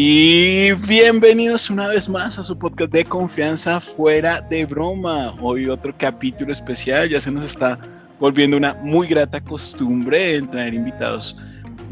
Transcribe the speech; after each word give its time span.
Y 0.00 0.70
bienvenidos 0.86 1.70
una 1.70 1.88
vez 1.88 2.08
más 2.08 2.38
a 2.38 2.44
su 2.44 2.56
podcast 2.56 2.92
de 2.92 3.04
confianza 3.04 3.80
fuera 3.80 4.40
de 4.42 4.64
broma. 4.64 5.34
Hoy 5.40 5.68
otro 5.68 5.92
capítulo 5.98 6.52
especial, 6.52 7.08
ya 7.08 7.20
se 7.20 7.32
nos 7.32 7.44
está 7.44 7.76
volviendo 8.20 8.56
una 8.56 8.74
muy 8.74 9.08
grata 9.08 9.40
costumbre 9.40 10.36
el 10.36 10.48
traer 10.48 10.74
invitados, 10.74 11.36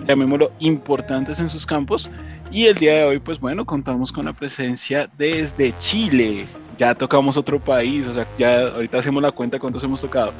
llamémoslo, 0.07 0.53
importantes 0.61 1.41
en 1.41 1.49
sus 1.49 1.67
campos. 1.67 2.09
Y 2.53 2.67
el 2.67 2.77
día 2.77 2.95
de 2.95 3.05
hoy, 3.07 3.19
pues 3.19 3.41
bueno, 3.41 3.67
contamos 3.67 4.13
con 4.13 4.27
la 4.27 4.33
presencia 4.33 5.11
desde 5.19 5.77
Chile. 5.81 6.47
Ya 6.79 6.95
tocamos 6.95 7.37
otro 7.37 7.59
país, 7.59 8.07
o 8.07 8.15
sea, 8.15 8.25
ya 8.39 8.69
ahorita 8.69 8.99
hacemos 8.99 9.21
la 9.21 9.33
cuenta 9.33 9.59
cuántos 9.59 9.83
hemos 9.83 10.01
tocado. 10.01 10.33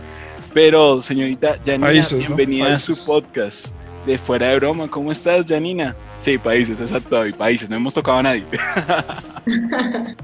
Pero, 0.55 1.01
señorita 1.01 1.57
Janina, 1.67 2.01
bienvenida 2.17 2.77
a 2.77 2.79
su 2.79 2.95
podcast 3.05 3.73
de 4.07 4.17
Fuera 4.17 4.47
de 4.49 4.57
Broma. 4.57 4.89
¿Cómo 4.89 5.13
estás, 5.13 5.45
Janina? 5.47 5.95
Sí, 6.19 6.39
países, 6.39 6.81
exacto, 6.81 7.23
países, 7.37 7.69
no 7.69 7.77
hemos 7.77 7.93
tocado 7.93 8.19
a 8.19 8.23
nadie. 8.23 8.45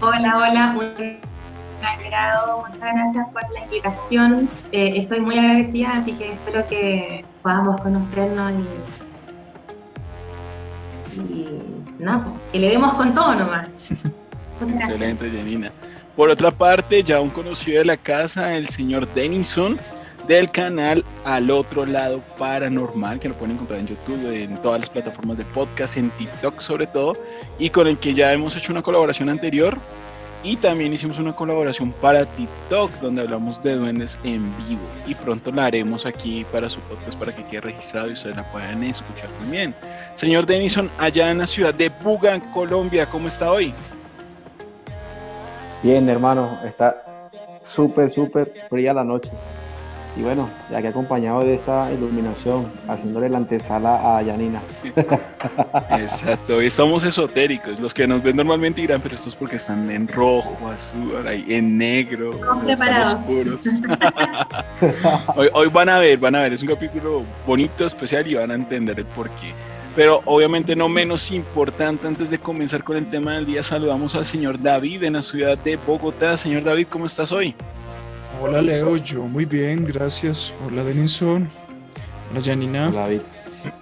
hola, 0.00 0.36
hola, 0.36 0.76
un 0.78 1.18
agrado, 1.84 2.64
muchas 2.68 2.94
gracias 2.94 3.26
por 3.32 3.42
la 3.50 3.64
invitación. 3.64 4.48
Eh, 4.70 4.92
estoy 4.96 5.20
muy 5.20 5.38
agradecida, 5.38 5.96
así 5.96 6.12
que 6.12 6.32
espero 6.32 6.66
que 6.68 7.24
podamos 7.42 7.80
conocernos 7.80 8.52
y, 11.16 11.22
y 11.32 11.62
no, 11.98 12.36
que 12.52 12.58
le 12.58 12.68
demos 12.68 12.92
con 12.94 13.14
todo 13.14 13.34
nomás. 13.34 13.68
Excelente, 14.78 15.30
Janina. 15.30 15.72
Por 16.14 16.28
otra 16.28 16.50
parte, 16.50 17.02
ya 17.02 17.20
un 17.20 17.30
conocido 17.30 17.78
de 17.78 17.86
la 17.86 17.96
casa, 17.96 18.54
el 18.54 18.68
señor 18.68 19.08
Denison, 19.14 19.78
del 20.26 20.50
canal 20.50 21.04
Al 21.24 21.50
Otro 21.50 21.84
Lado 21.84 22.22
Paranormal, 22.38 23.20
que 23.20 23.28
lo 23.28 23.34
pueden 23.34 23.54
encontrar 23.54 23.80
en 23.80 23.86
YouTube, 23.88 24.32
en 24.32 24.60
todas 24.62 24.80
las 24.80 24.90
plataformas 24.90 25.38
de 25.38 25.44
podcast, 25.46 25.96
en 25.96 26.10
TikTok 26.10 26.60
sobre 26.60 26.86
todo, 26.86 27.16
y 27.58 27.70
con 27.70 27.86
el 27.86 27.98
que 27.98 28.14
ya 28.14 28.32
hemos 28.32 28.56
hecho 28.56 28.72
una 28.72 28.82
colaboración 28.82 29.28
anterior. 29.28 29.76
Y 30.44 30.56
también 30.56 30.92
hicimos 30.92 31.20
una 31.20 31.36
colaboración 31.36 31.92
para 31.92 32.26
TikTok, 32.26 32.90
donde 33.00 33.22
hablamos 33.22 33.62
de 33.62 33.76
duendes 33.76 34.18
en 34.24 34.42
vivo. 34.66 34.80
Y 35.06 35.14
pronto 35.14 35.52
la 35.52 35.66
haremos 35.66 36.04
aquí 36.04 36.44
para 36.50 36.68
su 36.68 36.80
podcast 36.80 37.16
para 37.16 37.32
que 37.32 37.44
quede 37.44 37.60
registrado 37.60 38.10
y 38.10 38.14
ustedes 38.14 38.34
la 38.34 38.50
puedan 38.50 38.82
escuchar 38.82 39.28
también. 39.38 39.72
Señor 40.16 40.44
Denison, 40.44 40.90
allá 40.98 41.30
en 41.30 41.38
la 41.38 41.46
ciudad 41.46 41.72
de 41.72 41.92
Bugan, 42.02 42.40
Colombia, 42.52 43.06
¿cómo 43.06 43.28
está 43.28 43.52
hoy? 43.52 43.72
Bien, 45.80 46.08
hermano, 46.08 46.58
está 46.64 47.30
súper, 47.62 48.12
súper 48.12 48.52
fría 48.68 48.92
la 48.92 49.04
noche. 49.04 49.30
Y 50.14 50.22
bueno, 50.22 50.50
ya 50.70 50.82
que 50.82 50.88
acompañado 50.88 51.40
de 51.40 51.54
esta 51.54 51.90
iluminación, 51.90 52.70
haciéndole 52.86 53.30
la 53.30 53.38
antesala 53.38 54.18
a 54.18 54.22
Yanina. 54.22 54.60
Exacto, 55.90 56.60
y 56.60 56.70
somos 56.70 57.02
esotéricos. 57.02 57.80
Los 57.80 57.94
que 57.94 58.06
nos 58.06 58.22
ven 58.22 58.36
normalmente 58.36 58.82
dirán, 58.82 59.00
pero 59.00 59.14
esto 59.14 59.30
es 59.30 59.36
porque 59.36 59.56
están 59.56 59.90
en 59.90 60.06
rojo, 60.08 60.54
azul, 60.68 61.14
en 61.26 61.78
negro. 61.78 62.38
preparados. 62.64 63.26
hoy, 65.34 65.48
hoy 65.54 65.68
van 65.68 65.88
a 65.88 65.98
ver, 65.98 66.18
van 66.18 66.34
a 66.34 66.42
ver, 66.42 66.52
es 66.52 66.60
un 66.60 66.68
capítulo 66.68 67.22
bonito, 67.46 67.86
especial 67.86 68.26
y 68.26 68.34
van 68.34 68.50
a 68.50 68.54
entender 68.54 68.98
el 68.98 69.06
porqué. 69.06 69.54
Pero 69.96 70.22
obviamente 70.24 70.74
no 70.74 70.88
menos 70.88 71.30
importante, 71.30 72.06
antes 72.06 72.30
de 72.30 72.38
comenzar 72.38 72.82
con 72.82 72.96
el 72.96 73.06
tema 73.06 73.34
del 73.34 73.46
día, 73.46 73.62
saludamos 73.62 74.14
al 74.14 74.24
señor 74.24 74.60
David 74.60 75.04
en 75.04 75.14
la 75.14 75.22
ciudad 75.22 75.58
de 75.58 75.76
Bogotá. 75.76 76.36
Señor 76.36 76.64
David, 76.64 76.86
¿cómo 76.90 77.06
estás 77.06 77.30
hoy? 77.30 77.54
Hola 78.44 78.60
Leo, 78.60 78.96
yo 78.96 79.22
muy 79.22 79.44
bien, 79.44 79.86
gracias. 79.86 80.52
Hola 80.66 80.82
Denison, 80.82 81.48
hola 82.28 82.40
Janina. 82.44 82.88
Hola 82.88 83.02
David. 83.02 83.20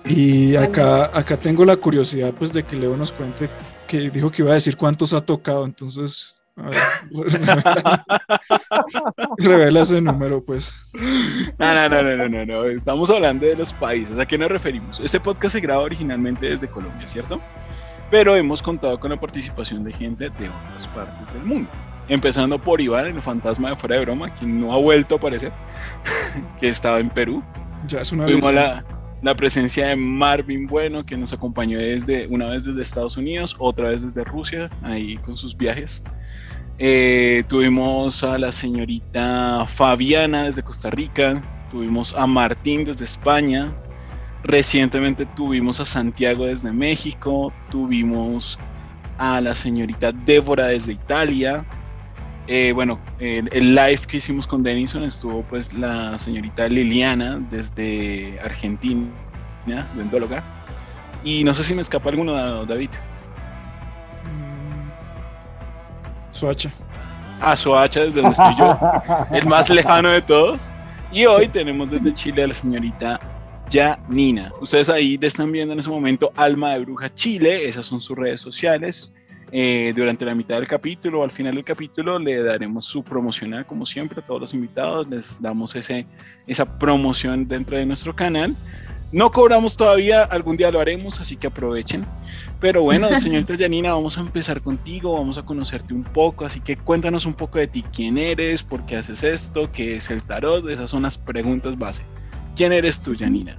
Y 0.05 0.55
acá, 0.55 1.11
acá 1.17 1.39
tengo 1.39 1.65
la 1.65 1.79
curiosidad 1.79 2.35
pues 2.39 2.53
de 2.53 2.63
que 2.63 2.77
Leo 2.77 2.95
nos 2.95 3.11
cuente 3.11 3.49
que 3.89 4.11
dijo 4.11 4.31
que 4.31 4.43
iba 4.43 4.51
a 4.51 4.55
decir 4.55 4.77
cuántos 4.77 5.15
ha 5.15 5.25
tocado, 5.25 5.65
entonces 5.65 6.43
revela, 9.39 9.81
ese 9.81 10.03
número 10.03 10.45
pues. 10.45 10.77
No, 11.59 11.75
no, 11.75 11.89
no, 11.89 12.03
no, 12.03 12.29
no, 12.29 12.45
no, 12.45 12.65
estamos 12.65 13.09
hablando 13.09 13.47
de 13.47 13.57
los 13.57 13.73
países, 13.73 14.19
¿a 14.19 14.27
qué 14.27 14.37
nos 14.37 14.51
referimos? 14.51 15.01
Este 15.01 15.19
podcast 15.19 15.55
se 15.55 15.61
graba 15.61 15.85
originalmente 15.85 16.51
desde 16.51 16.69
Colombia, 16.69 17.07
¿cierto? 17.07 17.41
Pero 18.11 18.37
hemos 18.37 18.61
contado 18.61 19.01
con 19.01 19.11
la 19.11 19.19
participación 19.19 19.85
de 19.85 19.93
gente 19.95 20.25
de 20.25 20.51
otras 20.51 20.87
partes 20.95 21.33
del 21.33 21.45
mundo. 21.45 21.71
Empezando 22.11 22.61
por 22.61 22.81
Iván, 22.81 23.07
el 23.07 23.23
fantasma 23.23 23.71
de 23.71 23.77
fuera 23.77 23.97
de 23.97 24.05
broma, 24.05 24.35
quien 24.35 24.61
no 24.61 24.75
ha 24.75 24.79
vuelto 24.79 25.15
a 25.15 25.19
aparecer, 25.19 25.53
que 26.61 26.69
estaba 26.69 26.99
en 26.99 27.09
Perú. 27.09 27.43
Ya 27.87 28.01
es 28.01 28.13
una 28.13 28.27
Tuvimos 28.27 28.53
la, 28.53 28.85
la, 29.23 29.35
presencia 29.35 29.87
de 29.87 29.97
Marvin 29.97 30.67
Bueno, 30.67 31.07
que 31.07 31.17
nos 31.17 31.33
acompañó 31.33 31.79
desde 31.79 32.27
una 32.27 32.49
vez 32.49 32.65
desde 32.65 32.83
Estados 32.83 33.17
Unidos, 33.17 33.55
otra 33.59 33.91
vez 33.91 34.03
desde 34.03 34.25
Rusia, 34.25 34.69
ahí 34.83 35.17
con 35.19 35.37
sus 35.37 35.57
viajes. 35.57 36.03
Eh, 36.83 37.45
tuvimos 37.47 38.25
a 38.25 38.39
la 38.39 38.51
señorita 38.51 39.67
Fabiana 39.69 40.45
desde 40.45 40.63
Costa 40.63 40.91
Rica, 40.91 41.41
tuvimos 41.71 42.15
a 42.17 42.27
Martín 42.27 42.85
desde 42.85 43.05
España, 43.05 43.71
recientemente 44.43 45.27
tuvimos 45.37 45.79
a 45.79 45.85
Santiago 45.85 46.47
desde 46.47 46.73
México, 46.73 47.53
tuvimos 47.71 48.59
a 49.19 49.43
la 49.43 49.55
señorita 49.55 50.11
Débora 50.11 50.69
desde 50.69 50.93
Italia, 50.93 51.67
eh, 52.53 52.73
bueno, 52.73 52.99
el, 53.21 53.77
live 53.77 54.01
que 54.09 54.17
hicimos 54.17 54.45
con 54.45 54.65
Denison 54.65 55.05
estuvo 55.05 55.43
pues 55.45 55.73
la 55.73 56.19
señorita 56.19 56.69
Liliana 56.69 57.41
desde 57.49 58.41
Argentina, 58.43 59.07
duendóloga. 59.95 60.43
Y 61.23 61.45
no 61.45 61.55
sé 61.55 61.63
si 61.63 61.77
me 61.77 61.83
escapa 61.83 62.11
alguno, 62.11 62.67
David. 62.67 62.91
Mm, 64.25 64.91
Soacha. 66.33 66.73
Ah, 67.41 67.57
Soacha, 67.57 68.01
desde 68.01 68.21
donde 68.21 68.33
estoy 68.33 68.57
yo. 68.59 68.77
el 69.33 69.47
más 69.47 69.71
lejano 69.71 70.11
de 70.11 70.21
todos. 70.21 70.69
Y 71.13 71.27
hoy 71.27 71.47
tenemos 71.47 71.89
desde 71.93 72.13
Chile 72.13 72.43
a 72.43 72.49
la 72.49 72.55
señorita 72.55 73.21
Janina. 73.71 74.51
Ustedes 74.61 74.89
ahí 74.89 75.17
están 75.23 75.53
viendo 75.53 75.73
en 75.73 75.79
ese 75.79 75.89
momento 75.89 76.33
Alma 76.35 76.71
de 76.71 76.81
Bruja 76.81 77.15
Chile. 77.15 77.69
Esas 77.69 77.87
son 77.87 78.01
sus 78.01 78.19
redes 78.19 78.41
sociales. 78.41 79.13
Eh, 79.53 79.93
durante 79.97 80.25
la 80.25 80.35
mitad 80.35 80.57
del 80.57 80.69
capítulo 80.69 81.21
o 81.21 81.25
al 81.25 81.31
final 81.31 81.57
del 81.57 81.65
capítulo 81.65 82.21
le 82.21 82.41
daremos 82.43 82.85
su 82.85 83.03
promocional 83.03 83.67
como 83.67 83.85
siempre 83.85 84.21
a 84.21 84.25
todos 84.25 84.41
los 84.41 84.55
invitados, 84.55 85.09
les 85.09 85.43
damos 85.43 85.75
ese, 85.75 86.07
esa 86.47 86.79
promoción 86.79 87.49
dentro 87.49 87.77
de 87.77 87.85
nuestro 87.85 88.15
canal. 88.15 88.55
No 89.13 89.33
cobramos 89.33 89.77
todavía, 89.77 90.23
algún 90.23 90.57
día 90.57 90.71
lo 90.71 90.79
haremos, 90.79 91.21
así 91.21 91.37
que 91.37 91.49
aprovechen. 91.49 92.07
Pero 92.61 92.83
bueno, 92.83 93.09
señorita 93.21 93.57
Janina, 93.59 93.93
vamos 93.93 94.19
a 94.19 94.21
empezar 94.21 94.61
contigo, 94.61 95.15
vamos 95.15 95.37
a 95.37 95.43
conocerte 95.43 95.95
un 95.95 96.05
poco, 96.05 96.45
así 96.45 96.61
que 96.61 96.77
cuéntanos 96.77 97.27
un 97.27 97.35
poco 97.35 97.59
de 97.59 97.67
ti, 97.67 97.83
quién 97.93 98.19
eres, 98.19 98.63
por 98.63 98.87
qué 98.87 98.99
haces 98.99 99.25
esto, 99.25 99.71
qué 99.73 99.97
es 99.97 100.11
el 100.11 100.23
tarot, 100.23 100.69
esas 100.69 100.91
son 100.91 101.03
las 101.03 101.19
preguntas 101.19 101.77
base. 101.77 102.03
¿Quién 102.55 102.73
eres 102.73 103.01
tú, 103.01 103.17
Janina? 103.19 103.59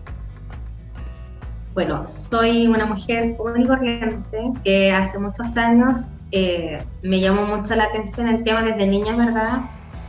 Bueno, 1.73 2.05
soy 2.05 2.67
una 2.67 2.85
mujer 2.85 3.37
muy 3.37 3.65
corriente 3.65 4.37
que 4.61 4.91
hace 4.91 5.17
muchos 5.17 5.55
años 5.55 6.09
eh, 6.33 6.83
me 7.01 7.21
llamó 7.21 7.45
mucho 7.45 7.75
la 7.75 7.85
atención 7.85 8.27
el 8.27 8.43
tema 8.43 8.61
desde 8.61 8.87
niña, 8.87 9.15
¿verdad? 9.15 9.61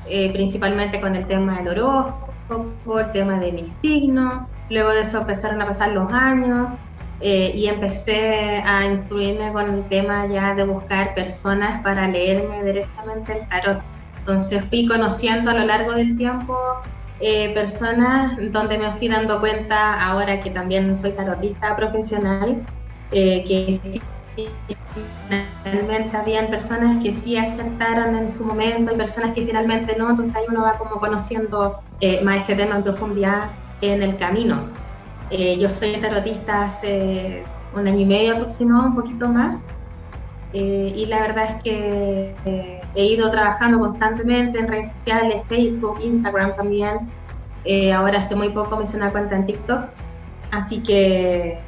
Eh, 0.08 0.32
principalmente 0.32 1.00
con 1.00 1.14
el 1.14 1.24
tema 1.26 1.58
del 1.58 1.78
horóscopo, 1.78 2.98
el 2.98 3.12
tema 3.12 3.38
de 3.38 3.52
mi 3.52 3.70
signo. 3.70 4.48
Luego 4.70 4.90
de 4.90 5.00
eso 5.00 5.18
empezaron 5.18 5.62
a 5.62 5.66
pasar 5.66 5.92
los 5.92 6.12
años 6.12 6.68
eh, 7.20 7.52
y 7.54 7.66
empecé 7.66 8.56
a 8.66 8.84
instruirme 8.86 9.52
con 9.52 9.72
el 9.72 9.84
tema 9.84 10.26
ya 10.26 10.56
de 10.56 10.64
buscar 10.64 11.14
personas 11.14 11.80
para 11.84 12.08
leerme 12.08 12.64
directamente 12.64 13.38
el 13.38 13.48
tarot. 13.48 13.80
Entonces 14.18 14.64
fui 14.64 14.88
conociendo 14.88 15.52
a 15.52 15.54
lo 15.54 15.64
largo 15.64 15.92
del 15.92 16.16
tiempo 16.16 16.58
eh, 17.24 17.54
personas 17.54 18.36
donde 18.51 18.77
me 18.78 18.92
fui 18.95 19.07
dando 19.07 19.39
cuenta 19.39 19.95
ahora 20.04 20.41
que 20.41 20.51
también 20.51 20.97
soy 20.97 21.13
tarotista 21.13 21.77
profesional, 21.77 22.66
eh, 23.13 23.45
que 23.45 24.01
finalmente 25.28 26.16
habían 26.16 26.48
personas 26.48 26.98
que 26.98 27.13
sí 27.13 27.36
aceptaron 27.36 28.16
en 28.16 28.28
su 28.28 28.45
momento 28.45 28.92
y 28.92 28.97
personas 28.97 29.36
que 29.36 29.47
finalmente 29.47 29.95
no, 29.97 30.10
entonces 30.10 30.34
ahí 30.34 30.47
uno 30.48 30.63
va 30.63 30.77
como 30.77 30.98
conociendo 30.98 31.80
eh, 32.01 32.21
más 32.24 32.39
este 32.39 32.57
tema 32.57 32.74
en 32.74 32.83
profundidad 32.83 33.51
en 33.83 34.03
el 34.03 34.16
camino. 34.16 34.65
yo 35.30 35.68
soy 35.68 35.92
tarotista 35.98 36.65
hace 36.65 37.45
un 37.72 37.86
año 37.86 38.01
y 38.01 38.04
medio 38.04 38.34
aproximado, 38.34 38.89
un 38.89 38.97
poquito 38.97 39.28
más, 39.28 39.63
y 40.53 41.07
la 41.07 41.21
verdad 41.21 41.57
es 41.57 41.63
que 41.63 42.81
he 42.95 43.04
ido 43.04 43.31
trabajando 43.31 43.78
constantemente 43.78 44.59
en 44.59 44.69
redes 44.69 44.91
sociales, 44.91 45.43
Facebook, 45.49 45.99
Instagram 46.03 46.54
también. 46.57 47.09
Eh, 47.65 47.93
ahora 47.93 48.19
hace 48.19 48.34
muy 48.34 48.51
poco 48.51 48.77
me 48.77 48.84
hice 48.84 48.97
una 48.97 49.10
cuenta 49.10 49.37
en 49.37 49.47
TikTok. 49.47 49.84
Así 50.51 50.83
que, 50.83 51.59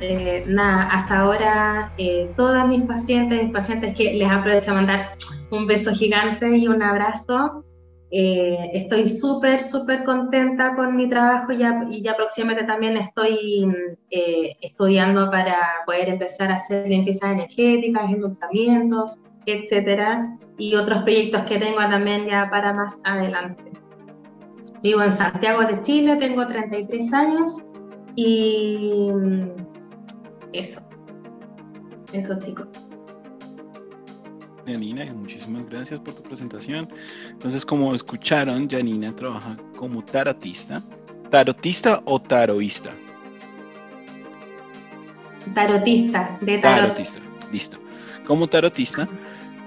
eh, 0.00 0.44
nada, 0.48 0.84
hasta 0.84 1.20
ahora 1.20 1.92
eh, 1.98 2.30
todas 2.36 2.66
mis 2.66 2.82
pacientes, 2.82 3.42
mis 3.42 3.52
pacientes 3.52 3.96
que 3.96 4.14
les 4.14 4.30
aprovecho 4.30 4.72
a 4.72 4.74
mandar 4.74 5.12
un 5.50 5.66
beso 5.66 5.92
gigante 5.92 6.56
y 6.56 6.66
un 6.66 6.82
abrazo. 6.82 7.64
Eh, 8.14 8.70
estoy 8.74 9.08
súper, 9.08 9.62
súper 9.62 10.04
contenta 10.04 10.74
con 10.76 10.94
mi 10.94 11.08
trabajo 11.08 11.50
ya, 11.52 11.86
y 11.90 12.02
ya 12.02 12.14
próximamente 12.14 12.64
también 12.64 12.98
estoy 12.98 13.66
eh, 14.10 14.54
estudiando 14.60 15.30
para 15.30 15.56
poder 15.86 16.10
empezar 16.10 16.52
a 16.52 16.56
hacer 16.56 16.86
limpiezas 16.86 17.30
energéticas, 17.32 18.10
endulzamientos, 18.10 19.18
etcétera, 19.46 20.38
y 20.58 20.74
otros 20.74 21.04
proyectos 21.04 21.44
que 21.44 21.58
tengo 21.58 21.78
también 21.78 22.26
ya 22.26 22.50
para 22.50 22.74
más 22.74 23.00
adelante. 23.04 23.72
Vivo 24.82 25.00
en 25.02 25.12
Santiago 25.12 25.62
de 25.62 25.80
Chile, 25.80 26.16
tengo 26.16 26.46
33 26.46 27.14
años 27.14 27.64
y 28.14 29.08
eso, 30.52 30.82
eso 32.12 32.38
chicos. 32.40 32.84
Janina, 34.66 35.04
muchísimas 35.14 35.68
gracias 35.68 36.00
por 36.00 36.14
tu 36.14 36.22
presentación. 36.22 36.88
Entonces, 37.30 37.64
como 37.64 37.94
escucharon, 37.94 38.68
Janina 38.68 39.14
trabaja 39.14 39.56
como 39.76 40.04
tarotista. 40.04 40.82
¿Tarotista 41.30 42.02
o 42.04 42.20
taroísta? 42.20 42.90
Tarotista, 45.54 46.36
de 46.40 46.58
tarot. 46.58 46.80
Tarotista, 46.80 47.20
listo. 47.50 47.78
Como 48.26 48.46
tarotista. 48.46 49.08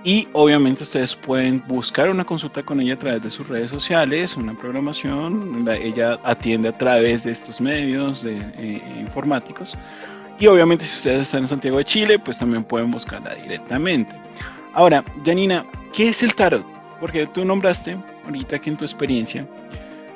Y 0.03 0.27
obviamente 0.33 0.83
ustedes 0.83 1.15
pueden 1.15 1.63
buscar 1.67 2.11
una 2.11 2.23
consulta 2.23 2.61
con 2.61 2.79
ella 2.79 2.93
a 2.93 2.99
través 2.99 3.23
de 3.23 3.31
sus 3.31 3.47
redes 3.47 3.71
sociales, 3.71 4.37
una 4.37 4.53
programación. 4.53 5.67
ella 5.67 6.19
atiende 6.23 6.69
a 6.69 6.77
través 6.77 7.23
de 7.23 7.31
estos 7.31 7.59
medios 7.59 8.21
de, 8.21 8.37
eh, 8.37 8.99
informáticos. 8.99 9.75
Y 10.37 10.45
obviamente 10.45 10.85
si 10.85 10.97
ustedes 10.97 11.23
están 11.23 11.41
en 11.41 11.47
Santiago 11.47 11.77
de 11.77 11.85
Chile, 11.85 12.19
pues 12.19 12.37
también 12.37 12.63
pueden 12.63 12.91
buscarla 12.91 13.33
directamente. 13.33 14.24
Ahora, 14.75 15.05
Janina, 15.25 15.65
¿qué 15.93 16.09
es 16.09 16.21
el 16.21 16.35
tarot? 16.35 16.65
Porque 16.99 17.25
tú 17.27 17.45
nombraste 17.45 17.97
ahorita 18.25 18.59
que 18.59 18.69
en 18.69 18.75
tu 18.75 18.83
experiencia, 18.83 19.47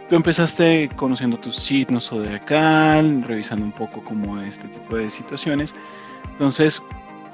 tú 0.09 0.17
empezaste 0.17 0.89
conociendo 0.97 1.38
tus 1.38 1.56
signos 1.56 2.09
zodiacal, 2.09 3.23
revisando 3.23 3.63
un 3.63 3.71
poco 3.71 4.03
como 4.03 4.38
este 4.41 4.67
tipo 4.67 4.97
de 4.97 5.09
situaciones. 5.09 5.73
Entonces, 6.31 6.81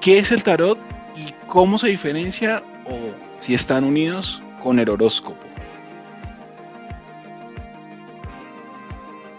¿qué 0.01 0.19
es 0.19 0.31
el 0.31 0.44
tarot 0.44 0.77
y 1.16 1.33
cómo 1.48 1.80
se 1.80 1.88
diferencia 1.88 2.62
o 2.86 2.95
si 3.39 3.56
están 3.56 3.83
unidos 3.83 4.39
con 4.62 4.77
el 4.77 4.88
horóscopo? 4.88 5.45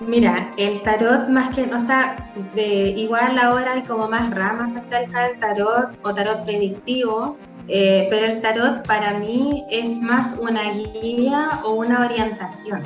Mira, 0.01 0.51
el 0.57 0.83
tarot 0.83 1.29
más 1.29 1.55
que, 1.55 1.73
o 1.73 1.79
sea, 1.81 2.17
de, 2.55 2.89
igual 2.91 3.39
ahora 3.39 3.73
hay 3.73 3.83
como 3.83 4.09
más 4.09 4.29
ramas 4.31 4.75
acerca 4.75 5.29
del 5.29 5.39
tarot 5.39 5.99
o 6.03 6.15
tarot 6.15 6.45
predictivo, 6.45 7.37
eh, 7.69 8.07
pero 8.11 8.27
el 8.27 8.41
tarot 8.41 8.87
para 8.87 9.15
mí 9.19 9.65
es 9.71 10.01
más 10.01 10.37
una 10.41 10.73
guía 10.73 11.49
o 11.65 11.75
una 11.75 12.05
orientación. 12.05 12.83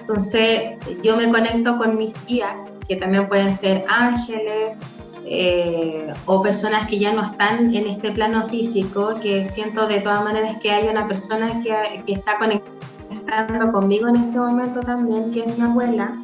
Entonces 0.00 0.78
yo 1.02 1.16
me 1.16 1.30
conecto 1.30 1.78
con 1.78 1.96
mis 1.96 2.12
guías, 2.26 2.72
que 2.88 2.96
también 2.96 3.28
pueden 3.28 3.56
ser 3.56 3.84
ángeles 3.88 4.76
eh, 5.24 6.12
o 6.26 6.42
personas 6.42 6.88
que 6.88 6.98
ya 6.98 7.12
no 7.12 7.24
están 7.24 7.74
en 7.74 7.86
este 7.86 8.10
plano 8.10 8.48
físico, 8.48 9.14
que 9.22 9.44
siento 9.44 9.86
de 9.86 10.00
todas 10.00 10.24
maneras 10.24 10.56
que 10.56 10.72
hay 10.72 10.88
una 10.88 11.06
persona 11.06 11.46
que, 11.62 12.02
que 12.04 12.12
está 12.14 12.38
conectando 12.38 13.70
conmigo 13.72 14.08
en 14.08 14.16
este 14.16 14.38
momento 14.38 14.80
también, 14.80 15.30
que 15.30 15.44
es 15.44 15.58
mi 15.58 15.64
abuela, 15.64 16.16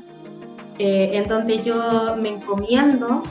eh, 0.79 1.11
en 1.13 1.29
donde 1.29 1.63
yo 1.63 2.17
me 2.21 2.31
encomiendo 2.31 3.23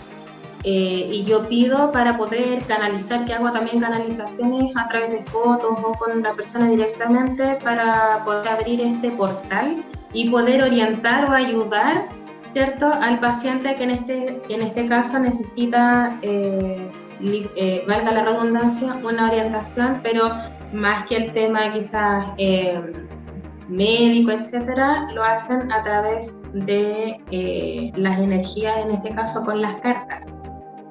eh, 0.67 1.09
y 1.11 1.23
yo 1.25 1.47
pido 1.47 1.91
para 1.91 2.17
poder 2.17 2.57
canalizar, 2.65 3.23
que 3.23 3.35
hago 3.35 3.51
también 3.51 3.79
canalizaciones 3.81 4.75
a 4.75 4.89
través 4.89 5.11
de 5.11 5.23
fotos 5.25 5.77
o 5.83 5.91
con 5.93 6.23
la 6.23 6.33
persona 6.33 6.67
directamente 6.67 7.59
para 7.63 8.23
poder 8.25 8.47
abrir 8.47 8.81
este 8.81 9.11
portal 9.11 9.83
y 10.11 10.27
poder 10.31 10.63
orientar 10.63 11.29
o 11.29 11.33
ayudar, 11.33 11.93
¿cierto?, 12.51 12.91
al 12.91 13.19
paciente 13.19 13.75
que 13.75 13.83
en 13.83 13.91
este, 13.91 14.41
en 14.49 14.61
este 14.61 14.87
caso 14.87 15.19
necesita, 15.19 16.17
eh, 16.23 16.89
eh, 17.21 17.83
valga 17.87 18.11
la 18.11 18.23
redundancia, 18.23 18.93
una 19.03 19.27
orientación, 19.27 19.99
pero 20.01 20.31
más 20.73 21.05
que 21.05 21.17
el 21.17 21.31
tema 21.31 21.71
quizás 21.73 22.31
médico, 23.67 24.31
etcétera, 24.31 25.09
lo 25.13 25.23
hacen 25.23 25.71
a 25.71 25.83
través 25.83 26.33
de 26.53 27.17
las 27.95 28.17
energías, 28.17 28.77
en 28.79 28.91
este 28.95 29.09
caso 29.09 29.43
con 29.43 29.61
las 29.61 29.79
cartas. 29.81 30.34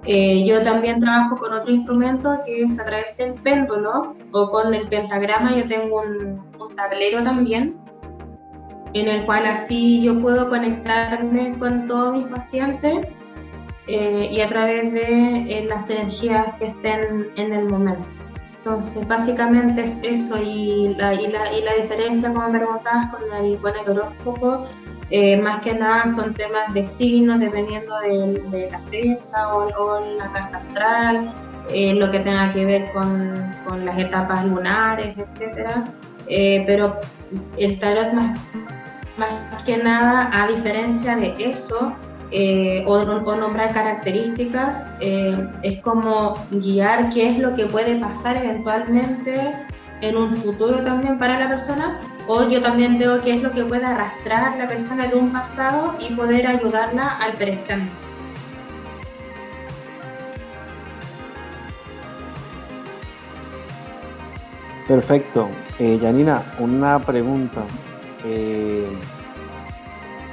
Eh, 0.07 0.45
yo 0.45 0.63
también 0.63 1.01
trabajo 1.01 1.37
con 1.37 1.53
otro 1.53 1.73
instrumento 1.73 2.39
que 2.45 2.65
es 2.65 2.79
a 2.79 2.85
través 2.85 3.17
del 3.17 3.33
péndulo 3.35 4.15
o 4.33 4.51
con 4.51 4.75
el 4.75 4.87
pentagrama. 4.87 5.57
Yo 5.57 5.67
tengo 5.67 6.03
un, 6.03 6.45
tablero 6.77 7.23
también 7.23 7.77
en 8.95 9.09
el 9.09 9.25
cual 9.27 9.47
así 9.47 10.03
yo 10.03 10.19
puedo 10.19 10.49
conectarme 10.49 11.57
con 11.59 11.87
todos 11.87 12.17
mis 12.17 12.27
pacientes 12.27 13.07
eh, 13.87 14.29
y 14.33 14.41
a 14.41 14.49
través 14.49 14.93
de 14.93 15.59
eh, 15.59 15.67
las 15.69 15.89
energías 15.89 16.55
que 16.59 16.67
estén 16.67 17.29
en 17.37 17.53
el 17.53 17.69
momento. 17.69 18.09
Entonces, 18.59 19.07
básicamente 19.07 19.85
es 19.85 19.99
eso 20.03 20.41
y 20.41 20.95
la, 20.97 21.15
y 21.15 21.27
la, 21.29 21.53
y 21.53 21.63
la 21.63 21.75
diferencia, 21.75 22.33
como 22.33 22.49
me 22.49 22.59
preguntabas, 22.59 23.07
con 23.11 23.45
el, 23.45 23.59
con 23.59 23.73
el 23.77 23.91
horóscopo 23.91 24.67
eh, 25.11 25.37
más 25.37 25.61
que 25.61 25.75
nada 25.75 26.09
son 26.09 26.33
temas 26.35 26.73
de 26.73 26.87
signos, 26.87 27.41
dependiendo 27.41 27.99
de, 28.01 28.69
la 28.71 28.79
fecha 28.91 29.55
o, 29.55 30.01
la 30.17 30.33
carta 30.33 30.59
astral, 30.59 31.35
eh, 31.73 31.95
lo 31.95 32.11
que 32.11 32.21
tenga 32.21 32.51
que 32.51 32.65
ver 32.65 32.91
con, 32.93 33.51
con 33.67 33.85
las 33.85 33.99
etapas 33.99 34.45
lunares, 34.47 35.17
etc. 35.17 35.71
Eh, 36.29 36.65
pero 36.67 36.97
el 37.59 37.79
tarot 37.79 38.13
más, 38.13 38.41
más 39.19 39.63
que 39.65 39.77
nada, 39.77 40.31
a 40.33 40.49
diferencia 40.49 41.17
de 41.17 41.35
eso, 41.39 41.93
o, 42.87 42.93
o, 42.93 43.37
nombrar 43.37 43.73
características, 43.73 44.85
es 45.01 45.81
como 45.83 46.35
guiar 46.51 47.11
qué 47.11 47.31
es 47.31 47.39
lo 47.39 47.55
que 47.55 47.67
puede 47.67 47.95
pasar 47.97 48.39
eventualmente 48.39 49.53
en 50.01 50.17
un 50.17 50.35
futuro 50.35 50.83
también 50.83 51.19
para 51.19 51.39
la 51.39 51.49
persona, 51.49 52.01
o 52.27 52.49
yo 52.49 52.61
también 52.61 52.99
veo 52.99 53.23
qué 53.23 53.35
es 53.35 53.43
lo 53.43 53.51
que 53.51 53.65
puede 53.65 53.85
arrastrar 53.85 54.57
la 54.57 54.69
persona 54.69 55.07
de 55.07 55.17
un 55.17 55.31
pasado 55.31 55.95
y 56.01 56.15
poder 56.15 56.47
ayudarla 56.47 57.19
al 57.19 57.33
presente. 57.33 57.91
Perfecto. 64.87 65.49
Eh, 65.79 65.99
Janina, 66.01 66.43
una 66.59 66.99
pregunta. 66.99 67.63
Eh, 68.25 68.87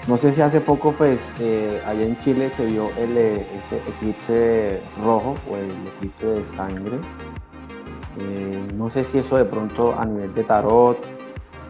no 0.07 0.17
sé 0.17 0.31
si 0.33 0.41
hace 0.41 0.59
poco, 0.59 0.91
pues, 0.91 1.19
eh, 1.39 1.81
allá 1.85 2.03
en 2.03 2.19
Chile 2.21 2.51
se 2.57 2.65
vio 2.65 2.91
el 2.97 3.17
eh, 3.17 3.47
este 3.55 3.77
eclipse 3.89 4.81
rojo 5.01 5.35
o 5.49 5.55
el 5.55 5.71
eclipse 5.95 6.25
de 6.25 6.57
sangre. 6.57 6.99
No 8.75 8.89
sé 8.89 9.05
si 9.05 9.19
eso 9.19 9.37
de 9.37 9.45
pronto 9.45 9.95
a 9.97 10.05
nivel 10.05 10.33
de 10.33 10.43
tarot, 10.43 10.97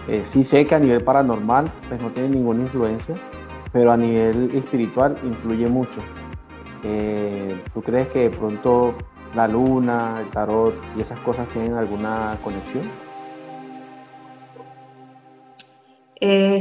eh, 0.08 0.24
sí 0.25 0.43
sé 0.43 0.65
que 0.65 0.75
a 0.75 0.79
nivel 0.79 1.03
paranormal 1.03 1.65
pues 1.88 2.01
no 2.01 2.10
tiene 2.10 2.29
ninguna 2.29 2.62
influencia, 2.62 3.15
pero 3.72 3.91
a 3.91 3.98
nivel 3.98 4.50
espiritual 4.53 5.15
influye 5.24 5.67
mucho. 5.67 6.01
Eh, 6.84 7.55
¿Tú 7.74 7.81
crees 7.81 8.08
que 8.10 8.29
de 8.29 8.29
pronto 8.31 8.96
la 9.36 9.48
luna, 9.48 10.15
el 10.20 10.27
tarot 10.29 10.74
y 10.98 11.01
esas 11.01 11.20
cosas 11.20 11.48
tienen 11.50 11.75
alguna 11.75 12.38
conexión? 12.43 12.84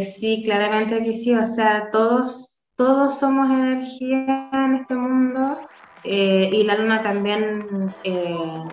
sí, 0.03 0.43
claramente 0.43 1.03
que 1.03 1.13
sí, 1.13 1.35
o 1.35 1.45
sea, 1.45 1.91
todos, 1.93 2.63
todos 2.77 3.19
somos 3.19 3.51
energía 3.51 4.49
en 4.53 4.77
este 4.77 4.95
mundo 4.95 5.59
y 6.03 6.63
la 6.63 6.77
luna 6.77 7.03
también 7.03 7.67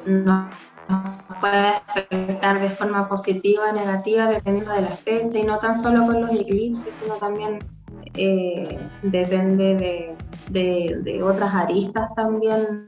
nos 0.06 0.48
puede 1.40 1.70
afectar 1.88 2.60
de 2.60 2.70
forma 2.70 3.08
positiva 3.08 3.70
o 3.70 3.74
negativa 3.74 4.28
dependiendo 4.28 4.72
de 4.74 4.82
la 4.82 4.90
fecha 4.90 5.38
y 5.38 5.44
no 5.44 5.60
tan 5.60 5.78
solo 5.78 6.06
con 6.06 6.22
los 6.22 6.32
eclipses, 6.32 6.88
sino 7.02 7.16
también 7.16 7.60
eh, 8.16 8.80
depende 9.04 10.16
de, 10.50 10.98
de, 11.04 11.24
otras 11.24 11.54
aristas 11.54 12.14
también, 12.16 12.88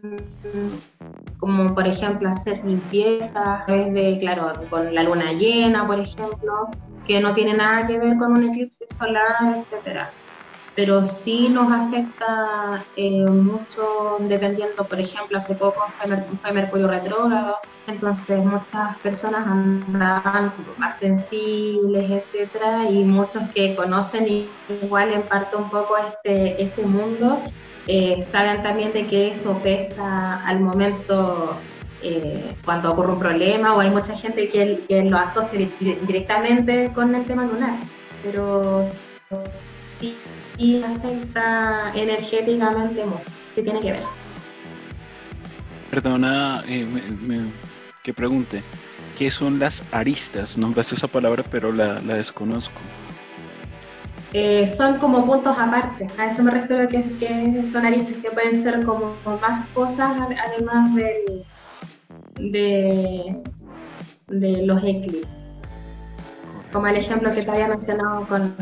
como 1.39 1.73
por 1.75 1.87
ejemplo 1.87 2.29
hacer 2.29 2.63
limpieza, 2.65 3.63
de, 3.67 4.17
claro, 4.19 4.53
con 4.69 4.93
la 4.93 5.03
luna 5.03 5.33
llena, 5.33 5.85
por 5.85 5.99
ejemplo, 5.99 6.69
que 7.05 7.19
no 7.19 7.33
tiene 7.33 7.53
nada 7.53 7.85
que 7.85 7.97
ver 7.97 8.17
con 8.17 8.33
un 8.33 8.49
eclipse 8.49 8.85
solar, 8.97 9.57
etcétera 9.57 10.09
pero 10.79 11.05
sí 11.05 11.49
nos 11.49 11.69
afecta 11.73 12.85
eh, 12.95 13.25
mucho 13.25 14.15
dependiendo, 14.21 14.85
por 14.85 14.97
ejemplo, 14.97 15.37
hace 15.37 15.53
poco 15.53 15.85
fue, 16.41 16.53
Mercurio 16.53 16.87
retrógrado, 16.87 17.57
entonces 17.85 18.39
muchas 18.45 18.97
personas 18.99 19.45
andaban 19.45 20.53
más 20.77 20.97
sensibles, 20.97 22.09
etcétera, 22.09 22.89
y 22.89 23.03
muchos 23.03 23.43
que 23.53 23.75
conocen 23.75 24.47
igual 24.81 25.11
en 25.11 25.23
parte 25.23 25.57
un 25.57 25.69
poco 25.69 25.97
este, 25.97 26.63
este 26.63 26.83
mundo, 26.83 27.41
eh, 27.85 28.21
saben 28.21 28.63
también 28.63 28.93
de 28.93 29.05
que 29.05 29.31
eso 29.31 29.59
pesa 29.61 30.41
al 30.45 30.61
momento 30.61 31.57
eh, 32.01 32.55
cuando 32.63 32.93
ocurre 32.93 33.11
un 33.11 33.19
problema 33.19 33.75
o 33.75 33.81
hay 33.81 33.89
mucha 33.89 34.15
gente 34.15 34.49
que, 34.49 34.79
que, 34.87 35.03
lo 35.03 35.17
asocia 35.17 35.59
directamente 36.07 36.89
con 36.95 37.13
el 37.15 37.25
tema 37.25 37.43
lunar, 37.43 37.75
pero 38.23 38.85
sí, 39.99 40.15
afecta 40.83 41.91
energéticamente 41.95 43.05
mucho, 43.05 43.23
tiene 43.55 43.79
que 43.79 43.91
ver. 43.93 44.03
Perdona 45.89 46.63
eh, 46.67 46.85
que 48.03 48.13
pregunte, 48.13 48.61
¿qué 49.17 49.31
son 49.31 49.57
las 49.59 49.83
aristas? 49.93 50.57
Nombraste 50.57 50.95
esa 50.95 51.07
palabra, 51.07 51.43
pero 51.49 51.71
la, 51.71 51.99
la 52.01 52.15
desconozco. 52.15 52.79
Eh, 54.31 54.67
son 54.67 54.99
como 54.99 55.25
puntos 55.25 55.57
aparte. 55.57 56.07
A 56.17 56.27
eso 56.27 56.43
me 56.43 56.51
refiero 56.51 56.87
que, 56.87 57.03
son 57.71 57.85
aristas 57.85 58.17
que 58.21 58.29
pueden 58.29 58.61
ser 58.61 58.85
como 58.85 59.15
más 59.41 59.65
cosas 59.67 60.11
además 60.19 60.93
del, 60.93 62.51
de, 62.51 63.35
de 64.27 64.65
los 64.65 64.83
eclipses. 64.83 65.27
Como 66.71 66.85
el 66.85 66.97
ejemplo 66.97 67.33
que 67.33 67.41
te 67.41 67.49
había 67.49 67.67
mencionado 67.67 68.27
con, 68.27 68.55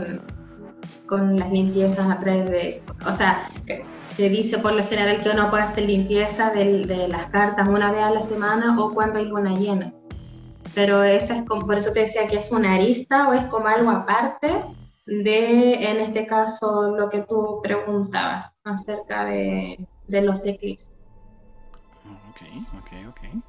con 1.08 1.38
las 1.38 1.52
limpiezas 1.52 2.10
a 2.10 2.18
través 2.18 2.50
de, 2.50 2.84
o 3.08 3.12
sea, 3.12 3.50
se 3.98 4.30
dice 4.30 4.60
por 4.60 4.74
lo 4.74 4.84
general 4.84 5.20
que 5.24 5.30
uno 5.30 5.50
puede 5.50 5.64
hacer 5.64 5.86
limpieza 5.86 6.52
de, 6.52 6.86
de 6.86 7.08
las 7.08 7.28
cartas 7.28 7.68
una 7.68 7.92
vez 7.92 8.04
a 8.04 8.12
la 8.12 8.22
semana 8.22 8.80
o 8.80 8.94
cuando 8.94 9.20
hay 9.20 9.26
luna 9.26 9.54
llena. 9.54 9.94
Pero 10.76 11.04
esa 11.04 11.38
es 11.38 11.44
como, 11.48 11.66
por 11.66 11.76
eso 11.76 11.92
te 11.92 12.02
decía 12.02 12.28
que 12.28 12.38
es 12.38 12.52
una 12.52 12.76
arista 12.76 13.30
o 13.30 13.34
es 13.34 13.46
como 13.46 13.68
algo 13.68 13.90
aparte 13.90 14.52
de, 15.08 15.74
en 15.90 15.98
este 16.02 16.28
caso, 16.28 16.96
lo 16.96 17.10
que 17.10 17.22
tú 17.22 17.62
preguntabas 17.64 18.60
acerca 18.64 19.26
de, 19.26 19.88
de 20.08 20.22
los 20.22 20.46
eclipses. 20.46 20.92
Ok, 22.30 22.42
ok, 22.78 22.92
ok. 23.10 23.42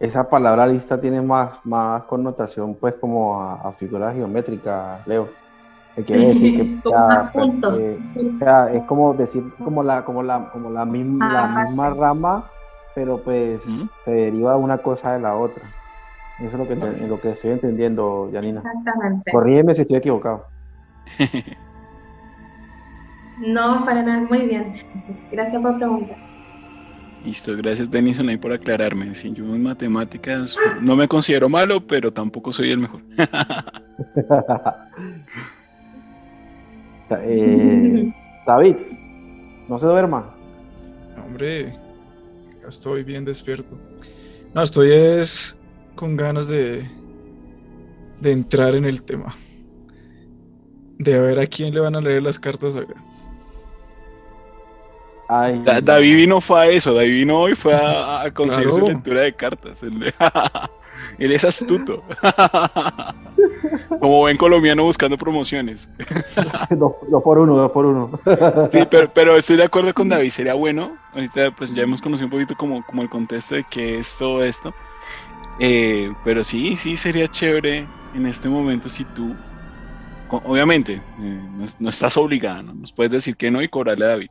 Esa 0.00 0.28
palabra 0.28 0.64
arista 0.64 1.00
tiene 1.00 1.20
más, 1.20 1.64
más 1.64 2.02
connotación, 2.04 2.74
pues, 2.74 2.96
como 2.96 3.40
a, 3.40 3.68
a 3.68 3.72
figura 3.72 4.12
geométrica, 4.12 5.02
Leo. 5.06 5.28
Quiere 6.06 6.28
decir 6.28 6.80
que 6.82 6.88
o 6.88 7.74
sea, 8.38 8.72
es 8.72 8.82
como 8.84 9.14
decir 9.14 9.42
como 9.62 9.82
la 9.82 10.04
como 10.04 10.22
la 10.22 10.50
como 10.52 10.70
la 10.70 10.84
misma, 10.84 11.32
la 11.32 11.64
misma 11.64 11.90
rama 11.90 12.50
pero 12.94 13.18
pues 13.18 13.62
se 14.04 14.10
deriva 14.10 14.56
una 14.56 14.78
cosa 14.78 15.12
de 15.12 15.20
la 15.20 15.36
otra 15.36 15.62
eso 16.38 16.48
es 16.48 16.58
lo 16.58 16.66
que, 16.66 16.76
lo 17.06 17.20
que 17.20 17.32
estoy 17.32 17.52
entendiendo 17.52 18.30
Janina 18.32 18.58
exactamente 18.58 19.30
corrígeme 19.30 19.74
si 19.74 19.82
estoy 19.82 19.96
equivocado 19.96 20.46
no, 23.38 23.84
para 23.84 24.02
nada, 24.02 24.26
muy 24.28 24.40
bien. 24.40 24.74
Gracias 25.30 25.62
por 25.62 25.78
preguntar. 25.78 26.16
Listo, 27.24 27.56
gracias 27.56 27.88
Denison 27.90 28.28
ahí 28.28 28.36
por 28.36 28.52
aclararme. 28.52 29.14
Si 29.14 29.32
yo 29.32 29.44
en 29.44 29.62
matemáticas 29.62 30.56
no 30.80 30.96
me 30.96 31.06
considero 31.06 31.48
malo, 31.48 31.86
pero 31.86 32.12
tampoco 32.12 32.52
soy 32.52 32.72
el 32.72 32.78
mejor. 32.78 33.00
Eh, 37.22 38.12
David, 38.46 38.76
no 39.68 39.78
se 39.78 39.86
duerma. 39.86 40.34
Hombre, 41.24 41.72
estoy 42.66 43.02
bien 43.02 43.24
despierto. 43.24 43.78
No, 44.54 44.62
estoy 44.62 44.92
es 44.92 45.58
con 45.94 46.16
ganas 46.16 46.48
de, 46.48 46.86
de 48.20 48.32
entrar 48.32 48.74
en 48.74 48.84
el 48.84 49.02
tema 49.02 49.34
de 51.02 51.18
ver 51.18 51.40
a 51.40 51.46
quién 51.46 51.74
le 51.74 51.80
van 51.80 51.96
a 51.96 52.00
leer 52.00 52.22
las 52.22 52.38
cartas 52.38 52.76
acá. 52.76 52.94
David 55.82 56.16
vino 56.16 56.40
fue 56.42 56.60
a 56.60 56.66
eso, 56.66 56.92
David 56.92 57.12
vino 57.12 57.40
hoy 57.40 57.54
fue 57.54 57.74
a, 57.74 58.30
conseguir 58.34 58.70
su 58.70 58.80
lectura 58.80 59.22
de 59.22 59.32
cartas. 59.32 59.80
Él, 61.18 61.32
es 61.32 61.44
astuto. 61.44 62.02
Como 63.88 64.18
buen 64.18 64.36
colombiano 64.36 64.84
buscando 64.84 65.16
promociones. 65.16 65.88
dos, 66.70 66.94
por 67.22 67.38
uno, 67.38 67.56
dos 67.56 67.70
por 67.70 67.86
uno. 67.86 68.18
sí, 68.72 68.86
pero, 69.14 69.36
estoy 69.36 69.56
de 69.56 69.64
acuerdo 69.64 69.94
con 69.94 70.08
David, 70.08 70.30
sería 70.30 70.54
bueno. 70.54 70.96
Ahorita 71.14 71.50
pues 71.52 71.74
ya 71.74 71.82
hemos 71.82 72.00
conocido 72.00 72.26
un 72.26 72.32
poquito 72.32 72.54
como, 72.56 72.84
como 72.84 73.02
el 73.02 73.10
contexto 73.10 73.54
de 73.54 73.64
qué 73.70 73.98
es 73.98 74.16
todo 74.18 74.42
esto. 74.42 74.74
Eh, 75.60 76.12
pero 76.24 76.42
sí, 76.42 76.76
sí 76.76 76.96
sería 76.96 77.28
chévere 77.28 77.86
en 78.14 78.26
este 78.26 78.48
momento 78.48 78.88
si 78.88 79.04
tú 79.04 79.34
obviamente, 80.44 80.94
eh, 80.94 81.72
no, 81.78 81.90
estás 81.90 82.16
obligada, 82.16 82.62
¿no? 82.62 82.74
nos 82.74 82.92
puedes 82.92 83.12
decir 83.12 83.36
que 83.36 83.50
no 83.50 83.62
y 83.62 83.68
cobrarle 83.68 84.04
a 84.04 84.08
David. 84.08 84.30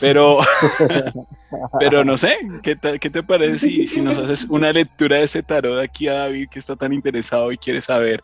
Pero, 0.00 0.38
pero 1.80 2.04
no 2.04 2.16
sé, 2.16 2.36
¿qué, 2.62 2.76
qué 3.00 3.10
te 3.10 3.22
parece 3.22 3.58
si, 3.58 3.88
si, 3.88 4.00
nos 4.00 4.18
haces 4.18 4.46
una 4.50 4.72
lectura 4.72 5.16
de 5.16 5.24
ese 5.24 5.42
tarot 5.42 5.78
aquí 5.78 6.08
a 6.08 6.14
David 6.14 6.48
que 6.50 6.58
está 6.58 6.76
tan 6.76 6.92
interesado 6.92 7.52
y 7.52 7.58
quiere 7.58 7.80
saber 7.80 8.22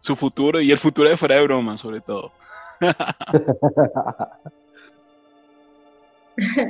su 0.00 0.14
futuro 0.14 0.60
y 0.60 0.70
el 0.70 0.78
futuro 0.78 1.08
de 1.08 1.16
fuera 1.16 1.36
de 1.36 1.42
broma, 1.44 1.76
sobre 1.76 2.00
todo? 2.00 2.32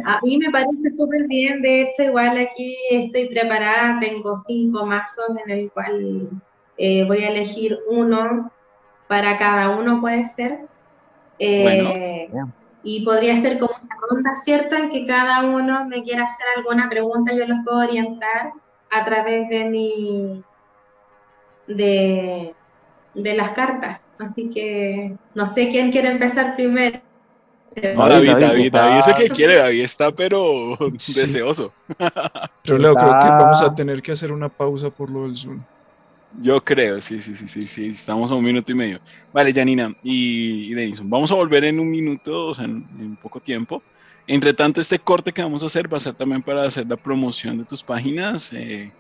A 0.05 0.21
mí 0.23 0.37
me 0.37 0.51
parece 0.51 0.91
súper 0.91 1.27
bien, 1.27 1.63
de 1.63 1.83
hecho 1.83 2.03
igual 2.03 2.37
aquí 2.37 2.77
estoy 2.91 3.29
preparada, 3.31 3.99
tengo 3.99 4.37
cinco 4.47 4.85
mazos 4.85 5.25
en 5.45 5.51
el 5.51 5.71
cual 5.71 6.29
eh, 6.77 7.05
voy 7.05 7.25
a 7.25 7.31
elegir 7.31 7.79
uno 7.89 8.51
para 9.09 9.39
cada 9.39 9.71
uno 9.71 10.01
puede 10.01 10.27
ser. 10.27 10.59
Eh, 11.39 12.29
y 12.85 13.05
podría 13.05 13.37
ser 13.39 13.59
como 13.59 13.75
una 13.83 13.97
ronda, 14.09 14.37
¿cierto? 14.37 14.77
En 14.77 14.91
que 14.91 15.07
cada 15.07 15.43
uno 15.43 15.87
me 15.87 16.03
quiera 16.03 16.25
hacer 16.25 16.47
alguna 16.57 16.89
pregunta, 16.89 17.33
yo 17.33 17.47
los 17.47 17.59
puedo 17.65 17.79
orientar 17.79 18.53
a 18.91 19.05
través 19.05 19.49
de 19.49 19.65
mi. 19.65 20.45
de, 21.67 22.55
de 23.15 23.37
las 23.37 23.53
cartas. 23.53 24.03
Así 24.19 24.51
que 24.51 25.17
no 25.35 25.47
sé 25.47 25.71
quién 25.71 25.91
quiere 25.91 26.11
empezar 26.11 26.55
primero. 26.55 27.01
No, 27.97 28.09
David, 28.09 28.37
David, 28.39 28.73
David, 28.73 28.99
ese 28.99 29.15
que 29.15 29.29
quiere, 29.31 29.57
David 29.57 29.83
está 29.83 30.13
pero 30.13 30.77
deseoso. 30.91 31.73
Pero 32.63 32.79
Leo, 32.79 32.95
creo 32.95 33.19
que 33.19 33.29
vamos 33.29 33.61
a 33.63 33.75
tener 33.75 34.01
que 34.01 34.13
hacer 34.13 34.31
una 34.31 34.49
pausa 34.49 34.91
por 34.91 35.11
lo 35.11 35.25
del 35.25 35.37
Zoom. 35.37 35.61
Yo 36.41 36.63
creo, 36.65 37.01
sí, 37.01 37.21
sí, 37.21 37.35
sí, 37.37 37.47
sí, 37.47 37.63
sí, 37.69 37.87
estamos 37.91 38.31
a 38.31 38.35
un 38.35 38.45
minuto 38.45 38.73
y 38.73 38.75
medio. 38.75 39.01
Vale, 39.33 39.53
Janina 39.53 39.95
y, 40.03 40.73
y 40.73 40.75
Denison, 40.75 41.09
vamos 41.09 41.31
a 41.31 41.37
volver 41.37 41.65
en 41.65 41.79
un 41.79 41.89
minuto, 41.91 42.49
o 42.49 42.55
sea, 42.55 42.65
en, 42.65 43.17
poco 43.23 43.41
tiempo. 43.41 43.83
Entre 44.27 44.53
tanto, 44.53 44.81
este 44.81 44.99
corte 44.99 45.33
que 45.33 45.43
vamos 45.43 45.63
a 45.63 45.67
hacer 45.67 45.93
va 45.93 45.99
a 45.99 46.01
ser 46.01 46.15
también 46.15 46.43
para 46.43 46.65
hacer 46.65 46.87
la 46.89 46.97
promoción 46.97 47.59
de 47.59 47.65
tus 47.65 47.83
páginas 47.85 48.53
eh, 48.53 48.91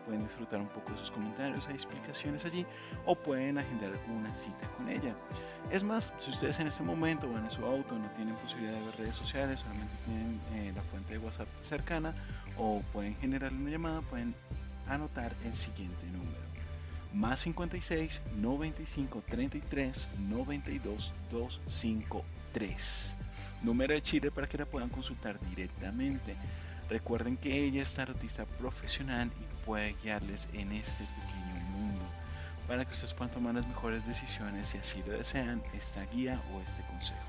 Pueden 0.05 0.24
disfrutar 0.24 0.60
un 0.60 0.67
poco 0.67 0.91
de 0.91 0.98
sus 0.98 1.12
comentarios, 1.12 1.65
hay 1.67 1.75
explicaciones 1.75 2.43
allí 2.43 2.65
o 3.05 3.15
pueden 3.15 3.57
agendar 3.57 3.93
una 4.13 4.33
cita 4.33 4.67
con 4.75 4.89
ella. 4.89 5.15
Es 5.72 5.81
más, 5.81 6.12
si 6.19 6.29
ustedes 6.29 6.60
en 6.60 6.67
este 6.67 6.83
momento 6.83 7.31
van 7.31 7.45
en 7.45 7.51
su 7.51 7.65
auto 7.65 7.98
no 7.98 8.10
tienen 8.17 8.36
posibilidad 8.36 8.74
de 8.74 8.83
ver 8.83 8.98
redes 8.98 9.15
sociales, 9.15 9.62
solamente 9.62 9.93
tienen 10.05 10.41
eh, 10.55 10.74
la 10.75 10.81
fuente 10.81 11.13
de 11.13 11.19
WhatsApp 11.19 11.48
cercana 11.62 12.13
o 12.57 12.81
pueden 12.91 13.15
generar 13.15 13.53
una 13.53 13.69
llamada, 13.69 14.01
pueden 14.01 14.36
anotar 14.88 15.34
el 15.46 15.56
siguiente 15.56 16.06
número. 16.08 16.44
Más 17.13 17.42
56 17.42 18.22
95 18.38 19.24
33 19.28 20.08
92 20.30 21.12
253. 21.32 23.16
Número 23.62 23.94
de 23.94 24.02
Chile 24.02 24.32
para 24.32 24.48
que 24.48 24.58
la 24.58 24.66
puedan 24.66 24.90
consultar 24.90 25.40
directamente. 25.50 26.36
Recuerden 26.90 27.38
que 27.38 27.66
ella 27.66 27.82
es 27.82 27.94
tarotista 27.94 28.46
profesional 28.46 29.32
y 29.40 29.66
puede 29.66 29.96
guiarles 30.04 30.50
en 30.54 30.72
este 30.72 31.06
pequeño 31.06 31.63
mundo 31.72 32.04
para 32.68 32.86
que 32.86 32.94
ustedes 32.94 33.13
puedan 33.13 33.34
tomar 33.34 33.56
las 33.56 33.68
mejores 33.68 34.06
decisiones 34.08 34.68
si 34.68 34.78
así 34.78 35.04
lo 35.06 35.13
desean, 35.13 35.62
esta 35.74 36.06
guía 36.08 36.40
o 36.54 36.62
este 36.62 36.82
consejo. 36.84 37.20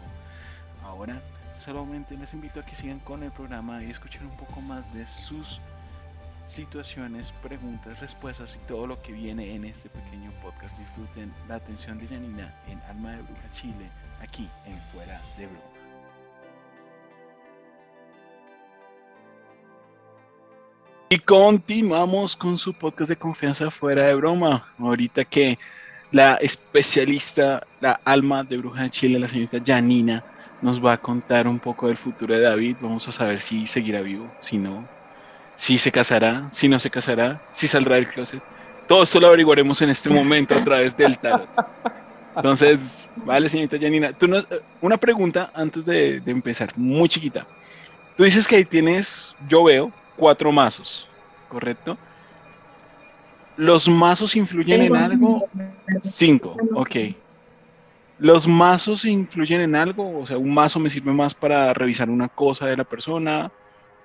Ahora, 0.83 1.21
solamente 1.63 2.17
les 2.17 2.35
invito 2.35 2.61
a 2.61 2.65
que 2.65 2.75
sigan 2.75 3.01
con 3.01 3.23
el 3.23 3.33
programa 3.33 3.83
y 3.83 3.91
escuchen 3.91 4.27
un 4.27 4.37
poco 4.37 4.61
más 4.61 4.93
de 4.95 5.07
sus 5.07 5.61
situaciones, 6.47 7.33
preguntas, 7.43 8.01
respuestas 8.01 8.57
y 8.57 8.67
todo 8.67 8.87
lo 8.87 9.01
que 9.03 9.13
viene 9.13 9.55
en 9.55 9.65
este 9.65 9.89
pequeño 9.89 10.31
podcast. 10.43 10.77
Disfruten 10.79 11.33
la 11.49 11.57
atención 11.57 11.99
de 11.99 12.07
Janina 12.07 12.55
en 12.69 12.81
Alma 12.91 13.13
de 13.13 13.23
Bruja 13.23 13.53
Chile, 13.53 13.91
aquí 14.21 14.49
en 14.67 14.79
Fuera 14.93 15.21
de 15.39 15.47
Bruja. 15.47 15.75
Y 21.11 21.19
continuamos 21.19 22.35
con 22.35 22.59
su 22.59 22.75
podcast 22.75 23.11
de 23.11 23.17
confianza 23.17 23.71
fuera 23.71 24.05
de 24.05 24.15
broma. 24.15 24.67
Ahorita 24.79 25.25
que 25.25 25.59
la 26.11 26.35
especialista, 26.37 27.67
la 27.81 28.01
alma 28.05 28.43
de 28.43 28.57
bruja 28.57 28.83
de 28.85 28.91
Chile, 28.91 29.21
la 29.21 29.29
señorita 29.29 29.59
Janina, 29.65 30.25
nos 30.63 30.85
va 30.85 30.95
a 30.95 31.01
contar 31.01 31.47
un 31.47 31.61
poco 31.61 31.89
del 31.89 31.99
futuro 31.99 32.35
de 32.35 32.41
David. 32.41 32.79
Vamos 32.81 33.07
a 33.07 33.13
saber 33.13 33.41
si 33.41 33.67
seguirá 33.67 34.01
vivo, 34.01 34.29
si 34.41 34.59
no, 34.59 34.89
si 35.57 35.79
se 35.79 35.93
casará, 35.93 36.49
si 36.51 36.69
no 36.69 36.79
se 36.79 36.91
casará, 36.91 37.41
si 37.53 37.69
saldrá 37.69 37.97
del 37.97 38.09
closet. 38.09 38.43
Todo 38.87 39.03
esto 39.03 39.21
lo 39.21 39.29
averiguaremos 39.29 39.81
en 39.83 39.91
este 39.91 40.11
momento 40.11 40.55
a 40.55 40.63
través 40.63 40.97
del 40.97 41.19
tarot. 41.19 41.49
Entonces, 42.37 43.09
vale, 43.17 43.49
señorita 43.49 43.79
Janina. 43.81 44.13
Tú 44.13 44.29
una 44.81 44.97
pregunta 44.97 45.51
antes 45.55 45.85
de, 45.85 46.21
de 46.21 46.31
empezar, 46.31 46.71
muy 46.77 47.09
chiquita. 47.09 47.47
Tú 48.17 48.25
dices 48.25 48.47
que 48.47 48.57
ahí 48.57 48.65
tienes, 48.65 49.35
yo 49.49 49.65
veo, 49.65 49.93
cuatro 50.17 50.53
mazos, 50.53 51.09
¿correcto? 51.49 51.97
¿Los 53.57 53.89
mazos 53.89 54.35
influyen 54.37 54.83
en 54.83 54.97
algo? 54.97 55.49
Cinco, 56.03 56.57
ok. 56.75 56.97
¿Los 58.19 58.47
mazos 58.47 59.05
influyen 59.05 59.61
en 59.61 59.77
algo? 59.77 60.21
O 60.21 60.27
sea, 60.27 60.39
¿un 60.39 60.53
mazo 60.53 60.79
me 60.79 60.91
sirve 60.91 61.13
más 61.13 61.35
para 61.35 61.73
revisar 61.73 62.11
una 62.11 62.29
cosa 62.29 62.67
de 62.67 62.77
la 62.77 62.85
persona? 62.85 63.51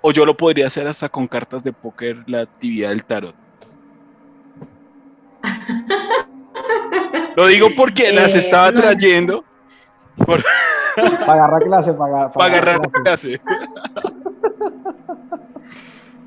¿O 0.02 0.12
yo 0.12 0.26
lo 0.26 0.36
podría 0.36 0.68
hacer 0.68 0.88
hasta 0.88 1.10
con 1.10 1.28
cartas 1.28 1.64
de 1.64 1.74
póker 1.74 2.24
la 2.28 2.42
actividad 2.42 2.90
del 2.90 3.04
tarot? 3.04 3.36
Lo 7.36 7.48
digo 7.48 7.70
porque 7.76 8.12
las 8.14 8.36
eh, 8.36 8.40
estaba 8.40 8.72
trayendo. 8.72 9.44
Para 11.26 11.34
agarrar 11.34 11.64
clase, 11.64 11.94
para, 11.94 12.26
agarrar 12.26 12.82
clase. 12.92 13.40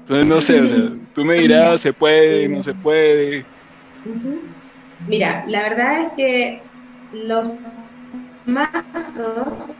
Entonces, 0.00 0.26
no 0.26 0.40
sé, 0.40 0.60
o 0.62 0.68
sea, 0.68 0.78
tú 1.14 1.24
me 1.26 1.34
dirás, 1.34 1.82
se 1.82 1.92
puede, 1.92 2.48
no 2.48 2.62
se 2.62 2.72
puede. 2.72 3.44
Mira, 5.06 5.44
la 5.46 5.62
verdad 5.62 6.00
es 6.00 6.08
que 6.14 6.62
los 7.12 7.54
mazos 8.46 9.76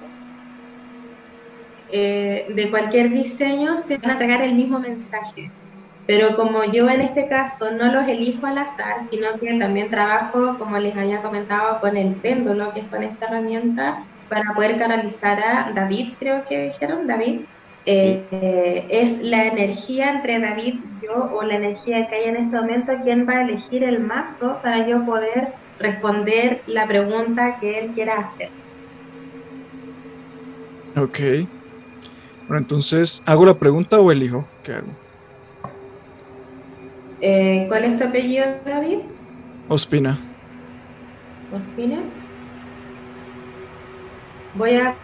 eh, 1.92 2.46
de 2.48 2.70
cualquier 2.70 3.10
diseño 3.10 3.78
se 3.78 3.98
van 3.98 4.12
a 4.12 4.18
tragar 4.18 4.40
el 4.40 4.54
mismo 4.54 4.78
mensaje. 4.78 5.50
Pero 6.06 6.34
como 6.36 6.64
yo 6.64 6.88
en 6.88 7.02
este 7.02 7.28
caso 7.28 7.70
no 7.70 7.92
los 7.92 8.08
elijo 8.08 8.46
al 8.46 8.58
azar, 8.58 9.00
sino 9.02 9.38
que 9.38 9.56
también 9.58 9.90
trabajo, 9.90 10.56
como 10.58 10.78
les 10.78 10.96
había 10.96 11.22
comentado, 11.22 11.80
con 11.80 11.96
el 11.96 12.14
péndulo, 12.14 12.72
que 12.72 12.80
es 12.80 12.86
con 12.86 13.02
esta 13.02 13.26
herramienta, 13.26 14.04
para 14.28 14.54
poder 14.54 14.78
canalizar 14.78 15.38
a 15.38 15.70
David, 15.74 16.14
creo 16.18 16.44
que 16.48 16.68
dijeron, 16.68 17.06
David, 17.06 17.42
eh, 17.84 18.86
es 18.88 19.20
la 19.20 19.46
energía 19.46 20.12
entre 20.12 20.40
David 20.40 20.74
y 20.74 21.06
yo 21.06 21.30
o 21.34 21.42
la 21.42 21.56
energía 21.56 22.08
que 22.08 22.14
hay 22.14 22.24
en 22.24 22.36
este 22.36 22.56
momento 22.56 22.92
quien 23.04 23.28
va 23.28 23.34
a 23.34 23.42
elegir 23.42 23.84
el 23.84 24.00
mazo 24.00 24.60
para 24.62 24.86
yo 24.86 25.04
poder 25.04 25.48
responder 25.78 26.62
la 26.66 26.86
pregunta 26.86 27.58
que 27.60 27.78
él 27.80 27.90
quiera 27.90 28.20
hacer. 28.20 28.50
Ok. 30.96 31.48
Bueno, 32.48 32.58
entonces, 32.58 33.22
¿hago 33.26 33.46
la 33.46 33.54
pregunta 33.54 34.00
o 34.00 34.10
elijo? 34.10 34.44
¿Qué 34.62 34.74
hago? 34.74 34.88
Eh, 37.20 37.66
¿Cuál 37.68 37.84
es 37.84 37.96
tu 37.96 38.04
apellido, 38.04 38.44
David? 38.66 38.98
Ospina. 39.68 40.18
Ospina. 41.54 42.00
Voy 44.54 44.74
a 44.74 44.94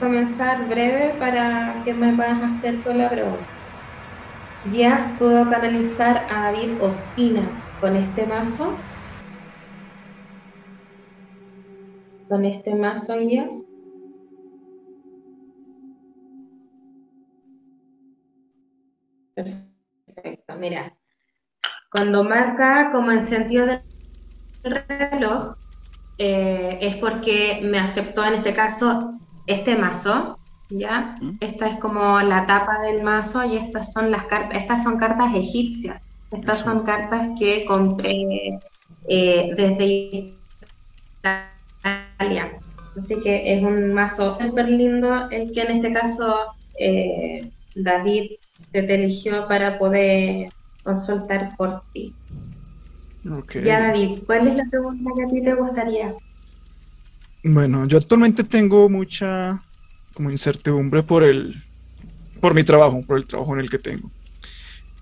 comenzar 0.00 0.66
breve 0.68 1.14
para 1.18 1.82
que 1.84 1.92
me 1.92 2.14
puedas 2.14 2.42
hacer 2.42 2.82
con 2.82 2.98
la 2.98 3.10
pregunta. 3.10 3.44
¿Ya 4.72 4.98
puedo 5.18 5.48
canalizar 5.50 6.26
a 6.30 6.50
David 6.50 6.80
Ospina 6.80 7.42
con 7.80 7.96
este 7.96 8.26
mazo? 8.26 8.72
Con 12.28 12.44
este 12.46 12.74
mazo, 12.74 13.20
Jazz. 13.20 13.73
Perfecto, 19.34 20.56
mira. 20.56 20.94
Cuando 21.90 22.24
marca 22.24 22.90
como 22.92 23.12
en 23.12 23.22
sentido 23.22 23.66
del 23.66 23.82
reloj, 24.88 25.54
eh, 26.18 26.78
es 26.80 26.96
porque 26.96 27.60
me 27.62 27.78
aceptó 27.78 28.24
en 28.24 28.34
este 28.34 28.54
caso 28.54 29.18
este 29.46 29.76
mazo, 29.76 30.38
¿ya? 30.70 31.14
Esta 31.40 31.68
es 31.68 31.76
como 31.78 32.20
la 32.20 32.46
tapa 32.46 32.80
del 32.80 33.02
mazo 33.02 33.44
y 33.44 33.56
estas 33.56 33.92
son 33.92 34.10
las 34.10 34.24
cartas, 34.26 34.58
estas 34.58 34.82
son 34.82 34.98
cartas 34.98 35.34
egipcias. 35.34 36.00
Estas 36.30 36.60
son 36.60 36.84
cartas 36.84 37.30
que 37.38 37.64
compré 37.64 38.58
eh, 39.08 39.50
desde 39.56 40.34
Italia. 41.18 42.58
Así 42.96 43.20
que 43.20 43.54
es 43.54 43.62
un 43.62 43.92
mazo 43.92 44.36
súper 44.44 44.68
lindo, 44.68 45.28
el 45.30 45.52
que 45.52 45.62
en 45.62 45.76
este 45.76 45.92
caso 45.92 46.34
eh, 46.78 47.50
David 47.76 48.32
se 48.74 48.82
te 48.82 48.94
eligió 48.96 49.46
para 49.46 49.78
poder 49.78 50.50
consultar 50.82 51.56
por 51.56 51.84
ti. 51.92 52.12
Ya 53.62 53.80
David, 53.80 54.18
¿cuál 54.26 54.48
es 54.48 54.56
la 54.56 54.64
pregunta 54.68 55.12
que 55.16 55.22
a 55.22 55.28
ti 55.28 55.44
te 55.44 55.54
gustaría 55.54 56.08
hacer? 56.08 56.22
Bueno, 57.44 57.86
yo 57.86 57.98
actualmente 57.98 58.42
tengo 58.42 58.88
mucha 58.88 59.62
como 60.12 60.30
incertidumbre 60.30 61.04
por 61.04 61.22
el 61.22 61.54
por 62.40 62.52
mi 62.52 62.64
trabajo, 62.64 63.00
por 63.06 63.16
el 63.16 63.26
trabajo 63.28 63.54
en 63.54 63.60
el 63.60 63.70
que 63.70 63.78
tengo. 63.78 64.10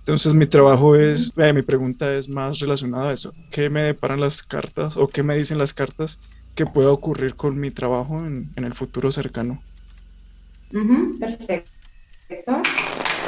Entonces 0.00 0.34
mi 0.34 0.46
trabajo 0.46 0.94
es, 0.94 1.32
eh, 1.38 1.52
mi 1.54 1.62
pregunta 1.62 2.14
es 2.14 2.28
más 2.28 2.58
relacionada 2.58 3.08
a 3.08 3.12
eso. 3.14 3.32
¿Qué 3.50 3.70
me 3.70 3.84
deparan 3.84 4.20
las 4.20 4.42
cartas 4.42 4.98
o 4.98 5.08
qué 5.08 5.22
me 5.22 5.36
dicen 5.36 5.56
las 5.56 5.72
cartas 5.72 6.20
que 6.54 6.66
pueda 6.66 6.90
ocurrir 6.90 7.34
con 7.36 7.58
mi 7.58 7.70
trabajo 7.70 8.18
en, 8.26 8.52
el 8.56 8.74
futuro 8.74 9.10
cercano? 9.10 9.62
perfecto. 11.18 11.72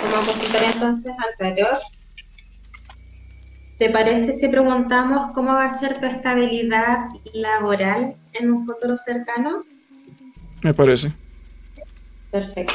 Como 0.05 0.17
consultoría 0.17 0.71
entonces 0.71 1.13
anterior, 1.31 1.79
¿te 3.79 3.89
parece 3.89 4.35
si 4.35 4.49
preguntamos 4.49 5.33
cómo 5.33 5.55
va 5.55 5.65
a 5.65 5.79
ser 5.79 5.99
tu 5.99 6.05
estabilidad 6.05 7.09
laboral 7.33 8.15
en 8.35 8.53
un 8.53 8.67
futuro 8.67 8.99
cercano? 8.99 9.63
Me 10.63 10.75
parece. 10.75 11.11
Perfecto. 12.31 12.75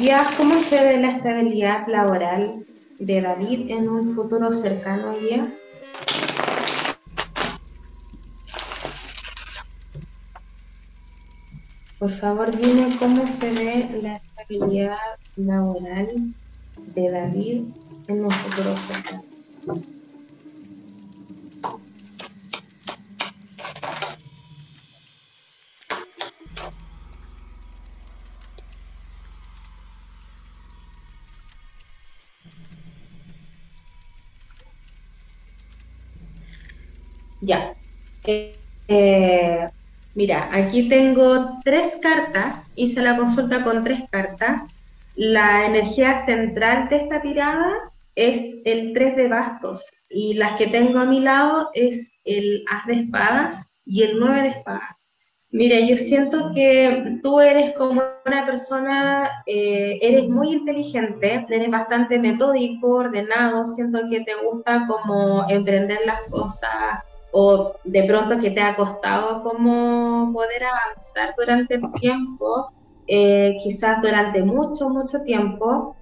¿Ya 0.00 0.24
cómo 0.36 0.58
se 0.60 0.80
ve 0.82 0.98
la 0.98 1.10
estabilidad 1.10 1.88
laboral 1.88 2.64
de 3.00 3.20
David 3.20 3.68
en 3.68 3.88
un 3.88 4.14
futuro 4.14 4.52
cercano, 4.52 5.12
Díaz? 5.14 5.64
Por 11.98 12.12
favor, 12.12 12.56
dime 12.56 12.96
cómo 12.98 13.26
se 13.26 13.52
ve 13.52 14.00
la 14.02 14.20
estabilidad 14.52 14.98
laboral 15.36 16.34
de 16.76 17.10
David 17.10 17.64
en 18.08 18.24
futuro 18.30 18.76
cercano. 18.76 19.22
Ya. 37.40 37.74
Eh, 38.88 39.71
mira, 40.14 40.48
aquí 40.52 40.88
tengo 40.88 41.58
tres 41.64 41.98
cartas, 42.00 42.70
hice 42.74 43.00
la 43.00 43.16
consulta 43.16 43.62
con 43.62 43.84
tres 43.84 44.02
cartas. 44.10 44.68
La 45.14 45.66
energía 45.66 46.24
central 46.24 46.88
de 46.88 46.96
esta 46.96 47.20
tirada 47.20 47.92
es 48.14 48.56
el 48.64 48.92
3 48.92 49.16
de 49.16 49.28
bastos 49.28 49.90
y 50.08 50.34
las 50.34 50.52
que 50.52 50.66
tengo 50.66 50.98
a 50.98 51.04
mi 51.04 51.20
lado 51.20 51.70
es 51.74 52.12
el 52.24 52.64
as 52.70 52.86
de 52.86 52.94
espadas 52.94 53.68
y 53.84 54.02
el 54.02 54.18
9 54.18 54.42
de 54.42 54.48
espadas. 54.48 54.96
Mira, 55.50 55.80
yo 55.80 55.98
siento 55.98 56.50
que 56.54 57.18
tú 57.22 57.38
eres 57.40 57.72
como 57.72 58.02
una 58.24 58.46
persona, 58.46 59.30
eh, 59.46 59.98
eres 60.00 60.26
muy 60.26 60.50
inteligente, 60.52 61.44
eres 61.46 61.70
bastante 61.70 62.18
metódico, 62.18 62.88
ordenado, 62.88 63.66
siento 63.66 64.00
que 64.10 64.20
te 64.20 64.34
gusta 64.34 64.86
como 64.86 65.44
emprender 65.50 65.98
las 66.06 66.22
cosas 66.30 67.04
o 67.32 67.72
de 67.82 68.04
pronto 68.04 68.38
que 68.38 68.50
te 68.50 68.60
ha 68.60 68.76
costado 68.76 69.42
como 69.42 70.32
poder 70.32 70.64
avanzar 70.64 71.34
durante 71.36 71.74
el 71.74 71.92
tiempo, 71.92 72.70
eh, 73.08 73.56
quizás 73.62 74.00
durante 74.02 74.42
mucho, 74.42 74.88
mucho 74.88 75.20
tiempo. 75.22 75.96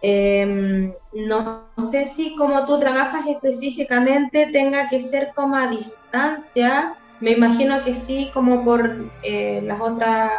Em, 0.00 0.92
no 1.14 1.62
sé 1.90 2.06
si 2.06 2.36
como 2.36 2.64
tú 2.66 2.78
trabajas 2.78 3.26
específicamente 3.26 4.46
tenga 4.52 4.88
que 4.88 5.00
ser 5.00 5.32
como 5.34 5.56
a 5.56 5.68
distancia 5.68 6.94
me 7.20 7.30
imagino 7.30 7.82
que 7.82 7.94
sí, 7.94 8.30
como 8.34 8.64
por 8.64 8.96
eh, 9.22 9.62
las 9.64 9.80
otras, 9.80 10.30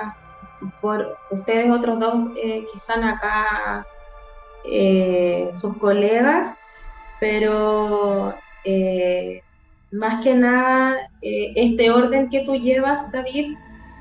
por 0.81 1.17
ustedes 1.31 1.71
otros 1.71 1.99
dos 1.99 2.15
eh, 2.37 2.65
que 2.71 2.77
están 2.77 3.03
acá, 3.03 3.87
sus 5.53 5.77
colegas, 5.77 6.55
pero 7.19 8.33
más 9.91 10.23
que 10.23 10.35
nada, 10.35 11.09
este 11.21 11.89
orden 11.91 12.29
que 12.29 12.41
tú 12.41 12.55
llevas, 12.55 13.11
David, 13.11 13.53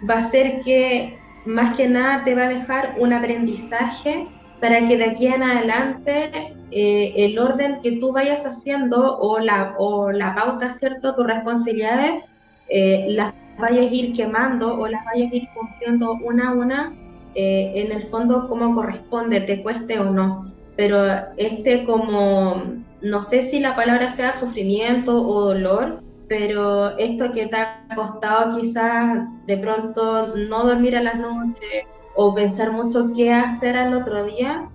va 0.09 0.15
a 0.15 0.29
ser 0.29 0.61
que 0.61 1.17
más 1.47 1.77
que 1.77 1.89
nada 1.89 2.25
te 2.25 2.35
va 2.35 2.45
a 2.45 2.49
dejar 2.49 2.95
un 2.99 3.13
aprendizaje 3.13 4.27
para 4.61 4.87
que 4.87 4.97
de 4.97 5.05
aquí 5.05 5.27
en 5.27 5.43
adelante 5.43 6.55
el 6.71 7.39
orden 7.39 7.81
que 7.83 7.93
tú 7.93 8.13
vayas 8.13 8.45
haciendo 8.45 9.19
o 9.19 9.39
la, 9.39 9.75
o 9.79 10.11
la 10.11 10.35
pauta, 10.35 10.73
¿cierto? 10.73 11.15
Tus 11.15 11.27
responsabilidades 11.27 12.25
eh, 12.69 13.07
las 13.11 13.35
vayas 13.59 13.91
a 13.91 13.95
ir 13.95 14.13
quemando 14.13 14.75
o 14.75 14.89
las 14.89 15.05
vayas 15.05 15.33
a 15.33 15.37
ir 15.37 15.49
cumpliendo 15.55 16.15
una 16.15 16.51
a 16.51 16.53
una, 16.53 16.93
eh, 17.35 17.73
en 17.75 17.93
el 17.93 18.03
fondo 18.05 18.49
como 18.49 18.75
corresponde, 18.75 19.41
te 19.43 19.63
cueste 19.63 19.99
o 19.99 20.11
no. 20.11 20.51
Pero 20.77 21.05
este 21.37 21.85
como, 21.85 22.63
no 23.05 23.23
sé 23.23 23.43
si 23.43 23.61
la 23.61 23.77
palabra 23.77 24.09
sea 24.09 24.33
sufrimiento 24.33 25.15
o 25.15 25.49
dolor, 25.49 26.03
pero 26.27 26.97
esto 26.97 27.33
que 27.33 27.47
te 27.47 27.57
ha 27.57 27.87
costado 27.95 28.59
quizás 28.59 29.29
de 29.47 29.59
pronto 29.59 30.35
no 30.35 30.65
dormir 30.65 30.97
a 30.97 31.03
las 31.03 31.17
noches 31.17 31.85
o 32.17 32.35
pensar 32.35 32.73
mucho 32.73 33.13
qué 33.15 33.31
hacer 33.31 33.77
al 33.77 33.93
otro 33.93 34.25
día, 34.25 34.71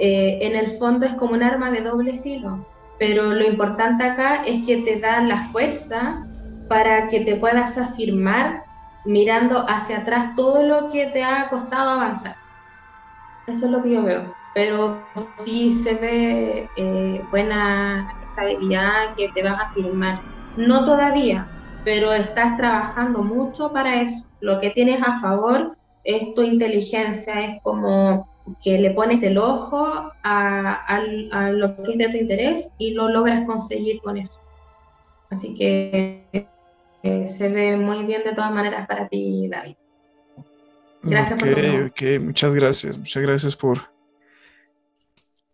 eh, 0.00 0.38
en 0.40 0.56
el 0.56 0.70
fondo 0.72 1.04
es 1.04 1.14
como 1.14 1.34
un 1.34 1.42
arma 1.42 1.70
de 1.70 1.82
doble 1.82 2.16
filo. 2.16 2.64
Pero 2.98 3.34
lo 3.34 3.44
importante 3.44 4.02
acá 4.02 4.44
es 4.44 4.64
que 4.64 4.78
te 4.78 4.98
da 4.98 5.20
la 5.20 5.48
fuerza 5.48 6.24
para 6.68 7.08
que 7.08 7.20
te 7.20 7.36
puedas 7.36 7.76
afirmar 7.76 8.62
mirando 9.04 9.66
hacia 9.68 9.98
atrás 9.98 10.34
todo 10.36 10.62
lo 10.62 10.88
que 10.88 11.08
te 11.08 11.22
ha 11.22 11.50
costado 11.50 11.90
avanzar. 11.90 12.36
Eso 13.46 13.66
es 13.66 13.70
lo 13.70 13.82
que 13.82 13.90
yo 13.90 14.02
veo. 14.02 14.43
Pero 14.54 14.98
sí 15.36 15.72
se 15.72 15.94
ve 15.94 16.68
eh, 16.76 17.20
buena 17.30 18.14
estabilidad 18.30 19.14
que 19.16 19.28
te 19.30 19.42
vas 19.42 19.60
a 19.60 19.64
afirmar. 19.66 20.20
No 20.56 20.84
todavía, 20.84 21.46
pero 21.84 22.12
estás 22.12 22.56
trabajando 22.56 23.22
mucho 23.22 23.72
para 23.72 24.02
eso. 24.02 24.26
Lo 24.40 24.60
que 24.60 24.70
tienes 24.70 25.02
a 25.02 25.20
favor 25.20 25.76
es 26.04 26.34
tu 26.34 26.42
inteligencia, 26.42 27.46
es 27.46 27.62
como 27.62 28.28
que 28.62 28.78
le 28.78 28.90
pones 28.90 29.22
el 29.22 29.38
ojo 29.38 30.12
a, 30.22 30.86
a 30.86 31.50
lo 31.50 31.76
que 31.82 31.92
es 31.92 31.98
de 31.98 32.08
tu 32.10 32.16
interés 32.16 32.70
y 32.78 32.92
lo 32.92 33.08
logras 33.08 33.46
conseguir 33.46 34.00
con 34.02 34.18
eso. 34.18 34.38
Así 35.30 35.54
que 35.54 36.46
se 37.26 37.48
ve 37.48 37.76
muy 37.76 38.04
bien 38.04 38.22
de 38.22 38.34
todas 38.34 38.52
maneras 38.52 38.86
para 38.86 39.08
ti, 39.08 39.48
David. 39.48 39.76
Gracias 41.02 41.38
por 41.38 41.48
tu 41.48 41.86
Ok, 41.86 42.22
muchas 42.22 42.54
gracias. 42.54 42.96
Muchas 42.96 43.22
gracias 43.22 43.56
por 43.56 43.93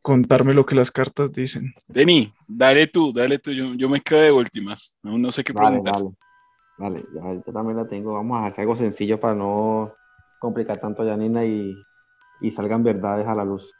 contarme 0.03 0.55
lo 0.55 0.65
que 0.65 0.75
las 0.75 0.91
cartas 0.91 1.33
dicen. 1.33 1.73
Deni, 1.89 2.33
dale 2.49 2.87
tú, 2.87 3.13
dale 3.13 3.39
tú. 3.39 3.53
Yo, 3.53 3.89
me 3.89 4.01
quedo 4.01 4.21
de 4.21 4.33
últimas. 4.33 4.95
Aún 5.03 5.23
no 5.23 5.33
sé 5.33 5.45
qué 5.45 5.53
preguntar. 5.53 6.03
Vale, 6.79 7.05
vale. 7.13 7.43
yo 7.47 7.53
también 7.53 7.77
la 7.77 7.87
tengo. 7.87 8.15
Vamos 8.15 8.39
a 8.39 8.47
hacer 8.47 8.63
algo 8.63 8.77
sencillo 8.77 9.19
para 9.19 9.35
no 9.35 9.93
complicar 10.39 10.79
tanto 10.79 11.03
a 11.03 11.07
Janina 11.07 11.45
y, 11.45 11.75
y 12.41 12.51
salgan 12.51 12.83
verdades 12.83 13.27
a 13.27 13.35
la 13.35 13.45
luz. 13.45 13.75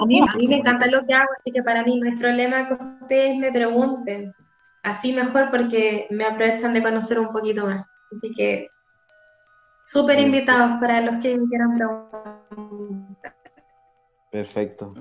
A 0.00 0.06
mí, 0.06 0.20
a 0.20 0.36
mí 0.36 0.46
me 0.46 0.56
encanta 0.58 0.86
lo 0.86 1.04
que 1.06 1.14
hago, 1.14 1.30
así 1.38 1.50
que 1.50 1.62
para 1.62 1.82
mí 1.82 1.98
no 1.98 2.10
hay 2.10 2.16
problema 2.16 2.68
que 2.68 2.74
ustedes 2.74 3.36
me 3.38 3.50
pregunten 3.50 4.34
así 4.82 5.12
mejor 5.12 5.50
porque 5.50 6.06
me 6.10 6.24
aprovechan 6.24 6.74
de 6.74 6.82
conocer 6.82 7.18
un 7.18 7.32
poquito 7.32 7.66
más. 7.66 7.88
Así 8.16 8.32
que 8.32 8.68
súper 9.84 10.18
invitados 10.18 10.78
para 10.80 11.00
los 11.00 11.16
que 11.22 11.36
me 11.36 11.48
quieran 11.48 11.76
preguntar. 11.76 13.37
Perfecto, 14.30 14.94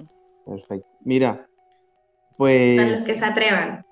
perfecto. 0.46 0.88
Mira, 1.02 1.48
pues... 2.38 2.78
Para 2.78 2.90
los 2.90 3.02
que 3.02 3.16
se 3.16 3.26
atrevan. 3.26 3.84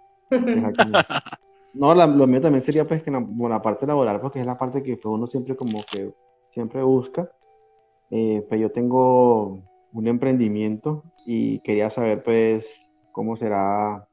No, 1.74 1.94
lo 2.08 2.28
mío 2.28 2.42
también 2.42 2.64
sería 2.64 2.86
pues 2.86 3.04
que 3.04 3.12
la, 3.12 3.26
la 3.50 3.62
parte 3.62 3.86
laboral, 3.86 4.22
porque 4.22 4.40
es 4.40 4.46
la 4.46 4.58
parte 4.58 4.82
que 4.82 4.98
pues, 4.98 5.06
uno 5.06 5.28
siempre 5.28 5.56
como 5.56 5.84
que 5.92 6.14
siempre 6.54 6.82
busca. 6.84 7.30
Eh, 8.12 8.46
pues 8.48 8.62
yo 8.62 8.72
tengo 8.72 9.62
un 9.92 10.08
emprendimiento 10.08 11.04
y 11.26 11.60
quería 11.60 11.90
saber 11.90 12.24
pues 12.24 12.86
cómo 13.12 13.36
será 13.36 14.08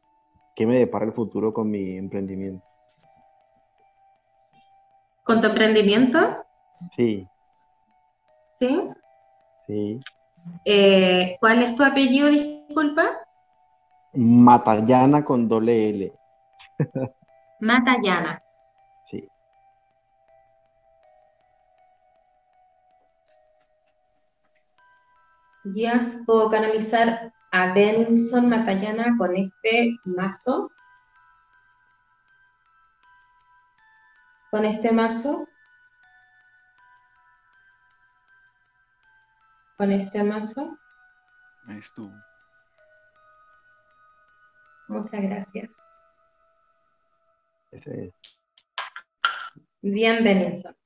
¿Qué 0.55 0.67
me 0.67 0.79
depara 0.79 1.07
el 1.07 1.13
futuro 1.13 1.53
con 1.53 1.71
mi 1.71 1.97
emprendimiento? 1.97 2.65
¿Con 5.25 5.41
tu 5.41 5.47
emprendimiento? 5.47 6.19
Sí. 6.95 7.27
¿Sí? 8.59 8.81
Sí. 9.67 10.01
Eh, 10.65 11.37
¿Cuál 11.41 11.63
es 11.63 11.75
tu 11.75 11.83
apellido, 11.83 12.29
disculpa? 12.29 13.11
Matallana 14.15 15.25
con 15.25 15.49
doble 15.49 15.89
L. 15.91 16.13
Matallana. 17.61 18.41
Sí. 19.07 19.29
Ya 25.65 26.01
puedo 26.27 26.51
canalizar 26.51 27.33
a 27.53 27.73
Denison 27.73 28.49
Matallana 28.49 29.17
con 29.17 29.37
este 29.37 29.97
mazo. 30.05 30.71
Con 34.51 34.65
este 34.65 34.91
mazo. 34.91 35.47
Con 39.77 39.93
este 39.93 40.23
mazo. 40.23 40.79
Ahí 41.67 41.79
estuvo. 41.79 42.13
Muchas 44.89 45.23
gracias. 45.23 45.71
Ese 47.71 48.13
Bien, 49.81 50.23
Denison. 50.23 50.77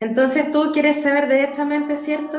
Entonces 0.00 0.50
tú 0.50 0.70
quieres 0.72 1.02
saber 1.02 1.28
directamente, 1.28 1.96
¿cierto? 1.96 2.38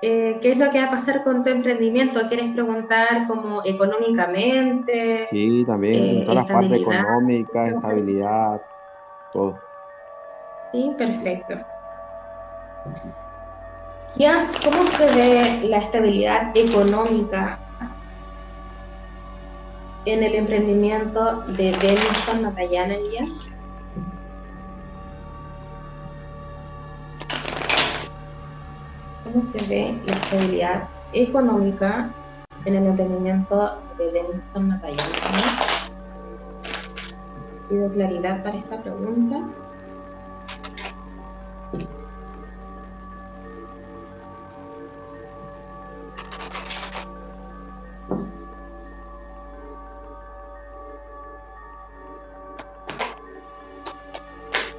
Eh, 0.00 0.38
¿Qué 0.40 0.52
es 0.52 0.58
lo 0.58 0.70
que 0.70 0.80
va 0.80 0.86
a 0.86 0.90
pasar 0.90 1.22
con 1.22 1.44
tu 1.44 1.50
emprendimiento? 1.50 2.26
¿Quieres 2.28 2.52
preguntar 2.52 3.28
como 3.28 3.62
económicamente? 3.64 5.28
Sí, 5.30 5.62
también, 5.66 5.94
en 5.94 6.22
eh, 6.22 6.24
todas 6.24 6.42
las 6.42 6.50
partes 6.50 6.80
económicas, 6.80 7.74
estabilidad, 7.74 8.62
todo. 9.32 9.58
Sí, 10.72 10.90
perfecto. 10.96 11.54
¿Cómo 14.14 14.86
se 14.86 15.06
ve 15.06 15.68
la 15.68 15.78
estabilidad 15.78 16.52
económica 16.54 17.58
en 20.04 20.22
el 20.22 20.34
emprendimiento 20.34 21.42
de 21.48 21.72
Denison 21.72 22.42
Matallana 22.42 22.98
Díaz? 22.98 23.50
cómo 29.24 29.42
se 29.42 29.66
ve 29.66 29.98
la 30.06 30.12
estabilidad 30.12 30.88
económica 31.14 32.10
en 32.66 32.76
el 32.76 32.86
emprendimiento 32.86 33.78
de 33.96 34.12
Denison 34.12 34.68
Matallana. 34.68 35.08
Pido 37.68 37.90
claridad 37.92 38.42
para 38.42 38.58
esta 38.58 38.76
pregunta. 38.82 39.40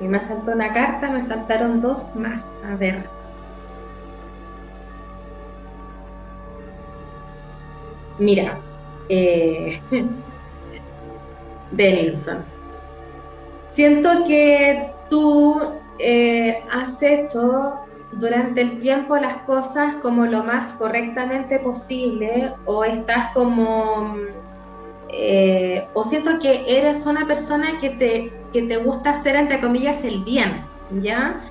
Y 0.03 0.07
me 0.07 0.21
saltó 0.21 0.51
una 0.51 0.73
carta, 0.73 1.09
me 1.09 1.23
saltaron 1.23 1.79
dos 1.79 2.13
más. 2.13 2.45
A 2.69 2.75
ver. 2.75 3.05
Mira, 8.19 8.57
eh, 9.07 9.81
Denilson. 11.71 12.43
Siento 13.65 14.25
que 14.25 14.91
tú 15.09 15.61
eh, 15.99 16.61
has 16.69 17.01
hecho 17.01 17.75
durante 18.11 18.61
el 18.61 18.81
tiempo 18.81 19.15
las 19.15 19.37
cosas 19.43 19.95
como 20.01 20.25
lo 20.25 20.43
más 20.43 20.73
correctamente 20.73 21.59
posible 21.59 22.53
o 22.65 22.83
estás 22.83 23.33
como... 23.33 24.17
Eh, 25.15 25.87
o 25.93 26.03
siento 26.03 26.39
que 26.39 26.65
eres 26.67 27.05
una 27.05 27.25
persona 27.25 27.77
que 27.79 27.91
te, 27.91 28.42
que 28.53 28.61
te 28.61 28.77
gusta 28.77 29.09
hacer, 29.09 29.35
entre 29.35 29.59
comillas, 29.59 30.03
el 30.03 30.23
bien, 30.23 30.63
¿ya? 31.01 31.41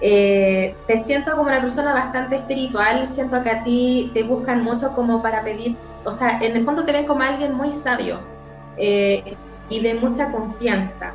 Eh, 0.00 0.74
te 0.86 0.98
siento 0.98 1.30
como 1.30 1.44
una 1.44 1.60
persona 1.60 1.92
bastante 1.94 2.36
espiritual, 2.36 3.06
siento 3.06 3.42
que 3.42 3.50
a 3.50 3.62
ti 3.62 4.10
te 4.12 4.22
buscan 4.24 4.64
mucho 4.64 4.92
como 4.94 5.22
para 5.22 5.42
pedir, 5.42 5.76
o 6.04 6.10
sea, 6.10 6.40
en 6.40 6.56
el 6.56 6.64
fondo 6.64 6.84
te 6.84 6.92
ven 6.92 7.06
como 7.06 7.22
alguien 7.22 7.54
muy 7.54 7.72
sabio 7.72 8.18
y 8.78 9.80
de 9.80 9.94
mucha 9.94 10.30
confianza. 10.30 11.12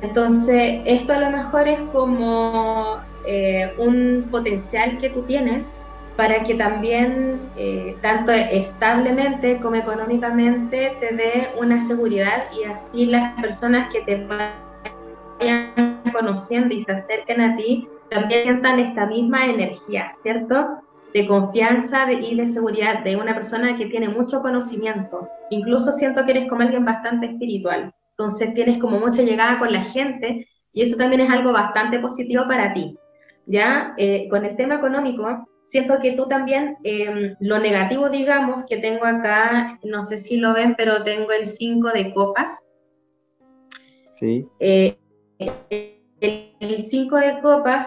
Entonces, 0.00 0.80
esto 0.84 1.12
a 1.12 1.18
lo 1.18 1.30
mejor 1.30 1.66
es 1.66 1.80
como 1.92 2.98
eh, 3.26 3.74
un 3.78 4.28
potencial 4.30 4.98
que 4.98 5.10
tú 5.10 5.22
tienes 5.22 5.74
para 6.18 6.42
que 6.42 6.56
también, 6.56 7.38
eh, 7.56 7.96
tanto 8.02 8.32
establemente 8.32 9.60
como 9.60 9.76
económicamente, 9.76 10.96
te 10.98 11.14
dé 11.14 11.50
una 11.56 11.78
seguridad 11.78 12.48
y 12.58 12.64
así 12.64 13.06
las 13.06 13.40
personas 13.40 13.94
que 13.94 14.00
te 14.00 14.26
vayan 15.38 16.02
conociendo 16.12 16.74
y 16.74 16.82
se 16.82 16.90
acerquen 16.90 17.40
a 17.40 17.56
ti 17.56 17.88
también 18.10 18.42
sientan 18.42 18.80
esta 18.80 19.06
misma 19.06 19.46
energía, 19.46 20.16
¿cierto? 20.24 20.80
De 21.14 21.24
confianza 21.24 22.10
y 22.10 22.34
de 22.34 22.48
seguridad 22.48 23.04
de 23.04 23.14
una 23.14 23.34
persona 23.34 23.76
que 23.76 23.86
tiene 23.86 24.08
mucho 24.08 24.42
conocimiento. 24.42 25.28
Incluso 25.50 25.92
siento 25.92 26.24
que 26.24 26.32
eres 26.32 26.48
como 26.48 26.62
alguien 26.62 26.84
bastante 26.84 27.26
espiritual. 27.26 27.94
Entonces 28.16 28.52
tienes 28.54 28.78
como 28.78 28.98
mucha 28.98 29.22
llegada 29.22 29.60
con 29.60 29.72
la 29.72 29.84
gente 29.84 30.48
y 30.72 30.82
eso 30.82 30.96
también 30.96 31.20
es 31.20 31.30
algo 31.30 31.52
bastante 31.52 32.00
positivo 32.00 32.42
para 32.48 32.72
ti. 32.74 32.98
Ya, 33.46 33.94
eh, 33.96 34.26
con 34.28 34.44
el 34.44 34.56
tema 34.56 34.74
económico, 34.74 35.46
siento 35.68 35.98
que 36.00 36.12
tú 36.12 36.26
también, 36.26 36.78
em, 36.82 37.36
lo 37.40 37.58
negativo, 37.58 38.08
digamos, 38.08 38.64
que 38.64 38.78
tengo 38.78 39.04
acá, 39.04 39.78
no 39.84 40.02
sé 40.02 40.18
si 40.18 40.38
lo 40.38 40.54
ven, 40.54 40.74
pero 40.76 41.04
tengo 41.04 41.30
el 41.30 41.46
5 41.46 41.88
de 41.90 42.12
copas. 42.14 42.64
Sí. 44.16 44.48
Eh, 44.58 44.96
el 46.18 46.78
5 46.78 47.16
de 47.16 47.40
copas, 47.40 47.86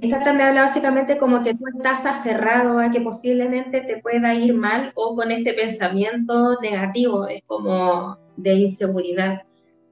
esta 0.00 0.22
también 0.22 0.50
habla 0.50 0.62
básicamente 0.62 1.18
como 1.18 1.42
que 1.42 1.54
tú 1.54 1.64
estás 1.76 2.06
aferrado 2.06 2.78
a 2.78 2.90
que 2.90 3.00
posiblemente 3.00 3.80
te 3.80 3.96
pueda 3.98 4.32
ir 4.34 4.54
mal 4.54 4.92
o 4.94 5.16
con 5.16 5.32
este 5.32 5.52
pensamiento 5.52 6.60
negativo, 6.60 7.26
es 7.26 7.42
como 7.46 8.16
de 8.36 8.54
inseguridad. 8.54 9.42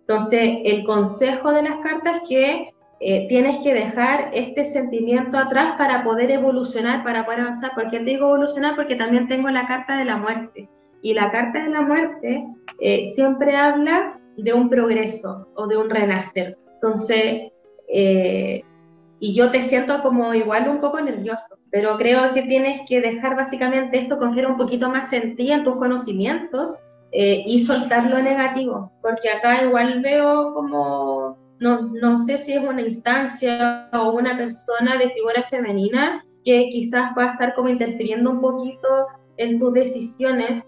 Entonces, 0.01 0.59
el 0.65 0.85
consejo 0.85 1.51
de 1.51 1.63
las 1.63 1.77
cartas 1.79 2.21
es 2.23 2.29
que 2.29 2.75
eh, 3.05 3.27
tienes 3.29 3.59
que 3.59 3.75
dejar 3.75 4.31
este 4.33 4.65
sentimiento 4.65 5.37
atrás 5.37 5.75
para 5.77 6.05
poder 6.05 6.31
evolucionar, 6.31 7.03
para 7.03 7.25
poder 7.25 7.41
avanzar. 7.41 7.73
¿Por 7.75 7.91
qué 7.91 7.99
te 7.99 8.05
digo 8.05 8.27
evolucionar? 8.27 8.77
Porque 8.77 8.95
también 8.95 9.27
tengo 9.27 9.51
la 9.51 9.67
carta 9.67 9.97
de 9.97 10.05
la 10.05 10.17
muerte. 10.17 10.69
Y 11.03 11.15
la 11.15 11.33
carta 11.33 11.65
de 11.65 11.71
la 11.71 11.81
muerte 11.81 12.47
eh, 12.81 13.07
siempre 13.15 13.57
habla 13.57 14.21
de 14.37 14.53
un 14.53 14.69
progreso 14.69 15.49
o 15.57 15.67
de 15.67 15.77
un 15.77 15.91
renacer. 15.91 16.57
Entonces, 16.75 17.51
eh, 17.93 18.63
y 19.19 19.35
yo 19.35 19.51
te 19.51 19.63
siento 19.63 20.01
como 20.03 20.33
igual 20.35 20.69
un 20.69 20.81
poco 20.81 21.01
nervioso, 21.01 21.57
pero 21.71 21.97
creo 21.97 22.33
que 22.35 22.43
tienes 22.43 22.83
que 22.89 23.01
dejar 23.01 23.37
básicamente 23.37 23.99
esto, 23.99 24.19
confiar 24.19 24.49
un 24.49 24.57
poquito 24.57 24.89
más 24.89 25.13
en 25.13 25.37
ti, 25.37 25.53
en 25.53 25.65
tus 25.65 25.77
conocimientos 25.77 26.79
eh, 27.13 27.45
y 27.47 27.61
soltar 27.65 28.11
lo 28.11 28.21
negativo, 28.21 28.91
porque 29.03 29.31
acá 29.31 29.63
igual 29.63 30.01
veo 30.01 30.55
como, 30.55 31.37
no, 31.63 31.83
no 31.83 32.19
sé 32.19 32.39
si 32.39 32.53
es 32.53 32.63
una 32.63 32.83
instancia 32.83 33.89
o 33.93 34.13
una 34.13 34.37
persona 34.37 34.99
de 34.99 35.11
figura 35.11 35.45
femenina 35.49 36.25
que 36.45 36.69
quizás 36.71 37.13
pueda 37.15 37.33
estar 37.33 37.55
como 37.55 37.69
interfiriendo 37.69 38.31
un 38.31 38.41
poquito 38.41 39.07
en 39.37 39.59
tus 39.59 39.73
decisiones 39.73 40.63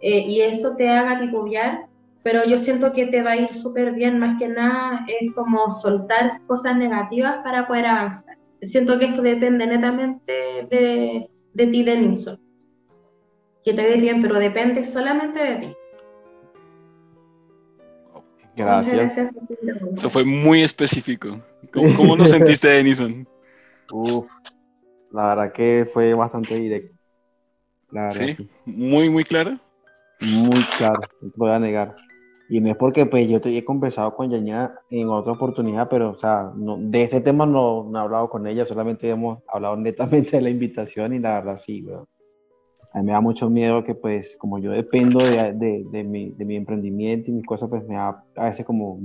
eh, 0.00 0.20
y 0.20 0.42
eso 0.42 0.76
te 0.76 0.88
haga 0.88 1.18
titubear, 1.18 1.86
pero 2.22 2.44
yo 2.44 2.58
siento 2.58 2.92
que 2.92 3.06
te 3.06 3.22
va 3.22 3.32
a 3.32 3.36
ir 3.36 3.54
súper 3.54 3.92
bien, 3.92 4.18
más 4.18 4.38
que 4.38 4.48
nada 4.48 5.06
es 5.20 5.34
como 5.34 5.72
soltar 5.72 6.40
cosas 6.46 6.76
negativas 6.76 7.38
para 7.42 7.66
poder 7.66 7.86
avanzar. 7.86 8.36
Siento 8.60 8.98
que 8.98 9.06
esto 9.06 9.22
depende 9.22 9.66
netamente 9.66 10.32
de, 10.70 11.28
de 11.54 11.66
ti, 11.66 11.82
Denison 11.82 12.38
que 13.66 13.74
te 13.74 13.82
ves 13.82 14.00
bien, 14.00 14.22
pero 14.22 14.38
depende 14.38 14.84
solamente 14.84 15.40
de 15.40 15.56
ti. 15.56 15.76
Gracias. 18.56 19.18
Eso 19.94 20.10
fue 20.10 20.24
muy 20.24 20.62
específico. 20.62 21.40
¿Cómo, 21.72 22.16
lo 22.16 22.26
sentiste, 22.26 22.68
Denison? 22.68 23.28
Uf, 23.92 24.26
la 25.12 25.28
verdad 25.28 25.52
que 25.52 25.88
fue 25.92 26.14
bastante 26.14 26.54
directo. 26.58 26.96
¿Sí? 28.10 28.48
Muy, 28.64 29.10
muy 29.10 29.24
claro. 29.24 29.58
Muy 30.20 30.62
claro, 30.78 31.00
no 31.20 31.30
te 31.30 31.36
voy 31.36 31.50
a 31.50 31.58
negar. 31.58 31.94
Y 32.48 32.60
no 32.60 32.70
es 32.70 32.76
porque 32.76 33.06
pues 33.06 33.28
yo 33.28 33.40
te 33.40 33.56
he 33.56 33.64
conversado 33.64 34.14
con 34.14 34.30
Yaña 34.30 34.72
en 34.88 35.08
otra 35.08 35.32
oportunidad, 35.32 35.88
pero 35.88 36.10
o 36.10 36.18
sea, 36.18 36.52
no, 36.54 36.76
de 36.78 37.02
ese 37.02 37.20
tema 37.20 37.44
no, 37.44 37.84
no, 37.90 37.98
he 37.98 38.02
hablado 38.02 38.30
con 38.30 38.46
ella, 38.46 38.64
solamente 38.64 39.10
hemos 39.10 39.42
hablado 39.48 39.76
netamente 39.76 40.36
de 40.36 40.42
la 40.42 40.50
invitación 40.50 41.12
y 41.12 41.18
la 41.18 41.40
verdad 41.40 41.60
sí, 41.60 41.82
weón 41.82 42.06
a 42.96 43.00
mí 43.00 43.04
me 43.04 43.12
da 43.12 43.20
mucho 43.20 43.50
miedo 43.50 43.84
que 43.84 43.94
pues 43.94 44.38
como 44.38 44.58
yo 44.58 44.70
dependo 44.70 45.18
de, 45.18 45.52
de, 45.52 45.84
de, 45.90 46.02
mi, 46.02 46.30
de, 46.30 46.46
mi, 46.46 46.56
emprendimiento 46.56 47.30
y 47.30 47.34
mis 47.34 47.44
cosas, 47.44 47.68
pues 47.68 47.86
me 47.86 47.94
da 47.94 48.24
a 48.36 48.44
veces 48.44 48.64
como, 48.64 48.98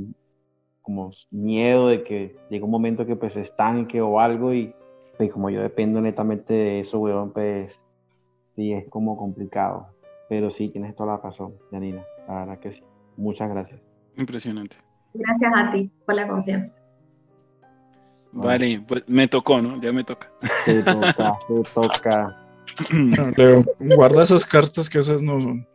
como 0.81 1.11
miedo 1.29 1.89
de 1.89 2.01
que 2.01 2.37
llegue 2.49 2.63
un 2.63 2.71
momento 2.71 3.05
que 3.05 3.17
pues 3.17 3.35
estanque 3.35 3.99
o 3.99 4.21
algo 4.21 4.53
y 4.53 4.73
pues 5.17 5.33
como 5.33 5.49
yo 5.49 5.61
dependo 5.61 5.99
netamente 5.99 6.53
de 6.53 6.79
eso, 6.79 6.99
weón, 6.99 7.33
pues 7.33 7.81
sí, 8.55 8.71
es 8.71 8.87
como 8.87 9.17
complicado. 9.17 9.87
Pero 10.29 10.51
sí, 10.51 10.69
tienes 10.69 10.95
toda 10.95 11.17
la 11.17 11.21
razón, 11.21 11.55
Janina, 11.69 12.01
la 12.29 12.33
verdad 12.35 12.59
que 12.59 12.71
sí. 12.71 12.83
Muchas 13.17 13.49
gracias. 13.49 13.81
Impresionante. 14.15 14.77
Gracias 15.13 15.51
a 15.53 15.69
ti 15.73 15.91
por 16.05 16.15
la 16.15 16.29
confianza. 16.29 16.77
Vale, 18.31 18.81
pues 18.87 19.03
me 19.09 19.27
tocó, 19.27 19.61
¿no? 19.61 19.81
Ya 19.81 19.91
me 19.91 20.05
toca. 20.05 20.31
Te 20.63 20.81
toca, 20.81 21.37
te 21.45 21.63
toca. 21.73 22.40
Leo, 23.37 23.63
guarda 23.79 24.23
esas 24.23 24.45
cartas 24.45 24.89
que 24.89 24.99
esas 24.99 25.21
no 25.21 25.39
son. 25.39 25.65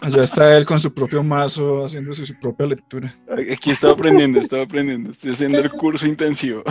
Allá 0.00 0.22
está 0.24 0.56
él 0.56 0.66
con 0.66 0.80
su 0.80 0.92
propio 0.92 1.22
mazo 1.22 1.84
haciéndose 1.84 2.26
su 2.26 2.34
propia 2.40 2.66
lectura. 2.66 3.16
Aquí 3.52 3.70
estaba 3.70 3.92
aprendiendo, 3.92 4.40
estaba 4.40 4.64
aprendiendo. 4.64 5.10
Estoy 5.10 5.32
haciendo 5.32 5.60
el 5.60 5.70
curso 5.70 6.06
intensivo. 6.06 6.64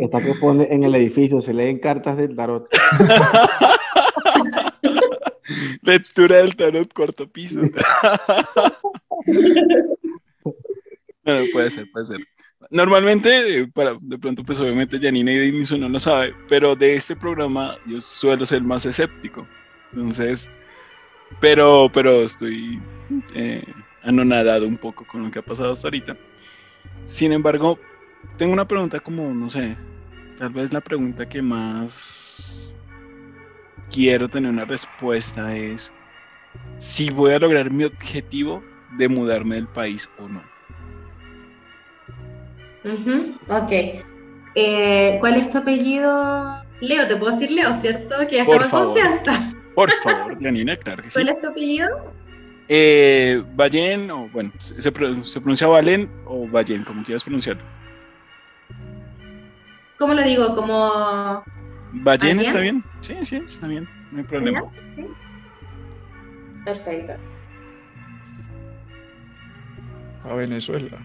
Está 0.00 0.20
que 0.20 0.34
pone 0.34 0.66
en 0.70 0.84
el 0.84 0.94
edificio, 0.96 1.40
se 1.40 1.54
leen 1.54 1.78
cartas 1.78 2.16
del 2.16 2.34
tarot. 2.34 2.68
Lectura 5.82 6.38
del 6.38 6.56
tarot, 6.56 6.92
cuarto 6.92 7.30
piso. 7.30 7.60
Bueno, 11.26 11.46
puede 11.54 11.70
ser, 11.70 11.90
puede 11.90 12.04
ser. 12.04 12.18
Normalmente, 12.70 13.60
eh, 13.60 13.66
para, 13.68 13.96
de 14.00 14.18
pronto, 14.18 14.42
pues 14.44 14.60
obviamente 14.60 14.98
Janina 15.00 15.32
y 15.32 15.36
Denison 15.36 15.80
no 15.80 15.88
lo 15.88 16.00
sabe, 16.00 16.34
pero 16.48 16.74
de 16.74 16.96
este 16.96 17.16
programa 17.16 17.76
yo 17.86 18.00
suelo 18.00 18.46
ser 18.46 18.62
más 18.62 18.86
escéptico. 18.86 19.46
Entonces, 19.92 20.50
pero, 21.40 21.90
pero 21.92 22.22
estoy 22.22 22.80
eh, 23.34 23.64
anonadado 24.02 24.66
un 24.66 24.78
poco 24.78 25.06
con 25.06 25.24
lo 25.24 25.30
que 25.30 25.38
ha 25.38 25.42
pasado 25.42 25.72
hasta 25.72 25.88
ahorita. 25.88 26.16
Sin 27.06 27.32
embargo, 27.32 27.78
tengo 28.36 28.52
una 28.52 28.66
pregunta 28.66 29.00
como, 29.00 29.34
no 29.34 29.48
sé, 29.48 29.76
tal 30.38 30.50
vez 30.50 30.72
la 30.72 30.80
pregunta 30.80 31.28
que 31.28 31.42
más 31.42 32.74
quiero 33.90 34.28
tener 34.28 34.50
una 34.50 34.64
respuesta 34.64 35.56
es 35.56 35.92
si 36.78 37.10
voy 37.10 37.32
a 37.32 37.38
lograr 37.38 37.70
mi 37.70 37.84
objetivo 37.84 38.62
de 38.96 39.08
mudarme 39.08 39.56
del 39.56 39.68
país 39.68 40.08
o 40.16 40.28
no. 40.28 40.53
Ok. 42.84 43.72
Eh, 44.54 45.16
¿Cuál 45.20 45.34
es 45.36 45.50
tu 45.50 45.58
apellido? 45.58 46.62
Leo, 46.80 47.08
te 47.08 47.16
puedo 47.16 47.32
decir 47.32 47.50
Leo, 47.50 47.74
¿cierto? 47.74 48.16
Que 48.28 48.36
ya 48.36 48.44
Por 48.44 48.68
confianza. 48.68 49.52
Por 49.74 49.90
favor, 50.02 50.40
Janina, 50.40 50.76
claro 50.76 51.02
¿Cuál 51.12 51.28
es 51.28 51.40
tu 51.40 51.48
apellido? 51.48 52.12
Eh, 52.68 53.42
Vallen, 53.54 54.10
o 54.10 54.28
bueno, 54.28 54.52
se, 54.58 54.90
pronuncia 54.92 55.66
Valen 55.66 56.10
o 56.26 56.48
Vallen, 56.48 56.84
como 56.84 57.04
quieras 57.04 57.24
pronunciarlo. 57.24 57.62
¿Cómo 59.98 60.14
lo 60.14 60.22
digo? 60.22 60.54
¿Como. 60.54 61.44
Vallen 61.92 62.40
está 62.40 62.60
bien? 62.60 62.82
Sí, 63.00 63.14
sí, 63.24 63.42
está 63.46 63.66
bien, 63.66 63.88
no 64.12 64.18
hay 64.18 64.24
problema. 64.24 64.62
¿Sí? 64.96 65.06
Perfecto. 66.64 67.14
A 70.24 70.34
Venezuela 70.34 70.98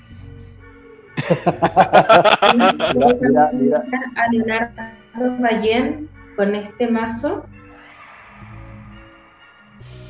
mira, 2.56 3.52
mira, 3.54 3.84
a 4.16 4.32
Leonardo 4.32 5.42
Ballén 5.42 6.10
con 6.36 6.56
este 6.56 6.88
mazo. 6.88 7.46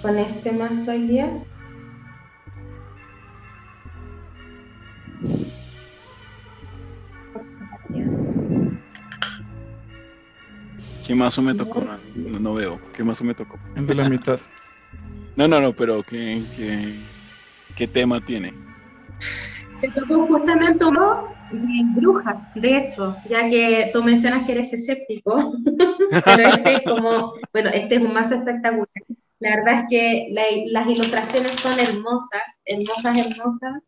Con 0.02 0.18
este 0.18 0.52
mazo, 0.52 0.92
Elías. 0.92 1.48
¿Qué 11.06 11.16
mazo 11.16 11.42
me 11.42 11.56
tocó? 11.56 11.84
No, 12.16 12.54
veo. 12.54 12.80
¿Qué 12.94 13.04
mazo 13.04 13.24
me 13.24 13.34
tocó? 13.34 13.58
El 13.76 13.88
de 13.88 13.96
la 13.96 14.08
mitad. 14.08 14.40
No, 15.36 15.48
no, 15.48 15.60
no, 15.60 15.74
pero 15.74 16.04
¿qué, 16.04 16.42
qué, 16.56 17.00
qué 17.76 17.88
tema 17.88 18.22
tiene? 18.22 18.54
Te 19.82 19.90
tocó 19.92 20.28
justamente 20.28 20.84
uno 20.86 21.28
de 21.52 22.00
brujas, 22.00 22.52
de 22.54 22.78
hecho, 22.78 23.16
ya 23.30 23.50
que 23.50 23.90
tú 23.94 24.04
mencionas 24.04 24.46
que 24.46 24.52
eres 24.52 24.74
escéptico, 24.74 25.54
pero 26.26 26.44
este 26.50 26.74
es 26.76 26.82
como, 26.84 27.34
bueno, 27.54 27.70
este 27.74 27.96
es 27.96 28.02
un 28.02 28.14
mazo 28.14 28.36
espectacular. 28.36 28.88
La 29.40 29.56
verdad 29.56 29.74
es 29.76 29.84
que 29.90 30.28
la- 30.32 30.44
las 30.68 30.88
ilustraciones 30.88 31.52
son 31.54 31.80
hermosas, 31.80 32.60
hermosas, 32.66 33.18
hermosas. 33.18 33.82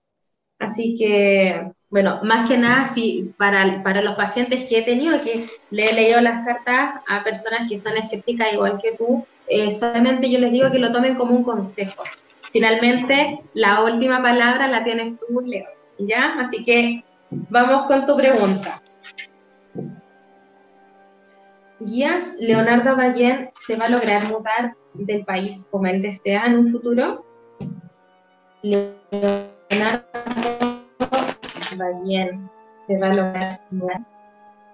Así 0.59 0.95
que, 0.97 1.71
bueno, 1.89 2.21
más 2.23 2.47
que 2.49 2.57
nada, 2.57 2.85
sí, 2.85 3.33
para, 3.37 3.83
para 3.83 4.01
los 4.01 4.15
pacientes 4.15 4.65
que 4.69 4.79
he 4.79 4.81
tenido, 4.83 5.19
que 5.21 5.47
le 5.71 5.85
he 5.89 5.93
leído 5.93 6.21
las 6.21 6.45
cartas 6.45 7.01
a 7.07 7.23
personas 7.23 7.67
que 7.69 7.77
son 7.77 7.97
escépticas 7.97 8.53
igual 8.53 8.79
que 8.81 8.93
tú, 8.93 9.25
eh, 9.47 9.71
solamente 9.71 10.29
yo 10.31 10.39
les 10.39 10.51
digo 10.51 10.71
que 10.71 10.79
lo 10.79 10.91
tomen 10.91 11.15
como 11.15 11.35
un 11.35 11.43
consejo. 11.43 12.03
Finalmente, 12.51 13.39
la 13.53 13.83
última 13.83 14.21
palabra 14.21 14.67
la 14.67 14.83
tienes 14.83 15.19
tú, 15.19 15.41
Leo, 15.41 15.65
¿ya? 16.07 16.39
Así 16.39 16.63
que 16.63 17.03
vamos 17.29 17.87
con 17.87 18.05
tu 18.05 18.15
pregunta. 18.15 18.81
¿Guías 21.79 22.35
Leonardo 22.39 22.95
Ballén 22.95 23.49
se 23.65 23.75
va 23.75 23.85
a 23.85 23.89
lograr 23.89 24.23
mudar 24.25 24.75
del 24.93 25.25
país 25.25 25.65
como 25.71 25.87
él 25.87 26.01
desea 26.01 26.45
en 26.45 26.59
un 26.59 26.71
futuro? 26.71 27.25
Leonardo 28.61 30.03
Ballén 31.77 32.49
se 32.85 32.97
va 32.99 33.07
a 33.07 33.13
lograr 33.13 33.61
mudar 33.71 34.01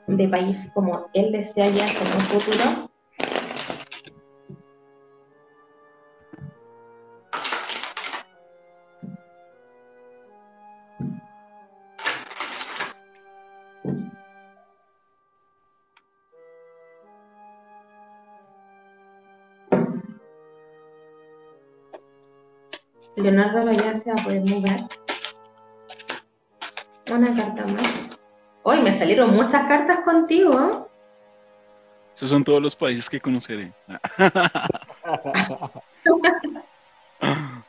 de 0.07 0.27
país 0.27 0.69
como 0.73 1.09
él 1.13 1.31
desea 1.31 1.69
ya 1.69 1.85
en 1.85 2.15
un 2.15 2.21
futuro. 2.21 2.89
Leonardo 23.31 23.65
Ballén 23.65 23.99
se 23.99 24.09
va 24.09 24.21
a 24.21 24.23
poder 24.23 24.41
mudar. 24.41 24.87
Una 27.11 27.35
carta 27.35 27.65
más. 27.65 28.21
Hoy 28.63 28.81
me 28.81 28.93
salieron 28.93 29.35
muchas 29.35 29.67
cartas 29.67 29.99
contigo. 30.05 30.89
Esos 32.15 32.29
son 32.29 32.45
todos 32.45 32.61
los 32.61 32.73
países 32.73 33.09
que 33.09 33.19
conoceré. 33.19 33.73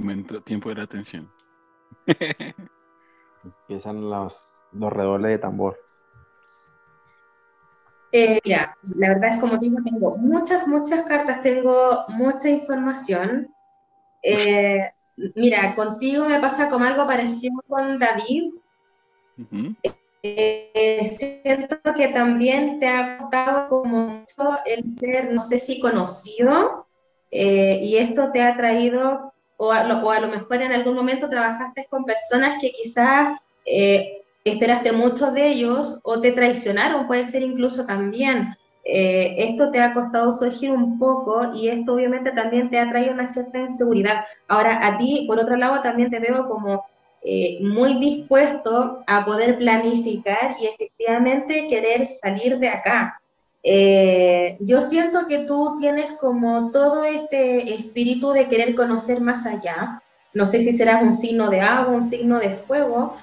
Momento, 0.00 0.40
tiempo 0.40 0.70
de 0.70 0.76
la 0.76 0.84
atención. 0.84 1.30
Empiezan 3.44 4.08
los, 4.08 4.46
los 4.72 4.90
redobles 4.90 5.32
de 5.32 5.38
tambor. 5.38 5.78
Eh, 8.12 8.40
mira, 8.42 8.74
la 8.96 9.08
verdad 9.10 9.34
es 9.34 9.40
como 9.40 9.58
digo, 9.58 9.76
tengo 9.84 10.16
muchas, 10.16 10.66
muchas 10.66 11.04
cartas, 11.04 11.42
tengo 11.42 12.06
mucha 12.08 12.48
información. 12.48 13.54
Eh, 14.22 14.90
mira, 15.34 15.74
contigo 15.74 16.24
me 16.24 16.40
pasa 16.40 16.70
como 16.70 16.86
algo 16.86 17.06
parecido 17.06 17.60
con 17.68 17.98
David. 17.98 18.54
Ujú. 19.36 19.76
Eh, 20.22 21.10
siento 21.14 21.76
que 21.94 22.08
también 22.08 22.80
te 22.80 22.88
ha 22.88 23.18
costado 23.18 23.68
como 23.68 24.06
mucho 24.08 24.58
el 24.64 24.88
ser, 24.88 25.30
no 25.30 25.42
sé 25.42 25.58
si 25.58 25.78
conocido, 25.78 26.86
eh, 27.30 27.80
y 27.82 27.96
esto 27.96 28.30
te 28.32 28.42
ha 28.42 28.56
traído, 28.56 29.32
o 29.62 29.72
a, 29.72 29.84
lo, 29.84 30.28
mejor 30.28 30.62
en 30.62 30.72
algún 30.72 30.94
momento 30.94 31.28
trabajaste 31.28 31.86
con 31.90 32.06
personas 32.06 32.56
que 32.62 32.72
quizás 32.72 33.38
eh, 33.66 34.22
esperaste 34.42 34.90
mucho 34.90 35.32
de 35.32 35.48
ellos 35.48 36.00
o 36.02 36.18
te 36.18 36.32
traicionaron, 36.32 37.06
puede 37.06 37.26
ser 37.26 37.42
incluso 37.42 37.84
también. 37.84 38.56
Eh, 38.84 39.34
esto 39.36 39.70
te 39.70 39.78
ha 39.78 39.92
costado 39.92 40.32
surgir 40.32 40.70
un 40.70 40.98
poco 40.98 41.54
y 41.54 41.68
esto 41.68 41.92
obviamente 41.92 42.32
también 42.32 42.70
te 42.70 42.78
ha 42.78 42.88
traído 42.88 43.12
una 43.12 43.28
cierta 43.28 43.58
inseguridad. 43.58 44.24
Ahora, 44.48 44.86
a 44.86 44.96
ti, 44.96 45.26
por 45.26 45.38
otro 45.38 45.58
lado, 45.58 45.82
también 45.82 46.08
te 46.08 46.20
veo 46.20 46.48
como 46.48 46.86
eh, 47.22 47.58
muy 47.60 47.98
dispuesto 48.00 49.04
a 49.06 49.26
poder 49.26 49.58
planificar 49.58 50.56
y 50.58 50.68
efectivamente 50.68 51.66
querer 51.68 52.06
salir 52.06 52.58
de 52.58 52.68
acá. 52.68 53.19
Eh, 53.62 54.56
yo 54.60 54.80
siento 54.80 55.26
que 55.26 55.40
tú 55.40 55.76
tienes 55.78 56.12
como 56.12 56.70
todo 56.70 57.04
este 57.04 57.74
espíritu 57.74 58.32
de 58.32 58.48
querer 58.48 58.74
conocer 58.74 59.20
más 59.20 59.46
allá. 59.46 60.02
No 60.32 60.46
sé 60.46 60.62
si 60.62 60.72
serás 60.72 61.02
un 61.02 61.12
signo 61.12 61.50
de 61.50 61.60
agua, 61.60 61.92
un 61.92 62.04
signo 62.04 62.38
de 62.38 62.56
fuego, 62.66 63.16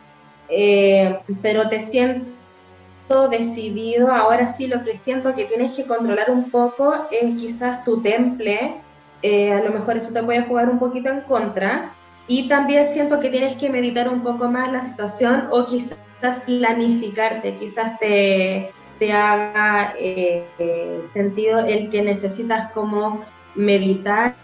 eh, 0.50 1.19
pero 1.41 1.69
te 1.69 1.82
siento 1.82 3.30
decidido. 3.30 4.12
Ahora 4.12 4.50
sí, 4.50 4.67
lo 4.67 4.84
que 4.84 4.95
siento 4.95 5.34
que 5.34 5.45
tienes 5.45 5.76
que 5.76 5.86
controlar 5.86 6.30
un 6.30 6.52
poco 6.52 6.93
es 7.12 7.36
quizás 7.39 7.84
tu 7.84 8.02
temple. 8.02 8.76
Eh, 9.21 9.54
a 9.54 9.63
lo 9.63 9.71
mejor 9.71 9.97
eso 9.97 10.13
te 10.13 10.21
puede 10.21 10.43
jugar 10.43 10.69
un 10.69 10.80
poquito 10.80 11.10
en 11.10 11.21
contra. 11.21 11.93
Y 12.28 12.50
también 12.50 12.86
siento 12.86 13.19
que 13.19 13.30
tienes 13.30 13.56
que 13.56 13.69
meditar 13.69 14.10
un 14.10 14.21
poco 14.21 14.50
más 14.50 14.71
la 14.71 14.82
situación 14.82 15.47
o 15.50 15.65
quizás 15.65 15.97
planificarte, 16.45 17.56
quizás 17.58 17.97
te, 18.00 18.71
te 19.00 19.14
haga 19.14 19.94
eh, 20.00 21.04
sentido 21.14 21.60
el 21.60 21.90
que 21.90 22.02
necesitas 22.02 22.72
como 22.74 23.24
meditar 23.56 24.36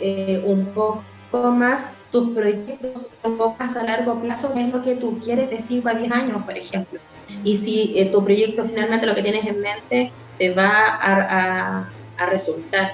eh, 0.00 0.42
un 0.44 0.66
poco 0.66 1.02
más 1.32 1.96
tus 2.12 2.30
proyectos 2.30 3.10
un 3.22 3.36
poco 3.36 3.56
más 3.58 3.76
a 3.76 3.82
largo 3.82 4.20
plazo, 4.20 4.52
que 4.54 4.60
es 4.60 4.72
lo 4.72 4.82
que 4.82 4.96
tú 4.96 5.18
quieres 5.18 5.50
de 5.50 5.60
5 5.60 5.88
a 5.88 5.94
10 5.94 6.12
años, 6.12 6.42
por 6.44 6.56
ejemplo. 6.56 7.00
Y 7.42 7.56
si 7.56 7.92
eh, 7.96 8.06
tu 8.06 8.22
proyecto 8.22 8.64
finalmente 8.64 9.06
lo 9.06 9.14
que 9.14 9.22
tienes 9.22 9.44
en 9.46 9.60
mente 9.60 10.12
te 10.38 10.54
va 10.54 10.86
a, 10.86 11.88
a, 12.18 12.26
resultar, 12.26 12.90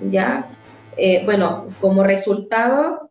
¿ya? 0.00 0.46
Bueno, 1.24 1.66
como 1.80 2.02
resultado, 2.02 3.08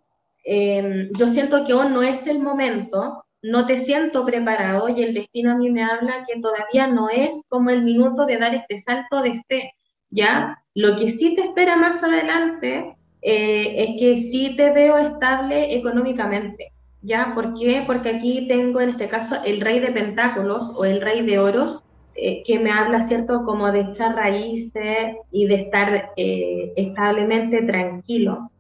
eh, 0.49 1.09
yo 1.11 1.27
siento 1.27 1.65
que 1.65 1.73
aún 1.73 1.91
no 1.91 2.01
es 2.01 2.25
el 2.25 2.39
momento, 2.39 3.25
no 3.47 3.65
te 3.65 3.77
siento 3.77 4.25
preparado 4.25 4.89
y 4.89 5.01
el 5.01 5.13
destino 5.13 5.51
a 5.51 5.55
mí 5.55 5.69
me 5.69 5.83
habla 5.83 6.25
que 6.27 6.39
todavía 6.41 6.87
no 6.87 7.09
es 7.09 7.43
como 7.47 7.69
el 7.69 7.83
minuto 7.83 8.25
de 8.25 8.37
dar 8.37 8.53
este 8.53 8.79
salto 8.79 9.21
de 9.21 9.41
fe, 9.47 9.71
¿ya? 10.09 10.61
Lo 10.75 10.95
que 10.95 11.09
sí 11.09 11.33
te 11.33 11.41
espera 11.41 11.77
más 11.77 12.03
adelante 12.03 12.95
eh, 13.21 13.75
es 13.83 13.99
que 13.99 14.17
sí 14.17 14.55
te 14.57 14.71
veo 14.71 14.97
estable 14.97 15.75
económicamente, 15.75 16.73
¿ya? 17.01 17.31
¿Por 17.33 17.53
qué? 17.53 17.83
Porque 17.87 18.09
aquí 18.09 18.47
tengo 18.47 18.81
en 18.81 18.89
este 18.89 19.07
caso 19.07 19.37
el 19.45 19.61
rey 19.61 19.79
de 19.79 19.91
pentáculos 19.91 20.73
o 20.75 20.83
el 20.83 20.99
rey 20.99 21.25
de 21.25 21.39
oros, 21.39 21.83
eh, 22.15 22.43
que 22.43 22.59
me 22.59 22.71
habla, 22.71 23.03
¿cierto?, 23.03 23.45
como 23.45 23.71
de 23.71 23.81
echar 23.81 24.15
raíces 24.15 25.15
y 25.31 25.45
de 25.45 25.55
estar 25.55 26.11
eh, 26.17 26.73
establemente 26.75 27.61
tranquilo. 27.61 28.51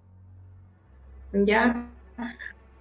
¿Ya? 1.33 1.87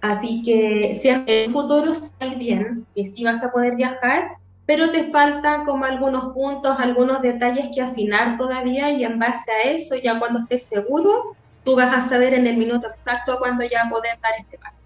Así 0.07 0.41
que 0.41 0.95
si 0.95 1.09
en 1.09 1.25
el 1.27 1.51
futuro 1.51 1.93
sale 1.93 2.35
bien, 2.35 2.85
que 2.95 3.07
sí 3.07 3.25
vas 3.25 3.43
a 3.43 3.51
poder 3.51 3.75
viajar, 3.75 4.37
pero 4.65 4.89
te 4.91 5.03
faltan 5.03 5.65
como 5.65 5.83
algunos 5.83 6.33
puntos, 6.33 6.77
algunos 6.79 7.21
detalles 7.21 7.69
que 7.75 7.81
afinar 7.81 8.37
todavía 8.37 8.89
y 8.91 9.03
en 9.03 9.19
base 9.19 9.51
a 9.51 9.63
eso, 9.63 9.95
ya 9.95 10.17
cuando 10.17 10.39
estés 10.39 10.63
seguro, 10.63 11.35
tú 11.65 11.75
vas 11.75 11.93
a 11.93 12.07
saber 12.07 12.33
en 12.33 12.47
el 12.47 12.55
minuto 12.55 12.87
exacto 12.87 13.37
cuándo 13.37 13.65
ya 13.65 13.89
poder 13.89 14.17
dar 14.21 14.31
este 14.39 14.57
paso. 14.57 14.85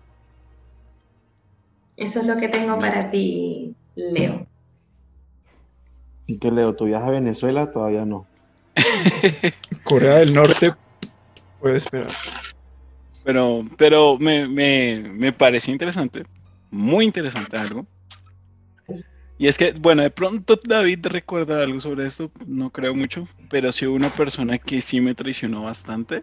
Eso 1.97 2.22
es 2.22 2.26
lo 2.26 2.38
que 2.38 2.47
tengo 2.47 2.80
para 2.80 3.11
ti, 3.11 3.76
Leo. 3.95 4.47
¿Y 6.26 6.39
qué 6.39 6.49
Leo? 6.49 6.76
¿Tu 6.76 6.86
viaje 6.86 7.05
a 7.05 7.11
Venezuela? 7.11 7.72
Todavía 7.72 8.05
no. 8.05 8.26
Corea 9.84 10.15
del 10.15 10.34
Norte 10.34 10.72
puede 11.59 11.78
esperar. 11.78 12.09
Pero, 13.24 13.65
pero 13.78 14.17
me, 14.19 14.47
me, 14.47 15.09
me 15.13 15.32
pareció 15.32 15.72
interesante, 15.72 16.24
muy 16.69 17.05
interesante 17.05 17.57
algo. 17.57 17.86
Y 19.38 19.47
es 19.47 19.57
que, 19.57 19.74
bueno, 19.74 20.03
de 20.03 20.11
pronto 20.11 20.59
David 20.63 21.07
recuerda 21.07 21.63
algo 21.63 21.82
sobre 21.82 22.05
esto, 22.05 22.32
no 22.45 22.69
creo 22.69 22.93
mucho, 22.93 23.28
pero 23.49 23.72
sí 23.72 23.88
una 23.88 24.09
persona 24.09 24.59
que 24.59 24.82
sí 24.82 25.01
me 25.01 25.15
traicionó 25.15 25.63
bastante 25.63 26.22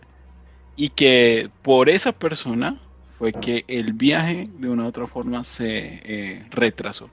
y 0.77 0.91
que 0.91 1.51
por 1.63 1.89
esa 1.89 2.13
persona 2.13 2.81
fue 3.19 3.33
que 3.33 3.65
el 3.67 3.93
viaje 3.93 4.45
de 4.61 4.69
una 4.69 4.85
u 4.85 4.87
otra 4.87 5.09
forma 5.09 5.43
se 5.43 6.01
eh, 6.05 6.47
retrasó 6.51 7.11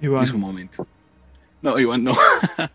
en 0.00 0.26
su 0.26 0.38
momento. 0.38 0.86
No, 1.64 1.78
Iván 1.78 2.04
no. 2.04 2.14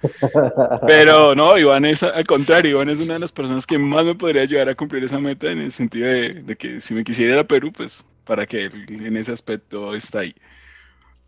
Pero 0.87 1.35
no, 1.35 1.59
Iván 1.59 1.85
es 1.85 2.01
al 2.01 2.25
contrario, 2.25 2.71
Iván 2.71 2.89
es 2.89 2.99
una 2.99 3.13
de 3.13 3.19
las 3.19 3.31
personas 3.31 3.67
que 3.67 3.77
más 3.77 4.03
me 4.03 4.15
podría 4.15 4.41
ayudar 4.41 4.67
a 4.67 4.73
cumplir 4.73 5.03
esa 5.03 5.19
meta 5.19 5.51
en 5.51 5.61
el 5.61 5.71
sentido 5.71 6.07
de, 6.07 6.55
que 6.57 6.81
si 6.81 6.95
me 6.95 7.03
quisiera 7.03 7.33
ir 7.35 7.39
a 7.39 7.43
Perú, 7.43 7.71
pues 7.71 8.03
para 8.25 8.47
que 8.47 8.63
en 8.63 9.15
ese 9.15 9.31
aspecto 9.31 9.93
está 9.93 10.21
ahí. 10.21 10.33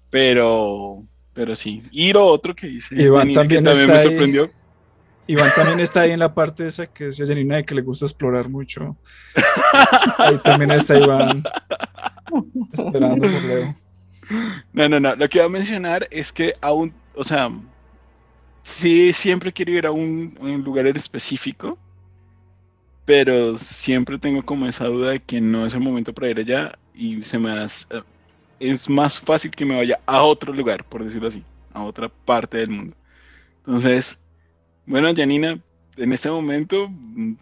Pero, 0.09 1.03
pero 1.33 1.55
sí. 1.55 1.83
Y 1.91 2.11
lo 2.11 2.25
otro 2.25 2.55
que 2.55 2.65
dice 2.65 2.95
Iván 2.95 3.31
también, 3.31 3.63
me 3.63 3.75
sorprendió. 3.75 4.49
Iván 5.27 5.51
también 5.55 5.79
está 5.81 6.01
ahí 6.01 6.11
en 6.11 6.19
la 6.19 6.33
parte 6.33 6.65
esa 6.65 6.87
que 6.87 7.09
es 7.09 7.23
Janina 7.23 7.57
de 7.57 7.63
que 7.63 7.75
le 7.75 7.83
gusta 7.83 8.05
explorar 8.05 8.49
mucho. 8.49 8.97
Ahí 10.17 10.39
también 10.39 10.71
está 10.71 10.97
Iván 10.97 11.43
esperando 12.73 13.27
por 13.27 13.43
Leo. 13.43 13.75
No, 14.73 14.89
no, 14.89 14.99
no. 14.99 15.15
Lo 15.15 15.29
que 15.29 15.37
iba 15.37 15.45
a 15.45 15.49
mencionar 15.49 16.07
es 16.09 16.31
que 16.31 16.55
aún, 16.61 16.93
o 17.15 17.23
sea, 17.23 17.51
sí, 18.63 19.13
siempre 19.13 19.51
quiero 19.51 19.71
ir 19.71 19.85
a 19.85 19.91
un, 19.91 20.33
lugar 20.63 20.87
específico, 20.87 21.77
pero 23.05 23.57
siempre 23.57 24.17
tengo 24.17 24.43
como 24.43 24.67
esa 24.67 24.85
duda 24.85 25.11
de 25.11 25.19
que 25.19 25.41
no 25.41 25.65
es 25.65 25.73
el 25.73 25.81
momento 25.81 26.13
para 26.13 26.29
ir 26.29 26.39
allá 26.39 26.77
y 26.93 27.23
se 27.23 27.39
me 27.39 27.51
hace, 27.51 27.87
es 28.59 28.89
más 28.89 29.19
fácil 29.19 29.51
que 29.51 29.65
me 29.65 29.75
vaya 29.77 29.99
a 30.05 30.23
otro 30.23 30.53
lugar, 30.53 30.83
por 30.83 31.03
decirlo 31.03 31.27
así, 31.27 31.43
a 31.73 31.83
otra 31.83 32.09
parte 32.09 32.57
del 32.57 32.69
mundo. 32.69 32.95
Entonces, 33.65 34.17
bueno, 34.85 35.13
Janina, 35.15 35.59
en 35.97 36.13
este 36.13 36.29
momento 36.29 36.87
mm, 36.89 37.33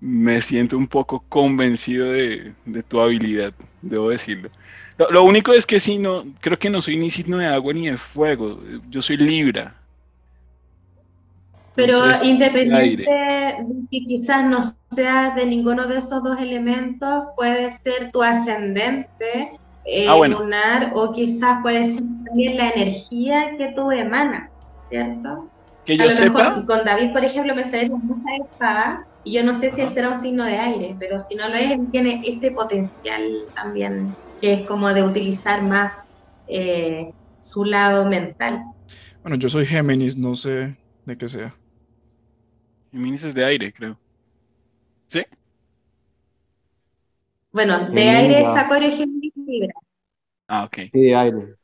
me 0.00 0.40
siento 0.40 0.76
un 0.76 0.88
poco 0.88 1.24
convencido 1.28 2.10
de, 2.10 2.52
de 2.64 2.82
tu 2.82 3.00
habilidad, 3.00 3.54
debo 3.82 4.10
decirlo. 4.10 4.50
Lo, 5.10 5.24
único 5.24 5.52
es 5.52 5.66
que 5.66 5.80
sí, 5.80 5.98
no, 5.98 6.24
creo 6.40 6.58
que 6.58 6.70
no 6.70 6.80
soy 6.80 6.96
ni 6.96 7.10
signo 7.10 7.38
de 7.38 7.46
agua 7.46 7.72
ni 7.72 7.88
de 7.88 7.96
fuego. 7.96 8.60
Yo 8.90 9.02
soy 9.02 9.16
Libra. 9.16 9.74
Pero 11.74 11.98
independiente 12.22 13.10
de 13.10 13.56
que 13.90 14.04
quizás 14.06 14.44
no 14.44 14.58
sea 14.90 15.34
de 15.34 15.46
ninguno 15.46 15.86
de 15.86 15.98
esos 15.98 16.22
dos 16.22 16.38
elementos, 16.38 17.24
puede 17.34 17.72
ser 17.72 18.10
tu 18.12 18.22
ascendente 18.22 19.58
eh, 19.86 20.06
ah, 20.06 20.28
lunar 20.28 20.92
o 20.94 21.12
quizás 21.12 21.62
puede 21.62 21.86
ser 21.86 22.02
también 22.26 22.58
la 22.58 22.68
energía 22.70 23.56
que 23.56 23.72
tú 23.74 23.90
emanas, 23.90 24.50
¿cierto? 24.90 25.48
Que 25.86 25.96
yo 25.96 26.10
sepa. 26.10 26.62
con 26.66 26.84
David, 26.84 27.12
por 27.12 27.24
ejemplo, 27.24 27.54
me 27.54 27.64
sale 27.64 27.88
mucha 27.88 28.36
espada 28.44 29.06
y 29.24 29.32
yo 29.32 29.44
no 29.44 29.54
sé 29.54 29.70
si 29.70 29.80
él 29.80 29.90
será 29.90 30.10
un 30.10 30.20
signo 30.20 30.44
de 30.44 30.58
aire, 30.58 30.96
pero 30.98 31.20
si 31.20 31.34
no 31.34 31.48
lo 31.48 31.54
es, 31.54 31.70
él 31.70 31.88
tiene 31.90 32.22
este 32.24 32.50
potencial 32.50 33.22
también 33.54 34.14
que 34.42 34.54
es 34.54 34.68
como 34.68 34.92
de 34.92 35.04
utilizar 35.04 35.62
más 35.62 36.04
eh, 36.48 37.12
su 37.40 37.64
lado 37.64 38.04
mental. 38.04 38.60
Bueno, 39.22 39.36
yo 39.36 39.48
soy 39.48 39.64
Géminis, 39.64 40.18
no 40.18 40.34
sé 40.34 40.76
de 41.06 41.16
qué 41.16 41.28
sea. 41.28 41.54
Géminis 42.90 43.22
es 43.22 43.34
de 43.36 43.44
aire, 43.44 43.72
creo. 43.72 43.96
¿Sí? 45.08 45.24
Bueno, 47.52 47.88
de 47.90 48.02
aire 48.02 48.42
es 48.42 48.48
Acuario 48.48 48.90
Géminis 48.90 49.32
Libra. 49.36 49.74
Ah, 50.48 50.64
ok. 50.64 50.76
Sí, 50.92 51.00
de 51.00 51.14
aire. 51.14 51.54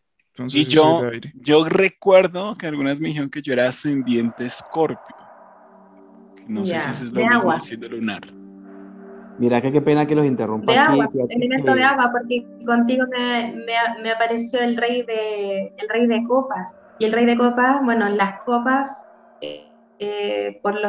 y 0.53 0.65
yo, 0.65 1.03
yo 1.35 1.65
recuerdo 1.69 2.55
que 2.55 2.69
algunas 2.69 3.01
me 3.01 3.09
dijeron 3.09 3.29
que 3.29 3.43
yo 3.43 3.55
era 3.55 3.69
ascendiente 3.69 4.47
escorpio. 4.47 5.17
No 6.49 6.65
sé 6.65 6.81
si 6.81 6.91
eso 6.91 7.05
es 7.05 7.13
lo 7.13 7.21
mismo 7.21 7.61
siendo 7.61 7.89
lunar. 7.89 8.23
Mira 9.39 9.61
que 9.61 9.71
qué 9.71 9.81
pena 9.81 10.05
que 10.07 10.17
los 10.17 10.27
interrumpa. 10.27 10.73
De 10.73 10.79
agua, 10.79 11.09
elemento 11.29 11.75
de 11.75 11.83
agua, 11.85 12.11
porque 12.11 12.45
contigo 12.67 13.05
me, 13.09 13.55
me, 14.03 14.11
apareció 14.11 14.61
el 14.61 14.77
rey, 14.77 15.03
de, 15.03 15.73
el 15.77 15.89
rey 15.89 16.07
de 16.07 16.25
copas. 16.27 16.77
Y 16.99 17.05
el 17.05 17.13
rey 17.13 17.25
de 17.25 17.37
copas, 17.37 17.85
bueno, 17.85 18.09
las 18.09 18.41
copas 18.41 19.07
eh, 19.41 19.69
eh, 20.01 20.59
por 20.61 20.75
lo, 20.75 20.89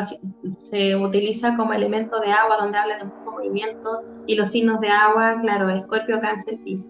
se 0.57 0.95
utiliza 0.95 1.55
como 1.55 1.74
elemento 1.74 2.20
de 2.20 2.32
agua, 2.32 2.57
donde 2.60 2.80
habla 2.80 2.97
de 2.97 3.03
mucho 3.03 3.32
movimiento. 3.32 4.01
Y 4.26 4.36
los 4.36 4.49
signos 4.49 4.80
de 4.80 4.89
agua, 4.89 5.38
claro, 5.41 5.70
escorpio, 5.70 6.20
cáncer, 6.20 6.57
piscis. 6.64 6.89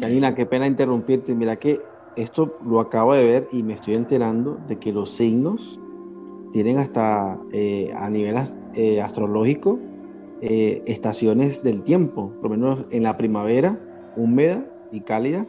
Karina, 0.00 0.34
qué 0.34 0.44
pena 0.44 0.66
interrumpirte. 0.66 1.34
Mira 1.36 1.54
que 1.56 1.80
esto 2.16 2.58
lo 2.66 2.80
acabo 2.80 3.14
de 3.14 3.24
ver 3.24 3.48
y 3.52 3.62
me 3.62 3.74
estoy 3.74 3.94
enterando 3.94 4.58
de 4.66 4.78
que 4.78 4.92
los 4.92 5.10
signos 5.10 5.78
tienen 6.54 6.78
hasta 6.78 7.36
eh, 7.50 7.90
a 7.96 8.08
nivel 8.08 8.36
eh, 8.74 9.02
astrológico 9.02 9.80
eh, 10.40 10.84
estaciones 10.86 11.64
del 11.64 11.82
tiempo, 11.82 12.30
por 12.40 12.48
lo 12.48 12.56
menos 12.56 12.86
en 12.90 13.02
la 13.02 13.16
primavera, 13.16 13.76
húmeda 14.16 14.64
y 14.92 15.00
cálida. 15.00 15.48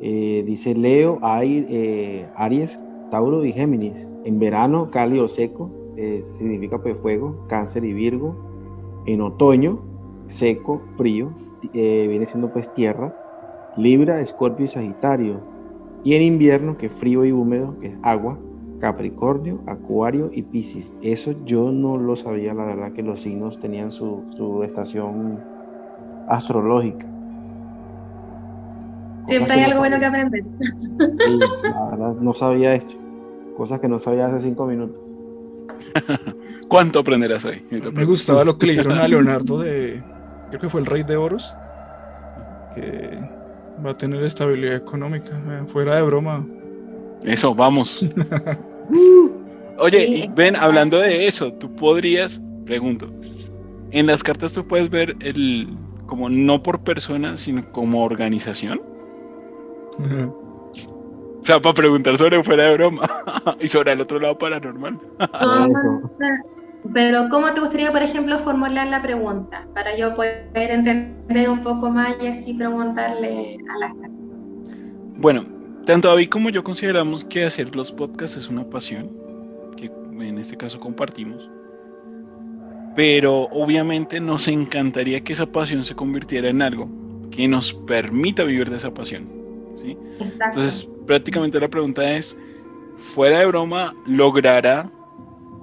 dice 0.00 0.74
Leo, 0.74 1.18
Aries, 1.20 2.80
Tauro 3.10 3.44
y 3.44 3.52
Géminis. 3.52 3.92
En 4.24 4.38
verano, 4.38 4.90
cálido 4.90 5.28
seco, 5.28 5.70
significa 6.32 6.80
pues 6.80 6.96
fuego, 7.02 7.44
cáncer 7.46 7.84
y 7.84 7.92
virgo. 7.92 8.34
En 9.04 9.20
otoño, 9.20 9.82
seco, 10.28 10.80
frío, 10.96 11.30
viene 11.74 12.24
siendo 12.24 12.50
pues 12.50 12.72
tierra. 12.72 13.14
Libra, 13.76 14.22
Escorpio 14.22 14.64
y 14.64 14.68
Sagitario. 14.68 15.40
Y 16.04 16.14
en 16.14 16.22
invierno, 16.22 16.78
que 16.78 16.86
es 16.86 16.92
frío 16.92 17.22
y 17.26 17.32
húmedo, 17.32 17.78
que 17.80 17.88
es 17.88 17.94
agua, 18.02 18.38
Capricornio, 18.80 19.60
Acuario 19.66 20.30
y 20.32 20.42
Piscis. 20.42 20.92
Eso 21.02 21.34
yo 21.44 21.70
no 21.70 21.96
lo 21.96 22.16
sabía, 22.16 22.54
la 22.54 22.64
verdad, 22.64 22.92
que 22.92 23.02
los 23.02 23.20
signos 23.20 23.58
tenían 23.58 23.92
su, 23.92 24.62
estación 24.64 25.40
astrológica. 26.28 27.06
Siempre 29.26 29.54
hay 29.54 29.64
algo 29.64 29.80
bueno 29.80 29.98
que 29.98 30.04
aprender. 30.04 30.44
la 30.98 31.90
verdad, 31.90 32.14
no 32.20 32.32
sabía 32.34 32.74
esto. 32.74 32.94
Cosas 33.56 33.80
que 33.80 33.88
no 33.88 33.98
sabía 33.98 34.26
hace 34.26 34.40
cinco 34.40 34.66
minutos. 34.66 35.00
¿Cuánto 36.68 37.00
aprenderás 37.00 37.44
hoy? 37.44 37.62
Me 37.92 38.04
gustaba 38.04 38.44
lo 38.44 38.58
que 38.58 38.66
le 38.66 38.72
dijeron 38.74 38.98
a 38.98 39.08
Leonardo 39.08 39.60
de, 39.60 40.02
creo 40.48 40.60
que 40.60 40.68
fue 40.68 40.80
el 40.80 40.86
rey 40.86 41.02
de 41.02 41.16
oros, 41.16 41.56
que 42.74 43.18
va 43.84 43.90
a 43.90 43.96
tener 43.96 44.22
estabilidad 44.22 44.76
económica. 44.76 45.30
Eh, 45.30 45.62
fuera 45.66 45.96
de 45.96 46.02
broma, 46.02 46.44
eso, 47.24 47.54
vamos. 47.54 48.04
Oye, 49.78 50.06
y 50.06 50.28
ven, 50.34 50.56
hablando 50.56 50.98
de 50.98 51.26
eso, 51.26 51.52
tú 51.52 51.74
podrías, 51.76 52.40
pregunto, 52.64 53.08
en 53.90 54.06
las 54.06 54.22
cartas 54.22 54.52
tú 54.52 54.66
puedes 54.66 54.88
ver 54.88 55.14
el, 55.20 55.68
como 56.06 56.28
no 56.28 56.62
por 56.62 56.80
persona, 56.80 57.36
sino 57.36 57.70
como 57.72 58.02
organización. 58.04 58.80
O 59.98 61.44
sea, 61.44 61.60
para 61.60 61.74
preguntar 61.74 62.16
sobre 62.16 62.42
fuera 62.42 62.64
de 62.64 62.74
broma 62.74 63.08
y 63.60 63.68
sobre 63.68 63.92
el 63.92 64.00
otro 64.00 64.18
lado 64.18 64.36
paranormal. 64.38 64.98
Pero 66.92 67.28
¿cómo 67.30 67.52
te 67.52 67.60
gustaría, 67.60 67.90
por 67.90 68.02
ejemplo, 68.02 68.38
formular 68.38 68.86
la 68.86 69.02
pregunta 69.02 69.66
para 69.74 69.96
yo 69.96 70.14
poder 70.14 70.46
entender 70.54 71.48
un 71.48 71.60
poco 71.62 71.90
más 71.90 72.14
y 72.22 72.28
así 72.28 72.54
preguntarle 72.54 73.58
a 73.74 73.78
las 73.78 73.92
cartas? 73.94 74.10
Bueno, 75.16 75.44
tanto 75.86 76.08
David 76.08 76.28
como 76.28 76.50
yo 76.50 76.62
consideramos 76.62 77.24
que 77.24 77.44
hacer 77.44 77.74
los 77.74 77.92
podcasts 77.92 78.36
es 78.36 78.48
una 78.48 78.68
pasión, 78.68 79.08
que 79.76 79.86
en 80.20 80.38
este 80.38 80.56
caso 80.56 80.78
compartimos. 80.78 81.48
Pero 82.96 83.42
obviamente 83.52 84.20
nos 84.20 84.48
encantaría 84.48 85.20
que 85.22 85.32
esa 85.32 85.46
pasión 85.46 85.84
se 85.84 85.94
convirtiera 85.94 86.48
en 86.48 86.60
algo 86.60 86.88
que 87.30 87.46
nos 87.46 87.72
permita 87.72 88.42
vivir 88.42 88.68
de 88.68 88.78
esa 88.78 88.92
pasión. 88.92 89.28
¿sí? 89.76 89.96
Entonces, 90.18 90.88
prácticamente 91.06 91.60
la 91.60 91.68
pregunta 91.68 92.10
es, 92.16 92.36
fuera 92.98 93.38
de 93.38 93.46
broma, 93.46 93.94
¿logrará 94.06 94.90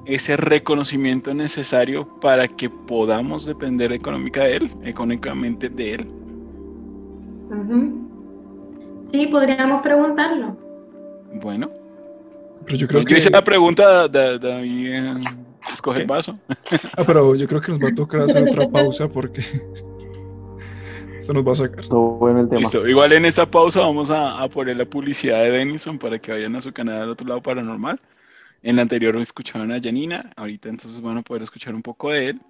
ese 0.06 0.38
reconocimiento 0.38 1.34
necesario 1.34 2.08
para 2.20 2.48
que 2.48 2.70
podamos 2.70 3.46
depender 3.46 3.92
económica 3.92 4.44
de 4.44 4.58
él, 4.58 4.72
económicamente 4.84 5.70
de 5.70 5.96
él? 5.96 6.08
Sí, 9.12 9.28
podríamos 9.28 9.82
preguntarlo. 9.82 10.58
Bueno. 11.34 11.70
Pero 12.66 12.78
yo 12.78 12.88
creo 12.88 13.06
que... 13.06 13.18
hice 13.18 13.30
la 13.30 13.44
pregunta 13.44 14.08
de, 14.08 14.40
de, 14.40 15.20
escoge 15.72 16.02
el 16.02 16.08
vaso. 16.08 16.38
Ah, 16.98 17.04
pero 17.06 17.36
yo 17.36 17.48
creo 17.48 17.62
que 17.62 17.72
nos 17.72 17.82
va 17.82 17.90
a 17.90 17.96
tocar 17.96 18.22
hacer 18.22 18.48
otra 18.48 18.70
pausa 18.70 19.08
porque 19.08 19.42
esto 21.18 21.34
nos 21.34 21.46
va 21.46 21.52
a 21.52 21.56
sacar. 21.56 21.86
Todo 21.86 22.18
bueno 22.18 22.42
el 22.42 22.50
tema. 22.50 22.62
Listo. 22.62 22.88
Igual 22.88 23.14
en 23.14 23.26
esta 23.26 23.50
pausa 23.50 23.82
vamos 23.82 24.10
a, 24.10 24.42
a, 24.42 24.48
poner 24.50 24.78
la 24.78 24.86
publicidad 24.86 25.42
de 25.44 25.52
Denison 25.52 25.98
para 25.98 26.20
que 26.20 26.32
vayan 26.32 26.56
a 26.56 26.62
su 26.62 26.72
canal 26.72 27.02
al 27.02 27.10
otro 27.10 27.28
lado 27.28 27.42
paranormal. 27.42 28.00
En 28.62 28.78
la 28.78 28.84
anterior 28.84 29.16
escucharon 29.18 29.72
a 29.74 29.82
Janina, 29.82 30.32
ahorita 30.38 30.70
entonces 30.70 31.02
van 31.02 31.18
a 31.18 31.22
poder 31.22 31.44
escuchar 31.44 31.76
un 31.76 31.82
poco 31.82 32.12
de 32.12 32.30
él. 32.30 32.42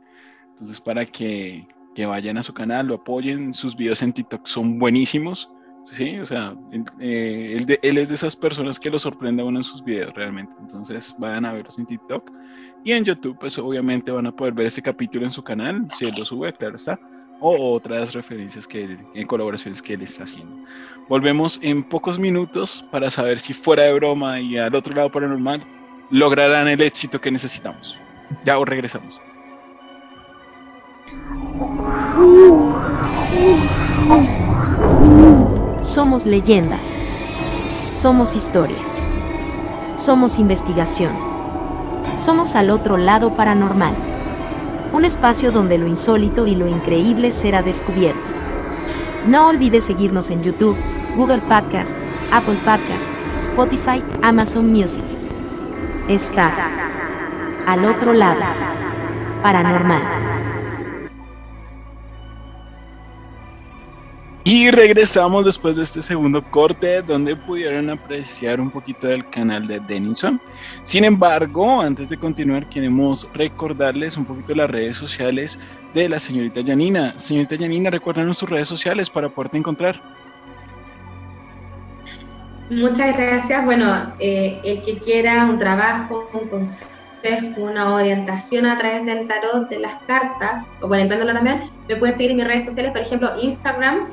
Entonces 0.52 0.80
para 0.80 1.06
que, 1.06 1.68
que 1.96 2.06
vayan 2.06 2.38
a 2.38 2.44
su 2.44 2.54
canal, 2.54 2.88
lo 2.88 2.96
apoyen, 2.96 3.54
sus 3.54 3.76
videos 3.76 4.04
en 4.04 4.14
TikTok 4.14 4.46
son 4.46 4.78
buenísimos. 4.78 5.50
Sí, 5.86 6.18
o 6.18 6.26
sea, 6.26 6.56
eh, 7.00 7.66
él, 7.82 7.98
es 7.98 8.10
de 8.10 8.16
esas 8.16 8.36
personas 8.36 8.80
que 8.80 8.90
lo 8.90 8.98
sorprende 8.98 9.44
a 9.44 9.46
uno 9.46 9.60
en 9.60 9.64
sus 9.64 9.84
videos 9.84 10.14
realmente. 10.14 10.54
Entonces 10.60 11.14
vayan 11.18 11.46
a 11.46 11.54
verlos 11.54 11.78
en 11.78 11.86
TikTok 11.86 12.32
y 12.84 12.94
en 12.94 13.04
YouTube, 13.04 13.38
pues 13.40 13.58
obviamente 13.58 14.12
van 14.12 14.28
a 14.28 14.32
poder 14.32 14.54
ver 14.54 14.68
ese 14.68 14.82
capítulo 14.82 15.26
en 15.26 15.32
su 15.32 15.44
canal, 15.44 15.88
si 15.98 16.06
él 16.06 16.14
lo 16.18 16.26
sube, 16.26 16.54
claro 16.54 16.76
está. 16.76 17.00
o 17.40 17.74
otras 17.74 18.14
referencias 18.14 18.66
que 18.66 18.98
en 19.14 19.28
colaboraciones 19.28 19.82
que 19.82 19.94
él 19.94 20.02
está 20.02 20.24
haciendo. 20.24 20.66
Volvemos 21.10 21.60
en 21.62 21.84
pocos 21.84 22.18
minutos 22.18 22.86
para 22.90 23.12
saber 23.12 23.40
si 23.40 23.54
fuera 23.54 23.84
de 23.84 23.94
broma 23.94 24.40
y 24.40 24.58
al 24.58 24.74
otro 24.76 24.96
lado 24.96 25.12
paranormal 25.12 25.64
lograrán 26.10 26.68
el 26.68 26.82
éxito 26.82 27.20
que 27.20 27.32
necesitamos. 27.32 28.00
Ya 28.46 28.58
os 28.58 28.68
regresamos. 28.68 29.20
Somos 35.84 36.26
leyendas. 36.26 36.86
Somos 37.92 38.38
historias. 38.38 38.80
Somos 39.98 40.40
investigación. 40.40 41.12
Somos 42.18 42.56
al 42.56 42.70
otro 42.70 42.96
lado 42.96 43.34
paranormal. 43.36 43.94
Un 44.94 45.04
espacio 45.04 45.52
donde 45.52 45.78
lo 45.78 45.88
insólito 45.88 46.48
y 46.48 46.56
lo 46.56 46.70
increíble 46.70 47.34
será 47.34 47.62
descubierto. 47.64 48.22
No 49.28 49.48
olvides 49.48 49.84
seguirnos 49.84 50.30
en 50.30 50.42
YouTube, 50.42 50.78
Google 51.18 51.42
Podcast, 51.42 51.94
Apple 52.32 52.60
Podcast, 52.64 53.10
Spotify, 53.42 54.02
Amazon 54.22 54.72
Music. 54.72 55.04
Estás 56.08 56.60
al 57.68 57.84
otro 57.84 58.14
lado 58.14 58.42
paranormal. 59.42 60.13
Y 64.46 64.72
regresamos 64.72 65.46
después 65.46 65.78
de 65.78 65.84
este 65.84 66.02
segundo 66.02 66.44
corte 66.44 67.02
donde 67.02 67.34
pudieron 67.34 67.90
apreciar 67.90 68.60
un 68.60 68.70
poquito 68.70 69.08
del 69.08 69.26
canal 69.30 69.66
de 69.68 69.80
Denison. 69.80 70.40
Sin 70.84 71.06
embargo, 71.06 71.80
antes 71.80 72.10
de 72.10 72.18
continuar, 72.18 72.68
queremos 72.68 73.30
recordarles 73.34 74.18
un 74.18 74.26
poquito 74.26 74.54
las 74.54 74.70
redes 74.70 74.98
sociales 74.98 75.58
de 75.94 76.10
la 76.10 76.20
señorita 76.20 76.60
Janina. 76.62 77.18
Señorita 77.18 77.56
Janina, 77.58 77.90
recuérdanos 77.90 78.38
sus 78.38 78.50
redes 78.50 78.68
sociales 78.68 79.10
para 79.10 79.30
poderte 79.30 79.60
encontrar. 79.60 79.96
Muchas 82.70 83.16
gracias. 83.16 83.64
Bueno, 83.64 84.14
eh, 84.20 84.60
el 84.66 84.82
que 84.84 84.98
quiera 84.98 85.46
un 85.46 85.58
trabajo, 85.58 86.30
un 86.34 86.50
consejo, 86.50 87.62
una 87.62 87.94
orientación 87.94 88.66
a 88.66 88.78
través 88.78 89.06
del 89.06 89.26
tarot, 89.26 89.70
de 89.70 89.80
las 89.80 90.02
cartas, 90.04 90.66
o 90.82 90.90
bueno, 90.90 91.04
el 91.14 91.34
también, 91.34 91.70
me 91.88 91.96
pueden 91.96 92.14
seguir 92.14 92.32
en 92.32 92.38
mis 92.38 92.48
redes 92.48 92.66
sociales, 92.66 92.92
por 92.92 93.02
ejemplo, 93.02 93.32
Instagram, 93.42 94.08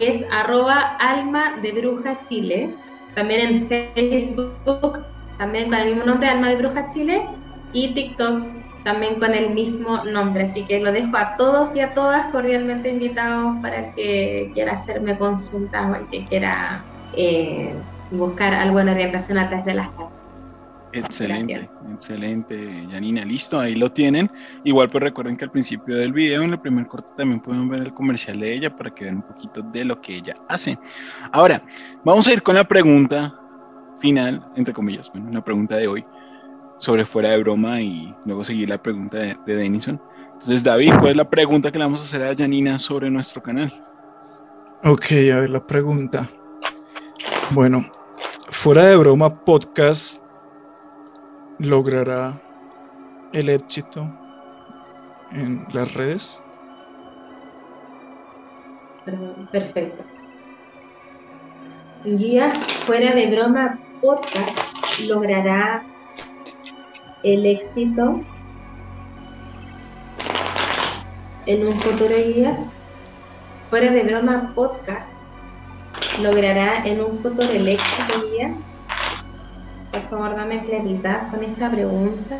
es 0.00 0.24
arroba 0.30 0.96
alma 0.96 1.56
de 1.62 1.72
bruja 1.72 2.18
chile. 2.28 2.74
También 3.14 3.40
en 3.40 3.68
Facebook, 3.68 5.04
también 5.38 5.70
con 5.70 5.78
el 5.78 5.94
mismo 5.94 6.04
nombre, 6.04 6.28
alma 6.28 6.48
de 6.48 6.56
bruja 6.56 6.90
chile. 6.90 7.22
Y 7.72 7.94
TikTok 7.94 8.42
también 8.84 9.16
con 9.16 9.32
el 9.32 9.50
mismo 9.50 10.04
nombre. 10.04 10.44
Así 10.44 10.64
que 10.64 10.80
lo 10.80 10.92
dejo 10.92 11.16
a 11.16 11.36
todos 11.36 11.74
y 11.76 11.80
a 11.80 11.94
todas 11.94 12.26
cordialmente 12.32 12.90
invitados 12.90 13.56
para 13.62 13.92
que 13.94 14.50
quiera 14.54 14.72
hacerme 14.72 15.16
consulta 15.18 15.88
o 15.90 15.94
el 15.94 16.06
que 16.08 16.26
quiera 16.26 16.82
eh, 17.14 17.72
buscar 18.10 18.54
alguna 18.54 18.92
orientación 18.92 19.38
a 19.38 19.48
través 19.48 19.66
de 19.66 19.74
las 19.74 19.88
cartas. 19.90 20.19
Excelente, 20.92 21.68
excelente, 21.92 22.86
Janina. 22.90 23.24
Listo, 23.24 23.60
ahí 23.60 23.74
lo 23.74 23.92
tienen. 23.92 24.30
Igual 24.64 24.90
pues 24.90 25.02
recuerden 25.02 25.36
que 25.36 25.44
al 25.44 25.50
principio 25.50 25.96
del 25.96 26.12
video, 26.12 26.42
en 26.42 26.50
el 26.50 26.60
primer 26.60 26.86
corte, 26.86 27.12
también 27.16 27.40
pueden 27.40 27.68
ver 27.68 27.80
el 27.80 27.94
comercial 27.94 28.40
de 28.40 28.54
ella 28.54 28.74
para 28.74 28.92
que 28.92 29.04
vean 29.04 29.16
un 29.16 29.22
poquito 29.22 29.62
de 29.62 29.84
lo 29.84 30.00
que 30.00 30.16
ella 30.16 30.34
hace. 30.48 30.78
Ahora, 31.32 31.62
vamos 32.04 32.26
a 32.26 32.32
ir 32.32 32.42
con 32.42 32.56
la 32.56 32.64
pregunta 32.64 33.34
final, 34.00 34.44
entre 34.56 34.74
comillas, 34.74 35.10
bueno, 35.12 35.30
la 35.30 35.44
pregunta 35.44 35.76
de 35.76 35.86
hoy 35.86 36.04
sobre 36.78 37.04
fuera 37.04 37.30
de 37.30 37.38
broma 37.38 37.80
y 37.80 38.14
luego 38.24 38.42
seguir 38.42 38.70
la 38.70 38.82
pregunta 38.82 39.18
de, 39.18 39.36
de 39.46 39.54
Denison. 39.54 40.00
Entonces, 40.24 40.64
David, 40.64 40.94
¿cuál 40.98 41.10
es 41.10 41.16
la 41.16 41.28
pregunta 41.28 41.70
que 41.70 41.78
le 41.78 41.84
vamos 41.84 42.00
a 42.00 42.04
hacer 42.04 42.22
a 42.22 42.34
Janina 42.34 42.78
sobre 42.78 43.10
nuestro 43.10 43.42
canal? 43.42 43.72
Ok, 44.82 45.04
a 45.12 45.40
ver 45.40 45.50
la 45.50 45.64
pregunta. 45.64 46.30
Bueno, 47.50 47.90
fuera 48.48 48.86
de 48.86 48.96
broma 48.96 49.44
podcast 49.44 50.22
logrará 51.60 52.40
el 53.32 53.50
éxito 53.50 54.08
en 55.30 55.66
las 55.72 55.92
redes? 55.92 56.42
Perfecto. 59.52 60.02
Guías 62.04 62.66
fuera 62.86 63.14
de 63.14 63.30
broma 63.30 63.78
podcast 64.00 64.58
logrará 65.06 65.82
el 67.22 67.44
éxito 67.44 68.22
en 71.44 71.66
un 71.66 71.76
futuro 71.76 72.14
guías 72.16 72.72
fuera 73.68 73.92
de 73.92 74.02
broma 74.02 74.52
podcast 74.54 75.12
logrará 76.22 76.86
en 76.86 77.00
un 77.02 77.18
futuro 77.18 77.50
el 77.50 77.68
éxito 77.68 78.26
guías 78.30 78.69
por 79.92 80.02
favor, 80.08 80.36
dame 80.36 80.64
claridad 80.64 81.30
con 81.30 81.42
esta 81.44 81.70
pregunta. 81.70 82.38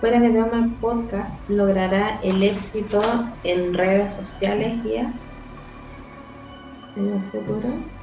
Fuera 0.00 0.20
de 0.20 0.28
broma, 0.28 0.70
podcast 0.80 1.36
logrará 1.48 2.20
el 2.22 2.42
éxito 2.42 3.00
en 3.42 3.74
redes 3.74 4.14
sociales 4.14 4.82
ya 4.84 5.12
en 6.96 7.12
el 7.14 7.22
futuro. 7.32 7.97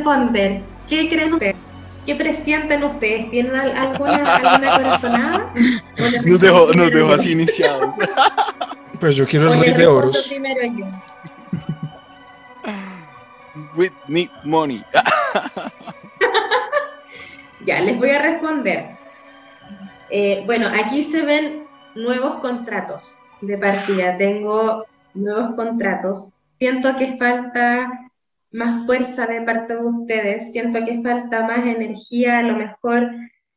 Responder, 0.00 0.62
¿qué 0.88 1.08
creen 1.08 1.34
ustedes? 1.34 1.56
¿Qué 2.06 2.14
presienten 2.14 2.82
ustedes? 2.82 3.30
¿Tienen 3.30 3.54
alguna, 3.54 4.36
alguna 4.36 4.76
corazonada? 4.76 5.52
Nos 6.26 6.40
dejó, 6.40 6.72
nos 6.72 6.90
dejó 6.90 7.12
así 7.12 7.32
iniciados. 7.32 7.94
Pues 8.98 9.16
yo 9.16 9.26
quiero 9.26 9.50
el 9.50 9.58
rey 9.58 9.72
de 9.72 9.86
oros. 9.86 10.26
Primero 10.28 10.60
yo. 10.76 10.84
Whitney 13.74 14.30
Money. 14.44 14.84
ya, 17.64 17.80
les 17.80 17.96
voy 17.96 18.10
a 18.10 18.20
responder. 18.20 18.90
Eh, 20.10 20.42
bueno, 20.44 20.68
aquí 20.68 21.04
se 21.04 21.22
ven 21.22 21.62
nuevos 21.94 22.40
contratos 22.40 23.16
de 23.40 23.56
partida. 23.56 24.18
Tengo 24.18 24.84
nuevos 25.14 25.54
contratos. 25.54 26.34
Siento 26.58 26.94
que 26.98 27.16
falta 27.16 28.09
más 28.52 28.86
fuerza 28.86 29.26
de 29.26 29.42
parte 29.42 29.74
de 29.74 29.84
ustedes, 29.84 30.52
siento 30.52 30.84
que 30.84 31.00
falta 31.02 31.42
más 31.46 31.64
energía, 31.66 32.38
a 32.38 32.42
lo 32.42 32.56
mejor 32.56 33.10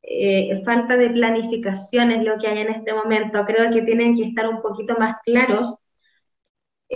eh, 0.04 0.62
falta 0.66 0.98
de 0.98 1.10
planificación 1.10 2.12
es 2.12 2.24
lo 2.24 2.38
que 2.38 2.48
hay 2.48 2.60
en 2.60 2.70
este 2.70 2.94
momento, 2.94 3.44
creo 3.46 3.72
que 3.72 3.82
tienen 3.82 4.16
que 4.16 4.24
estar 4.24 4.48
un 4.48 4.62
poquito 4.62 4.96
más 5.00 5.18
claros, 5.26 5.80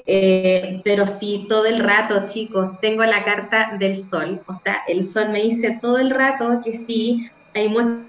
eh, 0.06 0.82
pero 0.84 1.08
sí, 1.08 1.48
todo 1.50 1.66
el 1.66 1.80
rato, 1.80 2.28
chicos, 2.28 2.80
tengo 2.82 3.04
la 3.04 3.24
carta 3.24 3.78
del 3.80 4.02
sol, 4.04 4.42
o 4.48 4.56
sea, 4.56 4.84
el 4.88 5.04
sol 5.04 5.30
me 5.30 5.42
dice 5.42 5.80
todo 5.82 5.98
el 5.98 6.12
rato 6.12 6.62
que 6.64 6.78
sí, 6.78 7.28
hay 7.56 7.70
mucha 7.70 8.04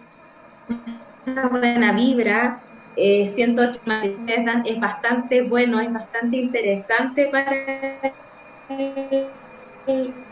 buena 1.51 1.93
vibra, 1.93 2.61
eh, 2.97 3.27
siento 3.29 3.63
que 3.73 3.81
es 4.67 4.81
bastante 4.81 5.43
bueno, 5.43 5.81
es 5.81 5.93
bastante 5.93 6.37
interesante 6.37 7.29
para 7.29 7.53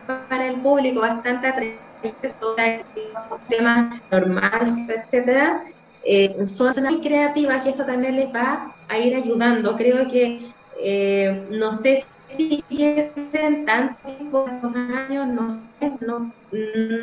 para 0.07 0.47
el 0.47 0.57
público 0.61 1.01
bastante 1.01 1.47
atrayente, 1.47 2.35
temas 3.49 4.03
normales, 4.11 4.89
etcétera, 4.89 5.65
eh, 6.05 6.47
son 6.47 6.73
muy 6.85 7.01
creativas 7.01 7.67
y 7.67 7.71
esto 7.71 7.85
también 7.85 8.17
les 8.17 8.35
va 8.35 8.75
a 8.89 8.99
ir 8.99 9.17
ayudando. 9.17 9.77
Creo 9.77 10.07
que 10.09 10.53
eh, 10.81 11.47
no 11.51 11.73
sé 11.73 12.05
si 12.29 12.63
quieren 12.69 13.65
tanto 13.65 13.97
tiempo, 14.05 14.47
años, 15.09 15.29
no 15.29 15.65
sé, 15.65 15.93
no, 16.01 16.33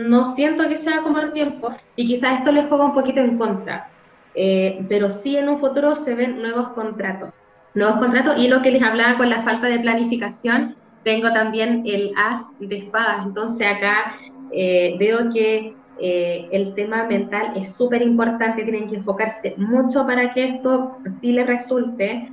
no 0.07 0.25
siento 0.25 0.67
que 0.67 0.77
sea 0.77 1.01
como 1.01 1.19
el 1.19 1.33
tiempo 1.33 1.73
y 1.95 2.05
quizás 2.05 2.39
esto 2.39 2.51
les 2.51 2.67
juega 2.67 2.85
un 2.85 2.93
poquito 2.93 3.19
en 3.19 3.37
contra. 3.37 3.89
Eh, 4.35 4.83
pero 4.89 5.09
sí 5.09 5.37
en 5.37 5.47
un 5.49 5.59
futuro 5.59 5.95
se 5.95 6.15
ven 6.15 6.41
nuevos 6.41 6.69
contratos, 6.69 7.33
nuevos 7.75 7.99
contratos 7.99 8.37
y 8.37 8.47
lo 8.47 8.61
que 8.61 8.71
les 8.71 8.81
hablaba 8.81 9.17
con 9.17 9.29
la 9.29 9.43
falta 9.43 9.67
de 9.67 9.79
planificación, 9.79 10.75
tengo 11.03 11.31
también 11.33 11.83
el 11.85 12.11
as 12.15 12.41
de 12.59 12.77
espadas, 12.77 13.25
entonces 13.25 13.67
acá 13.67 14.15
eh, 14.51 14.95
veo 14.99 15.29
que 15.31 15.73
eh, 15.99 16.47
el 16.51 16.73
tema 16.73 17.03
mental 17.03 17.53
es 17.55 17.75
súper 17.75 18.01
importante, 18.01 18.63
tienen 18.63 18.89
que 18.89 18.97
enfocarse 18.97 19.53
mucho 19.57 20.05
para 20.05 20.33
que 20.33 20.45
esto 20.45 20.97
sí 21.21 21.31
les 21.31 21.47
resulte. 21.47 22.29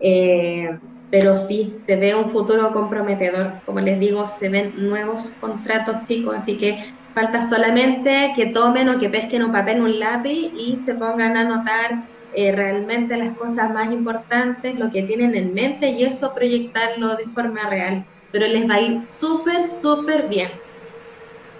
Eh, 0.00 0.78
pero 1.10 1.36
sí, 1.36 1.72
se 1.76 1.96
ve 1.96 2.14
un 2.14 2.30
futuro 2.30 2.70
comprometedor. 2.72 3.52
Como 3.64 3.80
les 3.80 3.98
digo, 3.98 4.28
se 4.28 4.48
ven 4.50 4.74
nuevos 4.76 5.32
contratos 5.40 6.06
chicos, 6.06 6.36
así 6.36 6.58
que 6.58 6.92
falta 7.14 7.40
solamente 7.40 8.32
que 8.36 8.46
tomen 8.46 8.90
o 8.90 8.98
que 8.98 9.08
pesquen 9.08 9.42
un 9.42 9.52
papel, 9.52 9.80
un 9.80 9.98
lápiz 9.98 10.52
y 10.54 10.76
se 10.76 10.94
pongan 10.94 11.36
a 11.36 11.40
anotar 11.40 12.02
eh, 12.40 12.52
realmente 12.52 13.16
las 13.16 13.36
cosas 13.36 13.68
más 13.74 13.92
importantes, 13.92 14.78
lo 14.78 14.92
que 14.92 15.02
tienen 15.02 15.34
en 15.34 15.54
mente 15.54 15.88
y 15.88 16.04
eso 16.04 16.32
proyectarlo 16.32 17.16
de 17.16 17.26
forma 17.26 17.68
real. 17.68 18.04
Pero 18.30 18.46
les 18.46 18.70
va 18.70 18.74
a 18.74 18.80
ir 18.80 19.04
súper, 19.04 19.68
súper 19.68 20.28
bien. 20.28 20.50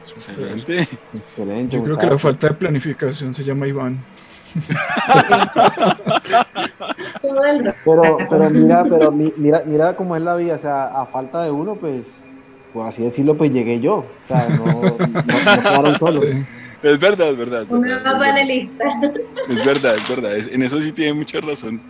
Excelente. 0.09 0.87
Excelente. 1.13 1.75
Yo 1.77 1.83
creo 1.83 1.99
que 1.99 2.07
la 2.07 2.17
falta 2.17 2.47
de 2.47 2.55
planificación 2.55 3.35
se 3.35 3.43
llama 3.43 3.67
Iván. 3.67 3.99
pero, 7.85 8.19
pero 8.31 8.51
mira, 8.51 8.85
pero 8.89 9.11
mira, 9.11 9.65
mira 9.67 9.97
cómo 9.97 10.15
es 10.15 10.23
la 10.23 10.37
vida, 10.37 10.55
o 10.55 10.59
sea, 10.59 10.87
a 10.87 11.07
falta 11.07 11.43
de 11.43 11.51
uno, 11.51 11.75
pues, 11.75 12.25
por 12.73 12.87
así 12.87 13.03
decirlo, 13.03 13.37
pues 13.37 13.51
llegué 13.51 13.81
yo. 13.81 13.97
O 13.97 14.29
sea, 14.29 14.49
no, 14.49 15.83
no, 15.83 15.99
no 15.99 16.23
Es 16.83 16.99
verdad, 17.01 17.31
es 17.31 17.37
verdad. 17.37 17.67
Un 17.71 17.85
panelista. 18.03 18.85
Es 19.49 19.65
verdad, 19.65 19.97
es 19.97 20.09
verdad. 20.09 20.33
en 20.53 20.63
eso 20.63 20.81
sí 20.81 20.93
tiene 20.93 21.15
mucha 21.15 21.41
razón. 21.41 21.81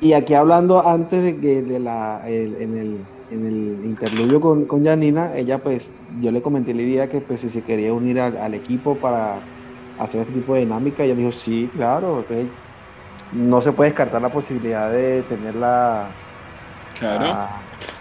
Y 0.00 0.14
aquí 0.14 0.34
hablando 0.34 0.86
antes 0.86 1.22
de 1.22 1.36
que 1.36 1.62
de 1.62 1.78
la, 1.78 2.22
en, 2.26 2.76
el, 2.76 2.98
en 3.30 3.46
el 3.46 3.84
interludio 3.84 4.40
con, 4.40 4.64
con 4.64 4.84
Janina, 4.84 5.36
ella 5.36 5.58
pues, 5.58 5.92
yo 6.20 6.32
le 6.32 6.42
comenté 6.42 6.74
la 6.74 6.82
idea 6.82 7.08
que 7.08 7.20
pues 7.20 7.42
si 7.42 7.50
se 7.50 7.62
quería 7.62 7.92
unir 7.92 8.18
al 8.18 8.54
equipo 8.54 8.96
para 8.96 9.38
hacer 10.00 10.22
este 10.22 10.32
tipo 10.32 10.54
de 10.54 10.60
dinámica. 10.60 11.04
Y 11.04 11.10
ella 11.10 11.18
dijo, 11.18 11.30
sí, 11.30 11.70
claro, 11.76 12.24
no 13.32 13.60
se 13.60 13.70
puede 13.70 13.90
descartar 13.90 14.20
la 14.20 14.28
posibilidad 14.30 14.90
de 14.90 15.22
tenerla 15.22 16.08
claro. 16.98 17.48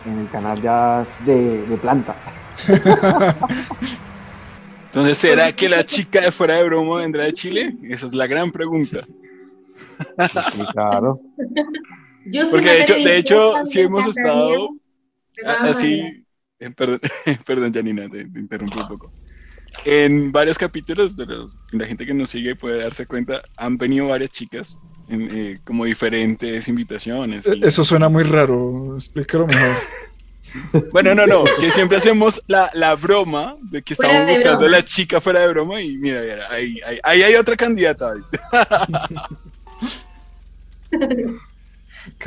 En 0.05 0.19
el 0.19 0.29
canal 0.29 0.61
ya 0.61 1.07
de, 1.25 1.77
planta. 1.81 2.15
Entonces, 4.85 5.17
¿será 5.17 5.51
que 5.53 5.69
la 5.69 5.85
chica 5.85 6.21
de 6.21 6.31
fuera 6.31 6.57
de 6.57 6.63
broma 6.63 6.97
vendrá 6.97 7.23
de 7.23 7.33
Chile? 7.33 7.75
Esa 7.83 8.07
es 8.07 8.13
la 8.13 8.27
gran 8.27 8.51
pregunta. 8.51 9.05
Sí, 10.53 10.59
claro. 10.73 11.21
Porque 12.51 12.69
de 12.69 12.81
hecho, 12.81 12.93
de 12.95 13.17
hecho, 13.17 13.65
si 13.65 13.81
hemos 13.81 14.05
estado 14.07 14.69
así, 15.45 16.25
perdón, 16.75 16.99
perdón, 17.45 17.73
Janina, 17.73 18.09
te, 18.09 18.25
te 18.25 18.39
interrumpí 18.39 18.77
un 18.77 18.87
poco 18.87 19.11
en 19.85 20.31
varios 20.31 20.57
capítulos, 20.57 21.15
de 21.15 21.25
la 21.71 21.87
gente 21.87 22.05
que 22.05 22.13
nos 22.13 22.29
sigue 22.29 22.55
puede 22.55 22.79
darse 22.79 23.05
cuenta, 23.05 23.41
han 23.57 23.77
venido 23.77 24.07
varias 24.07 24.31
chicas 24.31 24.77
eh, 25.11 25.59
como 25.63 25.85
diferentes 25.85 26.67
invitaciones. 26.67 27.45
Eso 27.45 27.83
suena 27.83 28.09
muy 28.09 28.23
raro, 28.23 28.95
explícalo 28.95 29.47
mejor. 29.47 29.75
bueno, 30.91 31.15
no, 31.15 31.27
no, 31.27 31.43
que 31.59 31.71
siempre 31.71 31.97
hacemos 31.97 32.41
la, 32.47 32.69
la 32.73 32.95
broma 32.95 33.55
de 33.61 33.81
que 33.81 33.93
estamos 33.93 34.27
buscando 34.27 34.65
a 34.65 34.69
la 34.69 34.83
chica 34.83 35.21
fuera 35.21 35.41
de 35.41 35.47
broma 35.49 35.81
y 35.81 35.97
mira, 35.97 36.21
mira 36.21 36.47
ahí, 36.49 36.79
ahí, 36.85 36.99
ahí 37.03 37.23
hay 37.23 37.35
otra 37.35 37.55
candidata. 37.55 38.13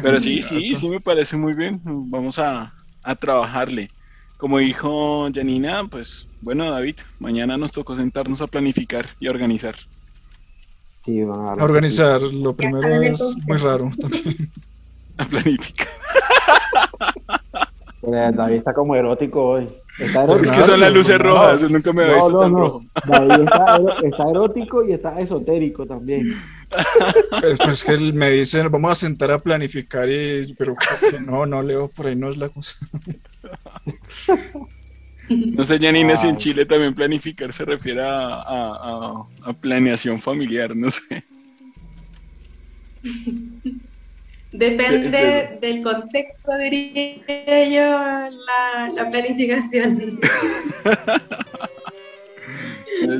Pero 0.03 0.21
sí, 0.21 0.43
sí, 0.43 0.77
sí 0.77 0.89
me 0.89 1.01
parece 1.01 1.37
muy 1.37 1.55
bien. 1.55 1.81
Vamos 1.85 2.39
a, 2.39 2.73
a 3.03 3.15
trabajarle. 3.15 3.89
Como 4.37 4.59
dijo 4.59 5.29
Janina, 5.33 5.87
pues 5.89 6.29
bueno, 6.41 6.71
David, 6.71 6.97
mañana 7.19 7.57
nos 7.57 7.73
tocó 7.73 7.97
sentarnos 7.97 8.41
a 8.43 8.47
planificar 8.47 9.09
y 9.19 9.27
a 9.27 9.31
organizar. 9.31 9.75
Sí, 11.05 11.21
a, 11.21 11.27
organizar, 11.63 12.23
lo 12.23 12.55
primero 12.57 13.03
es 13.03 13.21
muy 13.47 13.59
raro 13.59 13.91
A 15.19 15.25
planificar. 15.27 15.89
David 18.03 18.57
está 18.57 18.73
como 18.75 18.95
erótico 18.95 19.43
hoy. 19.45 19.69
Es 19.99 20.51
que 20.51 20.63
son 20.63 20.81
las 20.81 20.93
luces 20.93 21.19
rojas, 21.19 21.71
nunca 21.71 21.93
me 21.93 22.05
había 22.05 22.17
visto 22.17 22.41
tan 22.41 22.53
rojo. 22.53 22.83
David 23.07 23.49
está, 24.05 24.31
erótico 24.31 24.85
y 24.85 24.93
está 24.93 25.21
esotérico 25.21 25.87
también. 25.87 26.35
Pues, 27.41 27.59
pues 27.59 27.85
que 27.85 27.97
me 27.97 28.31
dicen, 28.31 28.71
vamos 28.71 28.93
a 28.93 28.95
sentar 28.97 29.31
a 29.31 29.39
planificar, 29.39 30.11
y, 30.11 30.53
pero 30.55 30.75
no, 31.25 31.47
no, 31.47 31.63
Leo, 31.63 31.89
por 31.89 32.09
ahí 32.09 32.17
no 32.17 32.29
es 32.31 32.37
la 32.37 32.49
cosa. 32.49 32.77
No 35.29 35.65
sé, 35.65 35.79
Janine, 35.79 36.17
si 36.17 36.29
en 36.29 36.37
Chile 36.37 36.67
también 36.67 36.95
planificar 36.95 37.53
se 37.53 37.65
refiere 37.65 38.03
a, 38.05 39.23
planeación 39.61 40.21
familiar, 40.21 40.77
no 40.77 40.91
sé. 40.91 41.25
Depende 44.53 45.59
del 45.61 45.83
contexto, 45.83 46.57
diría 46.59 47.69
yo, 47.69 48.31
la, 48.95 49.11
planificación. 49.11 50.21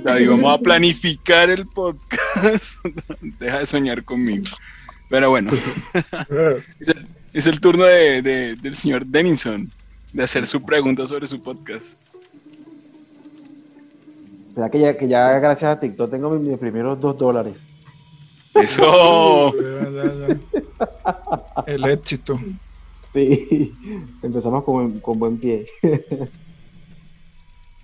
David, 0.05 0.29
vamos 0.31 0.55
a 0.55 0.63
planificar 0.63 1.51
el 1.51 1.67
podcast. 1.67 2.77
Deja 3.41 3.59
de 3.59 3.67
soñar 3.67 4.05
conmigo. 4.05 4.45
Pero 5.11 5.31
bueno, 5.31 5.51
es 7.33 7.47
el, 7.47 7.61
turno 7.61 7.85
del 7.85 8.77
señor 8.77 9.05
Denison 9.07 9.71
de 10.15 10.23
hacer 10.23 10.47
su 10.47 10.63
pregunta 10.63 11.07
sobre 11.07 11.27
su 11.27 11.43
podcast. 11.43 11.99
Mira 14.55 14.71
que 14.71 14.79
ya, 14.79 14.97
que 14.97 15.09
ya 15.09 15.39
gracias 15.41 15.73
a 15.73 15.81
TikTok 15.81 16.11
tengo 16.11 16.31
mis, 16.31 16.57
primeros 16.57 17.01
dos 17.01 17.19
dólares. 17.19 17.67
Eso. 18.55 19.53
El 21.67 21.85
éxito. 21.87 22.39
Sí, 23.13 23.75
empezamos 24.23 24.63
con, 24.63 25.01
con 25.01 25.19
buen 25.19 25.39
pie. 25.39 25.67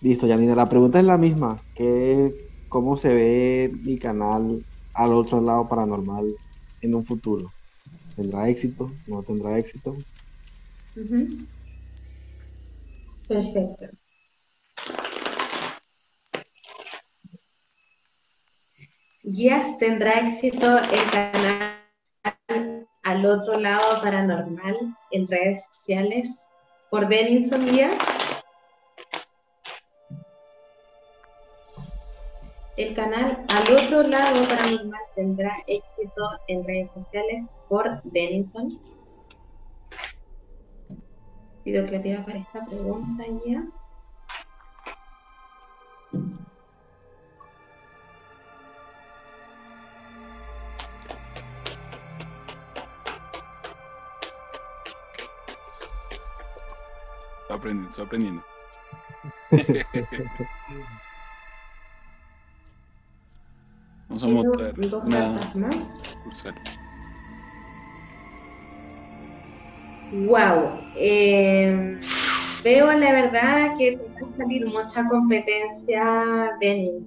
Listo, 0.00 0.28
Janina, 0.28 0.54
la 0.54 0.66
pregunta 0.66 1.00
es 1.00 1.04
la 1.04 1.18
misma. 1.18 1.60
¿Qué, 1.74 2.32
¿Cómo 2.68 2.96
se 2.96 3.12
ve 3.12 3.72
mi 3.84 3.98
canal 3.98 4.64
al 4.94 5.12
otro 5.12 5.40
lado 5.40 5.68
paranormal 5.68 6.32
en 6.80 6.94
un 6.94 7.04
futuro? 7.04 7.50
¿Tendrá 8.14 8.48
éxito? 8.48 8.92
¿No 9.08 9.24
tendrá 9.24 9.58
éxito? 9.58 9.96
Perfecto. 13.30 13.86
Yes, 19.22 19.78
tendrá 19.78 20.18
éxito 20.18 20.78
el 20.78 21.10
canal 21.12 22.88
al 23.04 23.26
otro 23.26 23.60
lado 23.60 24.02
paranormal 24.02 24.96
en 25.12 25.28
redes 25.28 25.64
sociales 25.66 26.48
por 26.90 27.06
Denison 27.06 27.64
Díaz. 27.66 27.94
El 32.76 32.94
canal 32.96 33.44
al 33.48 33.76
otro 33.76 34.02
lado 34.02 34.42
paranormal 34.48 35.02
tendrá 35.14 35.54
éxito 35.68 36.30
en 36.48 36.64
redes 36.64 36.90
sociales 36.92 37.44
por 37.68 38.02
Denison. 38.02 38.89
Pido 41.64 41.86
creatividad 41.86 42.24
para 42.24 42.38
esta 42.38 42.64
pregunta, 42.64 43.24
ya. 43.46 43.62
Estoy 57.42 57.56
aprendiendo, 57.56 57.90
estoy 57.90 58.04
aprendiendo. 58.06 58.42
Vamos 64.08 64.22
a 64.22 64.26
mostrar 64.26 64.74
nada. 65.08 65.52
Más. 65.54 66.16
Wow. 70.12 70.80
Em, 70.96 72.00
veo 72.64 72.92
la 72.92 73.12
verdad 73.12 73.76
que 73.78 73.96
va 73.96 74.28
a 74.28 74.36
salir 74.36 74.66
mucha 74.66 75.06
competencia 75.08 76.50
de. 76.60 77.00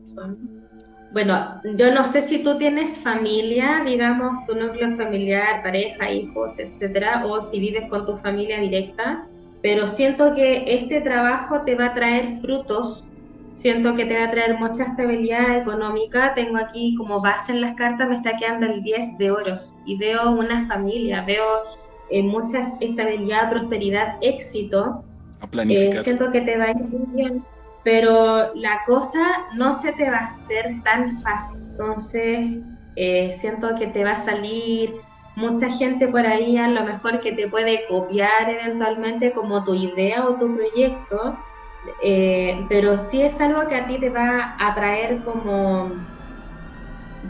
Bueno, 1.11 1.61
yo 1.75 1.93
no 1.93 2.05
sé 2.05 2.21
si 2.21 2.39
tú 2.39 2.57
tienes 2.57 2.99
familia, 2.99 3.83
digamos, 3.85 4.47
tu 4.47 4.55
núcleo 4.55 4.97
familiar, 4.97 5.61
pareja, 5.61 6.09
hijos, 6.09 6.57
etcétera, 6.57 7.23
o 7.25 7.45
si 7.45 7.59
vives 7.59 7.87
con 7.89 8.05
tu 8.07 8.17
familia 8.17 8.59
directa, 8.59 9.27
pero 9.61 9.87
siento 9.87 10.33
que 10.33 10.63
este 10.65 11.01
trabajo 11.01 11.61
te 11.65 11.75
va 11.75 11.87
a 11.87 11.93
traer 11.93 12.39
frutos, 12.41 13.05
siento 13.53 13.95
que 13.95 14.05
te 14.05 14.17
va 14.17 14.25
a 14.25 14.31
traer 14.31 14.57
mucha 14.57 14.85
estabilidad 14.85 15.57
económica. 15.59 16.33
Tengo 16.33 16.57
aquí 16.57 16.95
como 16.97 17.21
base 17.21 17.51
en 17.51 17.61
las 17.61 17.75
cartas, 17.75 18.09
me 18.09 18.17
está 18.17 18.35
quedando 18.37 18.65
el 18.65 18.81
10 18.81 19.17
de 19.19 19.29
oros 19.29 19.75
y 19.85 19.97
veo 19.97 20.31
una 20.31 20.67
familia, 20.67 21.21
veo 21.21 21.45
mucha 22.23 22.73
estabilidad, 22.79 23.49
prosperidad, 23.49 24.17
éxito. 24.21 25.03
Eh, 25.67 25.99
siento 26.03 26.31
que 26.31 26.41
te 26.41 26.57
va 26.57 26.65
a 26.65 26.71
ir 26.71 26.77
muy 26.77 27.05
bien, 27.15 27.43
pero 27.83 28.53
la 28.55 28.81
cosa 28.85 29.23
no 29.55 29.79
se 29.81 29.91
te 29.93 30.09
va 30.09 30.17
a 30.17 30.23
hacer 30.23 30.81
tan 30.83 31.21
fácil. 31.21 31.59
Entonces, 31.71 32.49
eh, 32.95 33.35
siento 33.39 33.75
que 33.75 33.87
te 33.87 34.03
va 34.03 34.11
a 34.11 34.17
salir 34.17 34.93
mucha 35.35 35.69
gente 35.69 36.07
por 36.07 36.25
ahí 36.25 36.57
a 36.57 36.67
lo 36.67 36.83
mejor 36.83 37.19
que 37.19 37.31
te 37.31 37.47
puede 37.47 37.87
copiar 37.87 38.49
eventualmente 38.49 39.31
como 39.31 39.63
tu 39.63 39.73
idea 39.73 40.25
o 40.25 40.35
tu 40.35 40.55
proyecto, 40.55 41.35
eh, 42.03 42.63
pero 42.69 42.97
sí 42.97 43.21
es 43.21 43.39
algo 43.41 43.67
que 43.67 43.75
a 43.75 43.87
ti 43.87 43.97
te 43.99 44.09
va 44.09 44.55
a 44.59 44.75
traer 44.75 45.19
como, 45.23 45.91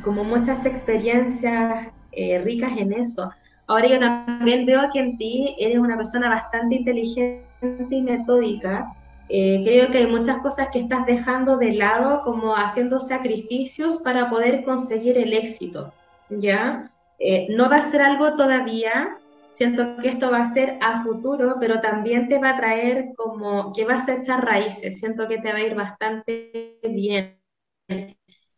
como 0.03 0.23
muchas 0.23 0.65
experiencias 0.65 1.87
eh, 2.11 2.39
ricas 2.43 2.73
en 2.77 2.93
eso. 2.93 3.31
Ahora 3.67 3.87
yo 3.87 3.99
también 3.99 4.65
veo 4.65 4.81
que 4.91 4.99
en 4.99 5.17
ti 5.17 5.55
eres 5.57 5.77
una 5.77 5.95
persona 5.95 6.29
bastante 6.29 6.75
inteligente 6.75 7.45
y 7.89 8.01
metódica. 8.01 8.93
Eh, 9.29 9.61
creo 9.63 9.89
que 9.89 9.99
hay 9.99 10.07
muchas 10.07 10.41
cosas 10.41 10.69
que 10.69 10.79
estás 10.79 11.05
dejando 11.05 11.57
de 11.57 11.73
lado, 11.73 12.23
como 12.23 12.55
haciendo 12.55 12.99
sacrificios 12.99 13.99
para 13.99 14.29
poder 14.29 14.63
conseguir 14.63 15.17
el 15.17 15.33
éxito, 15.33 15.93
¿ya? 16.29 16.91
Eh, 17.19 17.47
no 17.49 17.69
va 17.69 17.77
a 17.77 17.81
ser 17.81 18.01
algo 18.01 18.35
todavía, 18.35 19.17
siento 19.53 19.95
que 19.97 20.09
esto 20.09 20.29
va 20.29 20.41
a 20.43 20.47
ser 20.47 20.77
a 20.81 21.03
futuro, 21.03 21.55
pero 21.59 21.79
también 21.79 22.27
te 22.27 22.37
va 22.37 22.49
a 22.49 22.57
traer 22.57 23.13
como 23.15 23.71
que 23.71 23.85
vas 23.85 24.09
a 24.09 24.15
echar 24.15 24.43
raíces, 24.43 24.99
siento 24.99 25.27
que 25.27 25.37
te 25.37 25.51
va 25.53 25.59
a 25.59 25.63
ir 25.63 25.75
bastante 25.75 26.79
bien. 26.83 27.37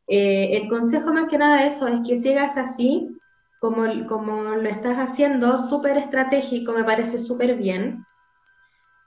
Eh, 0.07 0.57
el 0.57 0.67
consejo 0.69 1.13
más 1.13 1.29
que 1.29 1.37
nada 1.37 1.61
de 1.61 1.67
eso 1.67 1.87
es 1.87 1.99
que 2.07 2.17
sigas 2.17 2.57
así, 2.57 3.07
como, 4.07 4.33
lo 4.55 4.69
estás 4.69 4.97
haciendo, 4.97 5.57
súper 5.57 5.97
estratégico, 5.97 6.73
me 6.73 6.83
parece 6.83 7.17
súper 7.17 7.55
bien, 7.55 8.05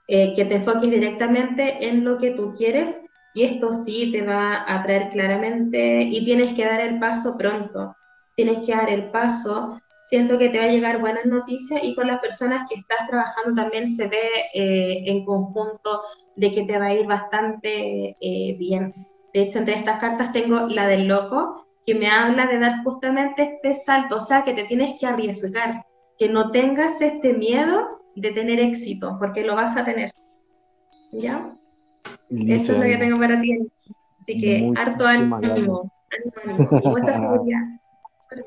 eh, 0.07 0.33
que 0.35 0.45
te 0.45 0.55
enfoques 0.55 0.89
directamente 0.89 1.87
en 1.87 2.03
lo 2.03 2.17
que 2.17 2.31
tú 2.31 2.53
quieres 2.57 2.99
y 3.33 3.43
esto 3.43 3.73
sí 3.73 4.11
te 4.11 4.21
va 4.21 4.63
a 4.67 4.83
traer 4.83 5.11
claramente 5.11 6.01
y 6.01 6.25
tienes 6.25 6.53
que 6.53 6.65
dar 6.65 6.81
el 6.81 6.99
paso 6.99 7.37
pronto, 7.37 7.95
tienes 8.35 8.59
que 8.65 8.73
dar 8.73 8.89
el 8.89 9.11
paso, 9.11 9.79
siento 10.05 10.37
que 10.37 10.49
te 10.49 10.57
va 10.57 10.65
a 10.65 10.69
llegar 10.69 10.99
buenas 10.99 11.25
noticias 11.25 11.81
y 11.83 11.93
con 11.93 12.07
las 12.07 12.19
personas 12.19 12.67
que 12.67 12.79
estás 12.79 13.07
trabajando 13.07 13.61
también 13.61 13.89
se 13.89 14.07
ve 14.07 14.29
eh, 14.53 15.03
en 15.05 15.23
conjunto 15.25 16.01
de 16.35 16.53
que 16.53 16.63
te 16.65 16.79
va 16.79 16.87
a 16.87 16.93
ir 16.93 17.05
bastante 17.05 18.15
eh, 18.19 18.55
bien. 18.57 18.91
De 19.33 19.41
hecho, 19.41 19.59
entre 19.59 19.75
estas 19.75 19.99
cartas 19.99 20.31
tengo 20.31 20.67
la 20.67 20.87
del 20.87 21.07
loco, 21.07 21.67
que 21.85 21.95
me 21.95 22.09
habla 22.09 22.47
de 22.47 22.59
dar 22.59 22.83
justamente 22.83 23.43
este 23.55 23.75
salto, 23.75 24.17
o 24.17 24.19
sea, 24.19 24.43
que 24.43 24.53
te 24.53 24.65
tienes 24.65 24.99
que 24.99 25.07
arriesgar, 25.07 25.85
que 26.17 26.29
no 26.29 26.51
tengas 26.51 27.01
este 27.01 27.33
miedo 27.33 27.87
de 28.15 28.31
tener 28.31 28.59
éxito, 28.59 29.15
porque 29.19 29.43
lo 29.43 29.55
vas 29.55 29.75
a 29.77 29.85
tener. 29.85 30.11
¿Ya? 31.11 31.55
Eso 32.29 32.73
es 32.73 32.77
lo 32.77 32.83
que 32.83 32.97
tengo 32.97 33.19
para 33.19 33.41
ti. 33.41 33.57
Así 34.21 34.39
que 34.39 34.71
harto 34.75 35.05
ánimo, 35.05 35.37
ánimo, 35.37 35.91
mucha 36.83 37.13
seguridad. 37.19 37.63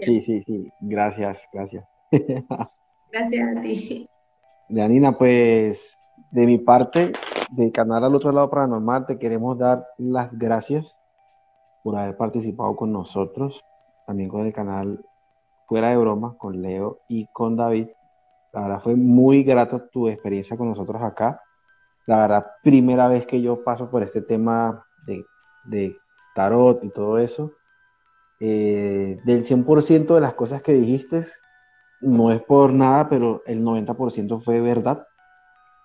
Sí, 0.01 0.21
sí, 0.23 0.43
sí. 0.47 0.69
Gracias, 0.81 1.43
gracias. 1.53 1.85
Gracias 3.11 3.57
a 3.57 3.61
ti. 3.61 4.09
Janina, 4.71 5.13
pues 5.19 5.99
de 6.31 6.47
mi 6.47 6.59
parte, 6.59 7.13
del 7.51 7.71
canal 7.73 8.05
al 8.05 8.15
otro 8.15 8.33
lado 8.33 8.49
paranormal, 8.49 9.05
te 9.05 9.19
queremos 9.19 9.59
dar 9.59 9.85
las 9.99 10.31
gracias 10.33 10.97
por 11.83 11.97
haber 11.97 12.17
participado 12.17 12.77
con 12.77 12.93
nosotros, 12.93 13.61
también 14.07 14.29
con 14.29 14.47
el 14.47 14.53
canal 14.53 15.05
Fuera 15.67 15.91
de 15.91 15.97
Broma, 15.97 16.37
con 16.39 16.61
Leo 16.61 17.01
y 17.09 17.27
con 17.33 17.57
David. 17.57 17.89
La 18.53 18.63
verdad 18.63 18.83
fue 18.83 18.95
muy 18.95 19.43
grata 19.43 19.89
tu 19.89 20.09
experiencia 20.09 20.57
con 20.57 20.69
nosotros 20.69 21.03
acá. 21.03 21.41
La 22.07 22.19
verdad, 22.19 22.47
primera 22.63 23.09
vez 23.09 23.27
que 23.27 23.41
yo 23.41 23.63
paso 23.65 23.91
por 23.91 24.03
este 24.03 24.21
tema 24.23 24.85
de, 25.07 25.97
tarot 26.35 26.83
y 26.85 26.91
todo 26.91 27.19
eso. 27.19 27.53
Eh, 28.41 29.19
del 29.25 29.45
100% 29.45 30.15
de 30.15 30.21
las 30.21 30.35
cosas 30.35 30.63
que 30.63 30.73
dijiste, 30.73 31.25
no 32.01 32.33
es 32.33 32.43
por 32.43 32.73
nada, 32.73 33.09
pero 33.09 33.43
el 33.47 33.65
90% 33.65 34.43
fue 34.43 34.61
verdad. 34.61 35.07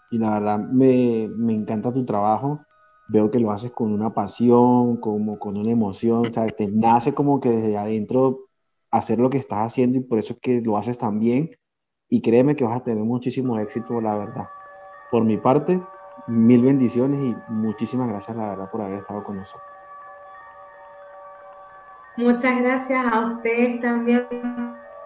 Y 0.09 0.17
la 0.17 0.39
verdad 0.39 0.59
me 0.59 1.53
encanta 1.53 1.93
tu 1.93 2.05
trabajo 2.05 2.66
veo 3.09 3.31
que 3.31 3.39
lo 3.39 3.51
haces 3.51 3.71
con 3.71 3.91
una 3.91 4.13
pasión, 4.13 4.97
como 4.97 5.39
con 5.39 5.57
una 5.57 5.71
emoción, 5.71 6.27
o 6.27 6.31
sea, 6.31 6.47
te 6.47 6.67
nace 6.67 7.13
como 7.13 7.39
que 7.39 7.49
desde 7.49 7.77
adentro 7.77 8.47
hacer 8.91 9.19
lo 9.19 9.29
que 9.29 9.37
estás 9.37 9.67
haciendo 9.67 9.97
y 9.97 10.01
por 10.01 10.19
eso 10.19 10.33
es 10.33 10.39
que 10.39 10.61
lo 10.61 10.77
haces 10.77 10.97
tan 10.97 11.19
bien 11.19 11.51
y 12.09 12.21
créeme 12.21 12.55
que 12.55 12.63
vas 12.63 12.77
a 12.77 12.83
tener 12.83 13.03
muchísimo 13.03 13.57
éxito, 13.59 13.99
la 14.01 14.15
verdad. 14.15 14.47
Por 15.11 15.23
mi 15.23 15.37
parte, 15.37 15.81
mil 16.27 16.61
bendiciones 16.61 17.19
y 17.21 17.35
muchísimas 17.51 18.09
gracias, 18.09 18.35
la 18.35 18.49
verdad, 18.49 18.69
por 18.71 18.81
haber 18.81 18.99
estado 18.99 19.23
con 19.23 19.37
nosotros. 19.37 19.67
Muchas 22.17 22.59
gracias 22.61 23.13
a 23.13 23.27
ustedes 23.27 23.79
también 23.81 24.27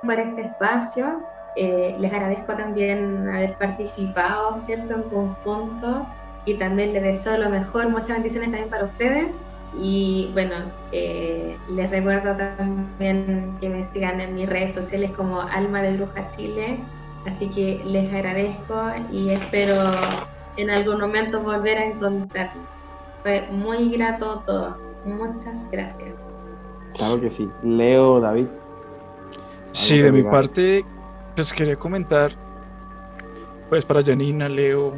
por 0.04 0.14
este 0.14 0.42
espacio. 0.42 1.22
Eh, 1.56 1.96
les 2.00 2.14
agradezco 2.14 2.54
también 2.54 3.28
haber 3.28 3.58
participado, 3.58 4.58
¿cierto?, 4.60 4.94
en 4.94 5.04
conjunto 5.04 6.08
y 6.46 6.56
también 6.56 6.94
les 6.94 7.04
deseo 7.04 7.38
lo 7.38 7.50
mejor, 7.50 7.90
muchas 7.90 8.10
bendiciones 8.10 8.52
también 8.52 8.70
para 8.70 8.86
ustedes. 8.86 9.36
Y 9.80 10.30
bueno, 10.34 10.56
eh, 10.92 11.56
les 11.70 11.90
recuerdo 11.90 12.36
también 12.36 13.56
que 13.62 13.70
me 13.70 13.86
sigan 13.86 14.20
en 14.20 14.36
mis 14.36 14.50
redes 14.50 14.74
sociales 14.74 15.12
como 15.12 15.42
Alma 15.42 15.82
de 15.82 15.96
Bruja 15.96 16.30
Chile. 16.32 16.80
Así 17.26 17.48
que 17.50 17.82
les 17.86 18.12
agradezco 18.12 18.76
y 19.12 19.30
espero 19.30 19.76
en 20.58 20.70
algún 20.70 21.00
momento 21.00 21.40
volver 21.40 21.78
a 21.78 21.86
encontrarnos. 21.86 22.66
Fue 23.22 23.48
muy 23.52 23.90
grato 23.92 24.44
todo. 24.46 24.78
Muchas 25.06 25.70
gracias. 25.72 26.18
Claro 26.96 27.22
que 27.22 27.30
sí. 27.30 27.50
Leo, 27.64 28.20
David. 28.20 28.48
Sí, 29.72 30.00
de 30.00 30.12
mi 30.12 30.24
parte, 30.24 30.84
pues 31.36 31.54
quería 31.54 31.78
comentar, 31.78 32.32
pues 33.70 33.86
para 33.86 34.04
Janina, 34.04 34.50
Leo, 34.50 34.96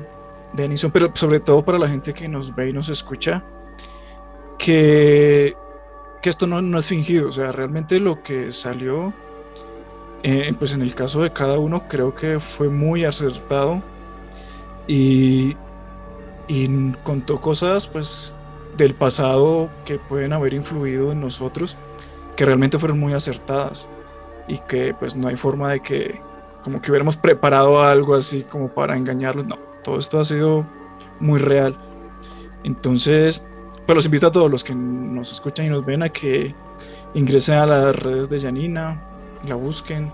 Denison, 0.54 0.92
pero 0.92 1.12
sobre 1.14 1.40
todo 1.40 1.64
para 1.64 1.78
la 1.78 1.90
gente 1.90 2.14
que 2.14 2.28
nos 2.28 2.54
ve 2.56 2.70
y 2.70 2.74
nos 2.74 2.90
escucha, 2.90 3.44
que, 4.58 5.56
que 6.22 6.30
esto 6.30 6.48
no, 6.48 6.62
no, 6.62 6.78
es 6.80 6.88
fingido, 6.88 7.30
o 7.30 7.32
sea, 7.32 7.52
realmente 7.52 8.00
lo 8.00 8.22
que 8.24 8.52
salió, 8.52 9.14
eh, 10.24 10.54
pues 10.58 10.74
en 10.74 10.82
el 10.82 10.96
caso 10.96 11.22
de 11.22 11.32
cada 11.32 11.60
uno, 11.60 11.88
creo 11.88 12.14
que 12.16 12.40
fue 12.40 12.70
muy 12.70 13.04
acertado 13.04 13.82
y, 14.88 15.58
y 16.48 16.92
contó 17.04 17.42
cosas, 17.42 17.88
pues, 17.88 18.36
del 18.78 18.94
pasado 18.94 19.70
que 19.86 20.00
pueden 20.00 20.34
haber 20.34 20.54
influido 20.54 21.12
en 21.12 21.22
nosotros, 21.22 21.76
que 22.36 22.46
realmente 22.46 22.80
fueron 22.80 23.00
muy 23.00 23.14
acertadas 23.14 23.90
y 24.48 24.58
que 24.58 24.94
pues 24.94 25.16
no 25.16 25.28
hay 25.28 25.36
forma 25.36 25.72
de 25.72 25.80
que 25.80 26.22
como 26.64 26.82
que 26.82 26.92
hubiéramos 26.92 27.18
preparado 27.18 27.84
algo 27.84 28.16
así 28.16 28.44
como 28.44 28.70
para 28.70 28.98
engañarlos, 28.98 29.46
no, 29.46 29.58
todo 29.84 29.98
esto 29.98 30.20
ha 30.20 30.24
sido 30.24 30.66
muy 31.20 31.40
real. 31.40 31.78
Entonces, 32.64 33.44
pues 33.86 33.96
los 33.96 34.06
invito 34.06 34.28
a 34.28 34.32
todos 34.32 34.50
los 34.50 34.64
que 34.64 34.74
nos 34.74 35.32
escuchan 35.32 35.66
y 35.66 35.70
nos 35.70 35.86
ven 35.86 36.04
a 36.04 36.10
que 36.10 36.56
ingresen 37.14 37.56
a 37.56 37.66
las 37.66 37.96
redes 37.96 38.30
de 38.30 38.40
Janina, 38.40 39.02
la 39.46 39.56
busquen 39.56 40.12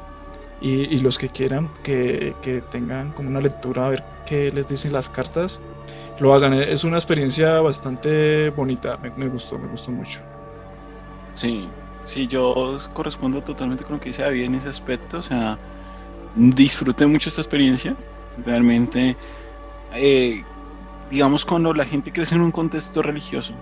y, 0.62 1.00
los 1.00 1.18
que 1.18 1.30
quieran 1.30 1.70
que, 1.84 2.34
tengan 2.72 3.12
como 3.12 3.30
una 3.30 3.40
lectura 3.40 3.86
a 3.86 3.90
ver 3.90 4.04
qué 4.26 4.52
les 4.52 4.68
dicen 4.68 4.92
las 4.92 5.08
cartas, 5.08 5.62
lo 6.20 6.34
hagan. 6.34 6.54
Es 6.54 6.84
una 6.84 6.98
experiencia 6.98 7.62
bastante 7.62 8.50
bonita, 8.50 8.98
me, 8.98 9.12
me 9.12 9.30
gustó, 9.30 9.58
me 9.58 9.68
gustó 9.68 9.92
mucho. 9.92 10.22
Sí, 11.34 11.70
sí, 12.04 12.28
yo 12.28 12.78
correspondo 12.94 13.42
totalmente 13.42 13.84
con 13.84 13.94
lo 13.94 14.00
que 14.02 14.10
dice 14.10 14.24
David 14.24 14.44
en 14.44 14.56
ese 14.56 14.70
aspecto, 14.70 15.20
o 15.20 15.22
sea, 15.22 15.58
disfruté 16.36 17.06
mucho 17.06 17.30
esta 17.30 17.42
experiencia, 17.42 17.96
realmente 18.46 19.16
eh, 19.94 20.44
digamos, 21.10 21.46
cuando 21.46 21.74
la 21.74 21.86
gente 21.86 22.12
crece 22.12 22.36
en 22.36 22.42
un 22.42 22.52
contexto 22.52 23.02
religioso, 23.02 23.54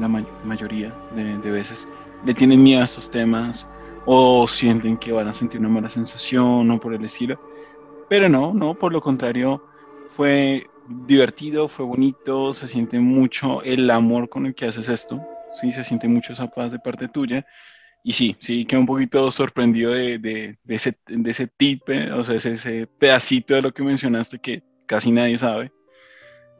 la 0.00 0.08
mayoría 0.08 0.92
de, 1.14 1.50
veces 1.50 1.88
le 2.24 2.34
tienen 2.34 2.62
miedo 2.62 2.80
a 2.80 2.84
estos 2.84 3.10
temas 3.10 3.66
o 4.06 4.46
sienten 4.46 4.96
que 4.96 5.12
van 5.12 5.28
a 5.28 5.32
sentir 5.32 5.60
una 5.60 5.68
mala 5.68 5.88
sensación 5.88 6.70
o 6.70 6.80
por 6.80 6.94
el 6.94 7.04
estilo. 7.04 7.40
Pero 8.08 8.28
no, 8.28 8.52
no, 8.52 8.74
por 8.74 8.92
lo 8.92 9.00
contrario, 9.00 9.64
fue 10.16 10.66
divertido, 11.06 11.68
fue 11.68 11.84
bonito, 11.84 12.52
se 12.52 12.66
siente 12.66 12.98
mucho 12.98 13.62
el 13.62 13.90
amor 13.90 14.28
con 14.28 14.46
el 14.46 14.54
que 14.54 14.66
haces 14.66 14.88
esto, 14.88 15.22
sí, 15.54 15.72
se 15.72 15.84
siente 15.84 16.08
mucho 16.08 16.32
esa 16.32 16.48
paz 16.48 16.72
de 16.72 16.78
parte 16.78 17.08
tuya. 17.08 17.46
Y 18.06 18.12
sí, 18.12 18.36
sí, 18.38 18.66
quedé 18.66 18.80
un 18.80 18.86
poquito 18.86 19.30
sorprendido 19.30 19.92
de, 19.92 20.18
de, 20.18 20.58
ese, 20.68 20.98
de 21.06 21.30
ese 21.30 21.46
tip, 21.46 21.82
o 22.14 22.22
sea, 22.22 22.36
ese, 22.36 22.52
ese 22.52 22.86
pedacito 22.86 23.54
de 23.54 23.62
lo 23.62 23.72
que 23.72 23.82
mencionaste 23.82 24.38
que 24.38 24.62
casi 24.86 25.10
nadie 25.10 25.38
sabe. 25.38 25.72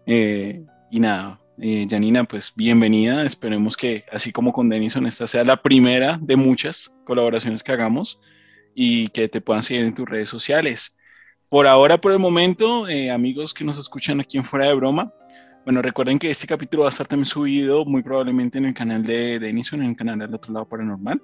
Eh, 0.07 0.65
y 0.91 1.01
nada, 1.01 1.41
eh, 1.59 1.87
Janina, 1.89 2.25
pues 2.25 2.53
bienvenida. 2.55 3.25
Esperemos 3.25 3.77
que, 3.77 4.05
así 4.13 4.33
como 4.33 4.53
con 4.53 4.69
Denison, 4.69 5.07
esta 5.07 5.27
sea 5.27 5.45
la 5.45 5.63
primera 5.63 6.19
de 6.21 6.37
muchas 6.37 6.93
colaboraciones 7.05 7.63
que 7.63 7.73
hagamos 7.73 8.19
y 8.75 9.09
que 9.09 9.29
te 9.29 9.41
puedan 9.41 9.63
seguir 9.63 9.85
en 9.85 9.95
tus 9.95 10.09
redes 10.09 10.29
sociales. 10.29 10.97
Por 11.49 11.67
ahora, 11.67 12.01
por 12.01 12.13
el 12.13 12.19
momento, 12.19 12.89
eh, 12.89 13.11
amigos 13.11 13.55
que 13.55 13.65
nos 13.65 13.79
escuchan 13.79 14.21
aquí 14.21 14.37
en 14.39 14.45
Fuera 14.45 14.67
de 14.67 14.75
Broma, 14.75 15.13
Bueno, 15.65 15.81
recuerden 15.81 16.19
que 16.19 16.31
este 16.31 16.47
capítulo 16.47 16.83
va 16.83 16.89
a 16.89 16.91
estar 16.91 17.07
también 17.07 17.25
subido 17.27 17.87
muy 17.87 18.03
probablemente 18.03 18.59
en 18.59 18.67
el 18.67 18.75
canal 18.75 19.03
de 19.03 19.39
Denison, 19.39 19.83
en 19.83 19.91
el 19.91 19.97
canal 19.97 20.19
del 20.19 20.35
otro 20.35 20.53
lado 20.53 20.69
paranormal. 20.69 21.23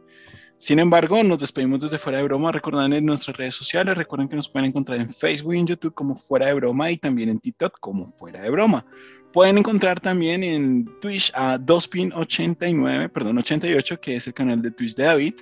Sin 0.61 0.79
embargo, 0.79 1.23
nos 1.23 1.39
despedimos 1.39 1.81
desde 1.81 1.97
Fuera 1.97 2.19
de 2.19 2.25
Broma, 2.25 2.53
recordando 2.53 2.95
en 2.95 3.07
nuestras 3.07 3.35
redes 3.35 3.55
sociales. 3.55 3.97
Recuerden 3.97 4.29
que 4.29 4.37
nos 4.37 4.47
pueden 4.47 4.69
encontrar 4.69 5.01
en 5.01 5.09
Facebook 5.09 5.55
y 5.55 5.59
en 5.59 5.67
YouTube 5.67 5.95
como 5.95 6.15
Fuera 6.15 6.49
de 6.49 6.53
Broma 6.53 6.91
y 6.91 6.99
también 6.99 7.31
en 7.31 7.41
TikTok 7.41 7.81
como 7.81 8.13
Fuera 8.19 8.43
de 8.43 8.51
Broma. 8.51 8.85
Pueden 9.33 9.57
encontrar 9.57 10.01
también 10.01 10.45
en 10.45 10.85
Twitch 11.01 11.33
a 11.35 11.59
2pin89, 11.59 13.11
perdón, 13.11 13.39
88, 13.39 14.01
que 14.03 14.17
es 14.17 14.27
el 14.27 14.35
canal 14.35 14.61
de 14.61 14.71
Twitch 14.71 14.95
de 14.97 15.05
David. 15.05 15.35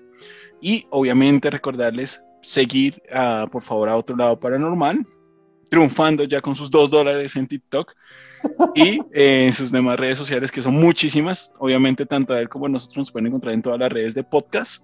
Y 0.60 0.86
obviamente 0.90 1.50
recordarles 1.50 2.22
seguir, 2.40 3.02
por 3.50 3.64
favor, 3.64 3.88
a 3.88 3.96
otro 3.96 4.14
lado 4.14 4.38
paranormal, 4.38 5.04
triunfando 5.68 6.22
ya 6.22 6.40
con 6.40 6.54
sus 6.54 6.70
dos 6.70 6.92
dólares 6.92 7.34
en 7.34 7.48
TikTok 7.48 7.92
y 8.74 9.00
eh, 9.12 9.46
en 9.46 9.52
sus 9.52 9.70
demás 9.70 9.98
redes 9.98 10.18
sociales, 10.18 10.50
que 10.50 10.62
son 10.62 10.74
muchísimas. 10.74 11.52
Obviamente, 11.58 12.06
tanto 12.06 12.34
a 12.34 12.40
él 12.40 12.48
como 12.48 12.66
a 12.66 12.68
nosotros 12.68 12.98
nos 12.98 13.10
pueden 13.10 13.28
encontrar 13.28 13.54
en 13.54 13.62
todas 13.62 13.78
las 13.78 13.90
redes 13.90 14.14
de 14.14 14.24
podcast. 14.24 14.82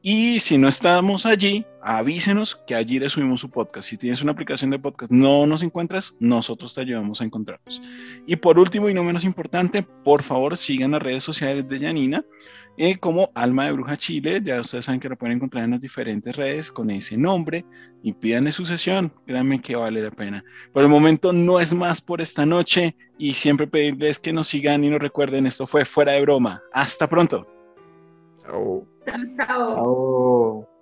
Y 0.00 0.38
si 0.38 0.58
no 0.58 0.68
estamos 0.68 1.26
allí, 1.26 1.66
avísenos 1.82 2.54
que 2.54 2.74
allí 2.76 3.00
le 3.00 3.10
subimos 3.10 3.40
su 3.40 3.50
podcast. 3.50 3.88
Si 3.88 3.96
tienes 3.96 4.22
una 4.22 4.30
aplicación 4.30 4.70
de 4.70 4.78
podcast, 4.78 5.10
no 5.10 5.44
nos 5.46 5.62
encuentras, 5.62 6.14
nosotros 6.20 6.72
te 6.74 6.82
ayudamos 6.82 7.20
a 7.20 7.24
encontrarnos. 7.24 7.82
Y 8.24 8.36
por 8.36 8.60
último 8.60 8.88
y 8.88 8.94
no 8.94 9.02
menos 9.02 9.24
importante, 9.24 9.82
por 9.82 10.22
favor 10.22 10.56
sigan 10.56 10.92
las 10.92 11.02
redes 11.02 11.24
sociales 11.24 11.68
de 11.68 11.80
Janina 11.80 12.24
eh, 12.78 12.96
como 12.96 13.30
Alma 13.34 13.66
de 13.66 13.72
Bruja 13.72 13.96
Chile. 13.96 14.40
Ya 14.42 14.60
ustedes 14.60 14.84
saben 14.84 15.00
que 15.00 15.08
lo 15.08 15.16
pueden 15.16 15.36
encontrar 15.36 15.64
en 15.64 15.72
las 15.72 15.80
diferentes 15.80 16.34
redes 16.36 16.70
con 16.70 16.90
ese 16.90 17.16
nombre 17.16 17.64
y 18.02 18.12
pídanle 18.12 18.52
su 18.52 18.64
sesión. 18.64 19.12
Créanme 19.26 19.60
que 19.60 19.76
vale 19.76 20.00
la 20.00 20.10
pena. 20.10 20.44
Por 20.72 20.84
el 20.84 20.88
momento 20.88 21.32
no 21.32 21.60
es 21.60 21.74
más 21.74 22.00
por 22.00 22.20
esta 22.20 22.46
noche 22.46 22.96
y 23.18 23.34
siempre 23.34 23.66
pedirles 23.66 24.18
que 24.18 24.32
nos 24.32 24.48
sigan 24.48 24.84
y 24.84 24.90
nos 24.90 25.00
recuerden. 25.00 25.46
Esto 25.46 25.66
fue 25.66 25.84
fuera 25.84 26.12
de 26.12 26.22
broma. 26.22 26.62
Hasta 26.72 27.08
pronto. 27.08 27.46
Chao. 28.42 28.86
Chao. 29.04 29.76
Chao. 29.76 30.77